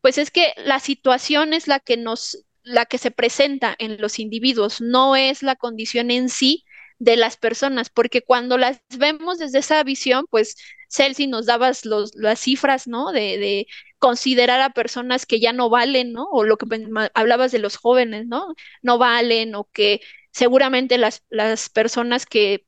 pues 0.00 0.18
es 0.18 0.30
que 0.30 0.54
la 0.58 0.80
situación 0.80 1.52
es 1.54 1.68
la 1.68 1.80
que 1.80 1.96
nos, 1.96 2.44
la 2.62 2.86
que 2.86 2.98
se 2.98 3.10
presenta 3.10 3.74
en 3.78 4.00
los 4.00 4.18
individuos, 4.18 4.80
no 4.80 5.16
es 5.16 5.42
la 5.42 5.56
condición 5.56 6.10
en 6.10 6.28
sí 6.28 6.64
de 7.02 7.16
las 7.16 7.36
personas, 7.36 7.90
porque 7.90 8.22
cuando 8.22 8.58
las 8.58 8.80
vemos 8.96 9.38
desde 9.38 9.58
esa 9.58 9.82
visión, 9.82 10.24
pues 10.30 10.56
Celsi 10.88 11.26
nos 11.26 11.46
dabas 11.46 11.84
los, 11.84 12.14
las 12.14 12.38
cifras, 12.40 12.86
¿no? 12.86 13.10
De, 13.12 13.38
de, 13.38 13.66
considerar 13.98 14.60
a 14.60 14.70
personas 14.70 15.26
que 15.26 15.40
ya 15.40 15.52
no 15.52 15.68
valen, 15.70 16.12
¿no? 16.12 16.24
O 16.30 16.44
lo 16.44 16.56
que 16.58 16.66
hablabas 17.14 17.50
de 17.52 17.58
los 17.58 17.76
jóvenes, 17.76 18.26
¿no? 18.26 18.54
No 18.82 18.98
valen 18.98 19.54
o 19.56 19.64
que 19.72 20.00
seguramente 20.32 20.96
las, 20.98 21.24
las 21.28 21.68
personas 21.70 22.26
que 22.26 22.66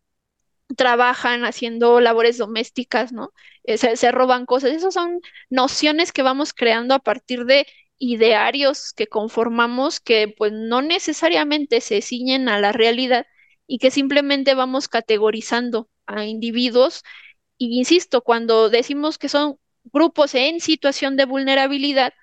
trabajan 0.76 1.44
haciendo 1.44 2.00
labores 2.00 2.38
domésticas, 2.38 3.12
¿no? 3.12 3.32
Eh, 3.64 3.78
se, 3.78 3.96
se, 3.96 4.10
roban 4.12 4.46
cosas. 4.46 4.72
Esas 4.72 4.94
son 4.94 5.20
nociones 5.50 6.12
que 6.12 6.22
vamos 6.22 6.52
creando 6.54 6.94
a 6.94 6.98
partir 7.00 7.44
de 7.44 7.66
idearios 7.98 8.92
que 8.92 9.06
conformamos 9.08 10.00
que 10.00 10.34
pues 10.36 10.52
no 10.52 10.82
necesariamente 10.82 11.80
se 11.80 12.02
ciñen 12.02 12.48
a 12.48 12.58
la 12.60 12.72
realidad 12.72 13.26
y 13.66 13.78
que 13.78 13.90
simplemente 13.90 14.54
vamos 14.54 14.88
categorizando 14.88 15.88
a 16.06 16.24
individuos. 16.24 17.02
Y 17.58 17.78
insisto, 17.78 18.22
cuando 18.22 18.70
decimos 18.70 19.18
que 19.18 19.28
son 19.28 19.58
grupos 19.84 20.34
en 20.34 20.60
situación 20.60 21.16
de 21.16 21.24
vulnerabilidad, 21.26 22.14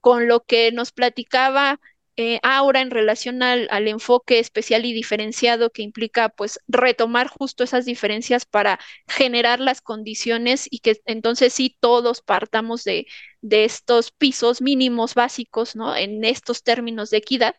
con 0.00 0.28
lo 0.28 0.44
que 0.44 0.72
nos 0.72 0.92
platicaba 0.92 1.80
eh, 2.16 2.40
Aura 2.42 2.80
en 2.80 2.90
relación 2.90 3.42
al, 3.42 3.68
al, 3.70 3.88
enfoque 3.88 4.38
especial 4.38 4.86
y 4.86 4.92
diferenciado 4.94 5.70
que 5.70 5.82
implica 5.82 6.30
pues 6.30 6.60
retomar 6.66 7.28
justo 7.28 7.64
esas 7.64 7.84
diferencias 7.84 8.46
para 8.46 8.80
generar 9.06 9.60
las 9.60 9.82
condiciones 9.82 10.66
y 10.70 10.78
que 10.78 11.00
entonces 11.04 11.52
sí 11.52 11.76
todos 11.80 12.22
partamos 12.22 12.84
de, 12.84 13.06
de 13.42 13.64
estos 13.64 14.12
pisos 14.12 14.62
mínimos 14.62 15.14
básicos, 15.14 15.76
¿no? 15.76 15.94
En 15.94 16.24
estos 16.24 16.62
términos 16.62 17.10
de 17.10 17.18
equidad, 17.18 17.56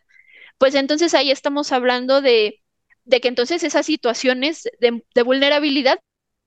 pues 0.58 0.74
entonces 0.74 1.14
ahí 1.14 1.30
estamos 1.30 1.70
hablando 1.72 2.20
de, 2.20 2.62
de 3.08 3.20
que 3.20 3.28
entonces 3.28 3.64
esas 3.64 3.86
situaciones 3.86 4.68
de, 4.80 5.22
vulnerabilidad 5.22 5.98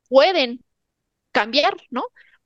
pueden 0.09 0.64
cambiar, 1.32 1.76
¿no? 1.89 2.03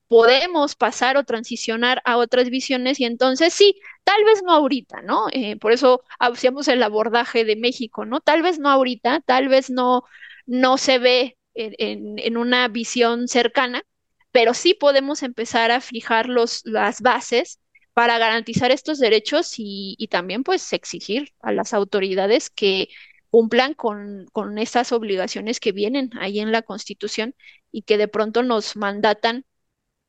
podemos 0.07 0.75
pasar 0.75 1.17
o 1.17 1.23
transicionar 1.23 2.01
a 2.05 2.17
otras 2.17 2.49
visiones 2.49 2.99
y 2.99 3.05
entonces 3.05 3.53
sí, 3.53 3.75
tal 4.03 4.23
vez 4.23 4.41
no 4.43 4.53
ahorita, 4.53 5.01
¿no? 5.01 5.25
Eh, 5.31 5.57
por 5.57 5.71
eso 5.71 6.03
hacíamos 6.19 6.67
el 6.67 6.83
abordaje 6.83 7.43
de 7.43 7.55
México, 7.55 8.05
¿no? 8.05 8.21
Tal 8.21 8.43
vez 8.43 8.59
no 8.59 8.69
ahorita, 8.69 9.21
tal 9.21 9.47
vez 9.49 9.69
no, 9.71 10.03
no 10.45 10.77
se 10.77 10.99
ve 10.99 11.37
en, 11.55 12.19
en, 12.19 12.37
una 12.37 12.67
visión 12.67 13.27
cercana, 13.27 13.83
pero 14.31 14.53
sí 14.53 14.75
podemos 14.75 15.23
empezar 15.23 15.71
a 15.71 15.81
fijar 15.81 16.29
los, 16.29 16.61
las 16.65 17.01
bases 17.01 17.59
para 17.93 18.19
garantizar 18.19 18.71
estos 18.71 18.99
derechos 18.99 19.55
y, 19.57 19.95
y 19.97 20.07
también 20.09 20.43
pues 20.43 20.71
exigir 20.73 21.33
a 21.41 21.51
las 21.51 21.73
autoridades 21.73 22.51
que 22.51 22.89
cumplan 23.29 23.73
con, 23.73 24.25
con 24.31 24.57
esas 24.57 24.91
obligaciones 24.91 25.59
que 25.59 25.71
vienen 25.71 26.09
ahí 26.19 26.39
en 26.39 26.51
la 26.51 26.61
Constitución 26.61 27.35
y 27.71 27.83
que 27.83 27.97
de 27.97 28.07
pronto 28.07 28.43
nos 28.43 28.75
mandatan 28.75 29.45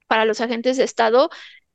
para 0.06 0.24
los 0.24 0.40
agentes 0.40 0.76
de 0.76 0.84
Estado 0.84 1.30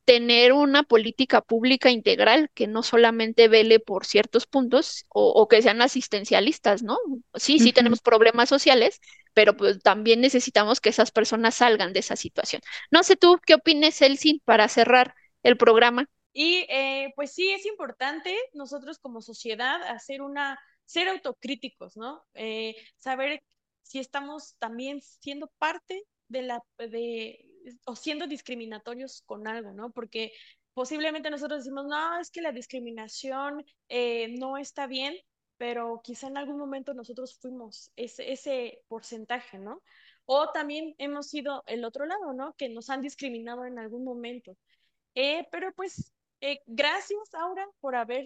tener 0.06 0.54
una 0.54 0.84
política 0.84 1.42
pública 1.42 1.92
integral 1.92 2.50
que 2.54 2.68
no 2.68 2.84
solamente 2.84 3.48
vele 3.48 3.80
por 3.80 4.06
ciertos 4.06 4.48
puntos 4.48 5.06
o, 5.10 5.30
o 5.30 5.48
que 5.48 5.62
sean 5.62 5.82
asistencialistas, 5.82 6.82
¿no? 6.84 6.98
Sí, 7.36 7.60
sí 7.60 7.66
uh 7.66 7.72
-huh. 7.72 7.76
tenemos 7.76 8.02
problemas 8.02 8.50
sociales, 8.50 9.00
pero 9.34 9.56
pues 9.56 9.80
también 9.82 10.20
necesitamos 10.22 10.82
que 10.82 10.90
esas 10.90 11.12
personas 11.12 11.56
salgan 11.56 11.94
de 11.94 12.00
esa 12.00 12.16
situación. 12.16 12.62
No 12.90 13.04
sé 13.04 13.16
tú, 13.16 13.40
¿qué 13.46 13.54
opines, 13.56 14.02
Elsin, 14.02 14.42
para 14.44 14.68
cerrar 14.68 15.14
el 15.44 15.56
programa? 15.58 16.08
Y 16.34 16.66
eh, 16.70 17.12
pues 17.16 17.34
sí, 17.34 17.52
es 17.52 17.66
importante 17.66 18.36
nosotros 18.54 19.00
como 19.00 19.22
sociedad 19.22 19.84
hacer 19.84 20.22
una, 20.22 20.60
ser 20.92 21.08
autocríticos, 21.08 21.96
¿no? 21.96 22.26
Eh, 22.34 22.76
saber 22.98 23.44
si 23.82 24.00
estamos 24.00 24.56
también 24.58 25.02
siendo 25.02 25.48
parte 25.58 26.04
de 26.28 26.42
la, 26.42 26.62
de, 26.78 27.46
o 27.86 27.96
siendo 27.96 28.28
discriminatorios 28.28 29.22
con 29.26 29.48
algo, 29.48 29.72
¿no? 29.72 29.92
Porque 29.92 30.34
posiblemente 30.74 31.30
nosotros 31.30 31.62
decimos, 31.62 31.86
no, 31.86 32.20
es 32.20 32.30
que 32.30 32.42
la 32.42 32.52
discriminación 32.52 33.66
eh, 33.88 34.36
no 34.38 34.58
está 34.58 34.86
bien, 34.86 35.16
pero 35.58 36.02
quizá 36.04 36.28
en 36.28 36.38
algún 36.38 36.58
momento 36.58 36.94
nosotros 36.94 37.38
fuimos 37.40 37.92
ese, 37.96 38.84
porcentaje, 38.90 39.60
¿no? 39.60 39.82
O 40.26 40.52
también 40.52 40.94
hemos 40.98 41.30
sido 41.30 41.64
el 41.68 41.86
otro 41.86 42.06
lado, 42.06 42.34
¿no? 42.34 42.54
Que 42.58 42.68
nos 42.68 42.90
han 42.90 43.02
discriminado 43.02 43.64
en 43.66 43.80
algún 43.80 44.04
momento. 44.04 44.58
Eh, 45.16 45.48
pero 45.52 45.74
pues, 45.74 46.14
eh, 46.42 46.62
gracias, 46.66 47.34
Aura, 47.34 47.66
por 47.80 47.96
haber 47.96 48.26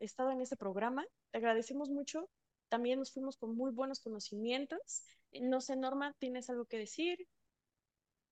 estado 0.00 0.32
en 0.32 0.42
este 0.42 0.56
programa. 0.56 1.06
Te 1.30 1.38
agradecemos 1.38 1.90
mucho. 1.90 2.28
También 2.68 2.98
nos 2.98 3.12
fuimos 3.12 3.36
con 3.36 3.56
muy 3.56 3.70
buenos 3.72 4.00
conocimientos. 4.00 5.04
No 5.32 5.60
sé, 5.60 5.76
Norma, 5.76 6.14
¿tienes 6.18 6.50
algo 6.50 6.66
que 6.66 6.78
decir? 6.78 7.28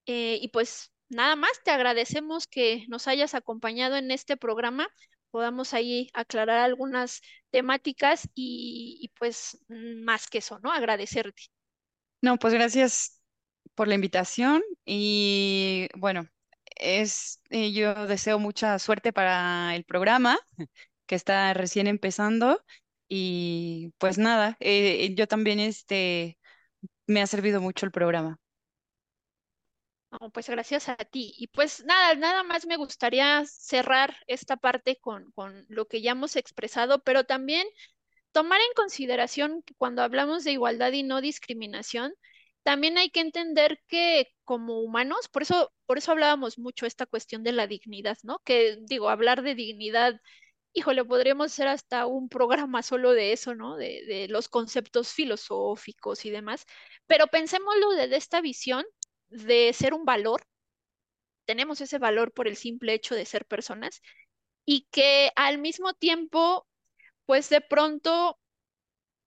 Eh, 0.06 0.38
y 0.42 0.50
pues 0.50 0.92
nada 1.10 1.36
más, 1.36 1.52
te 1.64 1.72
agradecemos 1.72 2.46
que 2.48 2.86
nos 2.90 3.08
hayas 3.08 3.34
acompañado 3.34 3.96
en 3.96 4.12
este 4.12 4.38
programa, 4.38 4.88
podamos 5.34 5.74
ahí 5.74 6.12
aclarar 6.14 6.60
algunas 6.60 7.24
temáticas 7.50 8.30
y, 8.36 9.12
pues 9.18 9.58
más 9.68 10.28
que 10.28 10.38
eso, 10.38 10.60
¿no? 10.60 10.72
Agradecerte. 10.72 11.42
No, 12.22 12.38
pues 12.38 12.54
gracias 12.54 13.20
por 13.74 13.88
la 13.88 13.96
invitación 13.96 14.62
y 14.86 15.88
bueno, 15.98 16.28
es, 16.76 17.42
eh, 17.50 17.74
yo 17.74 18.06
deseo 18.06 18.38
mucha 18.38 18.78
suerte 18.78 19.12
para 19.12 19.76
el 19.76 19.86
programa 19.86 20.38
que 21.08 21.16
está 21.16 21.56
recién 21.56 21.88
empezando 21.88 22.64
y 23.10 23.92
pues 23.98 24.20
nada, 24.20 24.56
eh, 24.60 25.16
yo 25.16 25.28
también 25.28 25.60
este, 25.60 26.38
me 27.08 27.24
ha 27.24 27.28
servido 27.28 27.60
mucho 27.60 27.88
el 27.88 27.92
programa. 27.92 28.40
Oh, 30.20 30.30
pues 30.30 30.48
gracias 30.50 30.90
a 30.90 30.96
ti. 30.98 31.34
Y 31.38 31.48
pues 31.48 31.84
nada, 31.86 32.14
nada 32.16 32.44
más 32.44 32.66
me 32.68 32.78
gustaría 32.78 33.44
cerrar 33.46 34.16
esta 34.28 34.58
parte 34.58 34.98
con, 35.00 35.32
con 35.32 35.66
lo 35.70 35.88
que 35.88 36.02
ya 36.02 36.12
hemos 36.12 36.36
expresado, 36.36 37.00
pero 37.04 37.24
también 37.24 37.68
tomar 38.34 38.62
en 38.62 38.74
consideración 38.76 39.64
que 39.64 39.76
cuando 39.76 40.04
hablamos 40.04 40.44
de 40.44 40.54
igualdad 40.54 40.92
y 40.94 41.04
no 41.04 41.22
discriminación, 41.22 42.14
también 42.64 42.98
hay 42.98 43.12
que 43.12 43.22
entender 43.22 43.82
que 43.88 44.30
como 44.46 44.82
humanos, 44.82 45.30
por 45.30 45.44
eso, 45.44 45.74
por 45.88 45.98
eso 46.00 46.12
hablábamos 46.14 46.60
mucho 46.60 46.86
esta 46.88 47.06
cuestión 47.08 47.44
de 47.44 47.54
la 47.54 47.68
dignidad, 47.68 48.18
¿no? 48.24 48.40
Que 48.46 48.78
digo, 48.82 49.10
hablar 49.10 49.44
de 49.44 49.56
dignidad, 49.56 50.20
híjole, 50.74 51.06
podríamos 51.06 51.48
hacer 51.48 51.68
hasta 51.68 52.06
un 52.08 52.30
programa 52.30 52.84
solo 52.84 53.12
de 53.14 53.34
eso, 53.34 53.56
¿no? 53.56 53.78
De, 53.78 54.04
de 54.08 54.28
los 54.30 54.50
conceptos 54.50 55.10
filosóficos 55.14 56.26
y 56.26 56.32
demás, 56.32 56.66
pero 57.08 57.28
pensémoslo 57.28 57.92
desde 57.92 58.18
esta 58.18 58.42
visión 58.42 58.86
de 59.34 59.74
ser 59.74 59.94
un 59.94 60.06
valor, 60.06 60.44
tenemos 61.46 61.82
ese 61.82 61.98
valor 62.00 62.32
por 62.34 62.48
el 62.48 62.56
simple 62.56 62.94
hecho 62.94 63.16
de 63.16 63.26
ser 63.26 63.46
personas 63.46 64.02
y 64.66 64.88
que 64.92 65.32
al 65.36 65.58
mismo 65.58 65.94
tiempo, 65.94 66.68
pues 67.26 67.50
de 67.50 67.62
pronto 67.62 68.40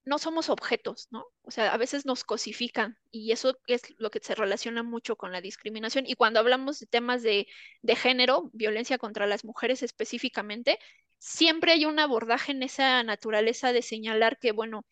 no 0.05 0.19
somos 0.19 0.49
objetos, 0.51 1.09
¿no? 1.11 1.27
O 1.43 1.51
sea, 1.51 1.75
a 1.75 1.77
veces 1.77 2.07
nos 2.07 2.25
cosifican 2.25 2.97
y 3.11 3.33
eso 3.33 3.59
es 3.67 3.83
lo 3.99 4.11
que 4.11 4.21
se 4.23 4.37
relaciona 4.37 4.83
mucho 4.85 5.17
con 5.17 5.33
la 5.33 5.41
discriminación. 5.41 6.07
Y 6.07 6.15
cuando 6.15 6.41
hablamos 6.41 6.79
de 6.79 6.87
temas 6.87 7.23
de, 7.23 7.49
de 7.83 7.97
género, 7.97 8.51
violencia 8.53 8.99
contra 8.99 9.27
las 9.27 9.45
mujeres 9.45 9.83
específicamente, 9.83 10.79
siempre 11.19 11.73
hay 11.73 11.87
un 11.87 11.99
abordaje 11.99 12.53
en 12.53 12.63
esa 12.63 13.03
naturaleza 13.03 13.73
de 13.73 13.83
señalar 13.83 14.39
que, 14.39 14.53
bueno, 14.53 14.87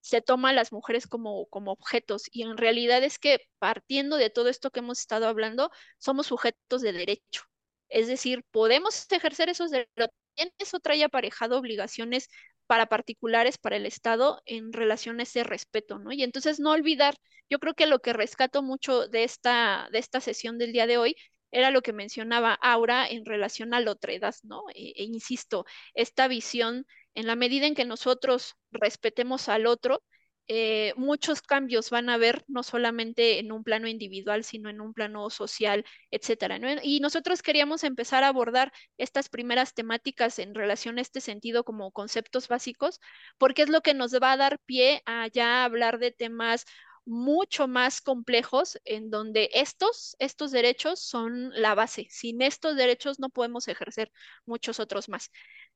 se 0.00 0.20
toma 0.22 0.50
a 0.50 0.52
las 0.52 0.72
mujeres 0.72 1.06
como, 1.06 1.46
como 1.46 1.72
objetos 1.72 2.24
y 2.30 2.42
en 2.42 2.56
realidad 2.56 3.02
es 3.04 3.18
que 3.18 3.40
partiendo 3.58 4.16
de 4.16 4.30
todo 4.30 4.48
esto 4.48 4.70
que 4.70 4.80
hemos 4.80 5.00
estado 5.00 5.26
hablando, 5.28 5.70
somos 5.98 6.26
sujetos 6.28 6.82
de 6.82 6.92
derecho. 6.92 7.42
Es 7.88 8.06
decir, 8.08 8.44
podemos 8.50 9.06
ejercer 9.10 9.48
esos 9.48 9.70
derechos, 9.70 10.08
también 10.36 10.54
eso 10.58 10.78
trae 10.80 11.02
aparejado 11.04 11.58
obligaciones 11.58 12.28
para 12.66 12.86
particulares, 12.86 13.58
para 13.58 13.76
el 13.76 13.86
Estado, 13.86 14.42
en 14.44 14.72
relación 14.72 15.20
a 15.20 15.22
ese 15.24 15.42
respeto, 15.44 15.98
¿no? 15.98 16.12
Y 16.12 16.22
entonces 16.22 16.60
no 16.60 16.70
olvidar, 16.72 17.14
yo 17.48 17.58
creo 17.58 17.74
que 17.74 17.86
lo 17.86 18.00
que 18.00 18.12
rescato 18.12 18.62
mucho 18.62 19.08
de 19.08 19.24
esta, 19.24 19.88
de 19.90 19.98
esta 19.98 20.20
sesión 20.20 20.58
del 20.58 20.72
día 20.72 20.86
de 20.86 20.98
hoy 20.98 21.16
era 21.50 21.70
lo 21.70 21.80
que 21.82 21.92
mencionaba 21.94 22.52
Aura 22.54 23.08
en 23.08 23.24
relación 23.24 23.72
a 23.74 23.80
la 23.80 23.92
otredad, 23.92 24.34
¿no? 24.42 24.64
E, 24.74 24.92
e 24.96 25.04
insisto, 25.04 25.64
esta 25.94 26.28
visión 26.28 26.86
en 27.14 27.26
la 27.26 27.36
medida 27.36 27.66
en 27.66 27.74
que 27.74 27.84
nosotros 27.84 28.54
respetemos 28.70 29.48
al 29.48 29.66
otro, 29.66 30.02
eh, 30.50 30.94
muchos 30.96 31.42
cambios 31.42 31.90
van 31.90 32.08
a 32.08 32.14
haber, 32.14 32.42
no 32.48 32.62
solamente 32.62 33.38
en 33.38 33.52
un 33.52 33.62
plano 33.62 33.86
individual, 33.86 34.44
sino 34.44 34.70
en 34.70 34.80
un 34.80 34.94
plano 34.94 35.28
social, 35.28 35.84
etcétera. 36.10 36.58
Y 36.82 37.00
nosotros 37.00 37.42
queríamos 37.42 37.84
empezar 37.84 38.24
a 38.24 38.28
abordar 38.28 38.72
estas 38.96 39.28
primeras 39.28 39.74
temáticas 39.74 40.38
en 40.38 40.54
relación 40.54 40.96
a 40.96 41.02
este 41.02 41.20
sentido 41.20 41.64
como 41.64 41.92
conceptos 41.92 42.48
básicos, 42.48 42.98
porque 43.36 43.62
es 43.62 43.68
lo 43.68 43.82
que 43.82 43.92
nos 43.92 44.14
va 44.14 44.32
a 44.32 44.36
dar 44.38 44.58
pie 44.60 45.02
a 45.04 45.26
ya 45.28 45.64
hablar 45.64 45.98
de 45.98 46.12
temas 46.12 46.64
mucho 47.08 47.66
más 47.68 48.02
complejos 48.02 48.78
en 48.84 49.10
donde 49.10 49.48
estos, 49.54 50.14
estos 50.18 50.50
derechos 50.50 51.00
son 51.00 51.50
la 51.54 51.74
base. 51.74 52.06
Sin 52.10 52.42
estos 52.42 52.76
derechos 52.76 53.18
no 53.18 53.30
podemos 53.30 53.66
ejercer 53.66 54.12
muchos 54.44 54.78
otros 54.78 55.08
más. 55.08 55.30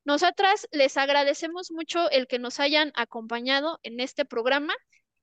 Nosotras 0.05 0.69
les 0.73 0.99
agradecemos 0.99 1.71
mucho 1.71 2.11
el 2.11 2.27
que 2.27 2.39
nos 2.39 2.61
hayan 2.61 2.93
acompañado 2.95 3.81
en 3.83 4.01
este 4.01 4.27
programa. 4.27 4.75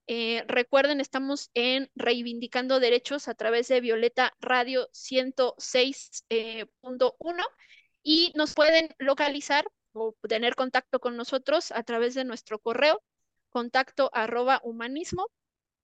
Eh, 0.08 0.44
recuerden, 0.48 1.00
estamos 1.00 1.52
en 1.54 1.92
Reivindicando 1.94 2.80
Derechos 2.80 3.28
a 3.28 3.36
través 3.36 3.68
de 3.68 3.80
Violeta 3.80 4.34
Radio 4.40 4.90
106.1 4.92 7.46
y 8.02 8.32
nos 8.34 8.56
pueden 8.56 8.90
localizar 8.98 9.68
o 9.94 10.16
tener 10.28 10.56
contacto 10.56 11.00
con 11.00 11.18
nosotros 11.18 11.72
a 11.72 11.84
través 11.84 12.16
de 12.16 12.26
nuestro 12.26 12.58
correo 12.58 13.04
contacto 13.50 14.10
arroba 14.12 14.60
humanismo. 14.64 15.28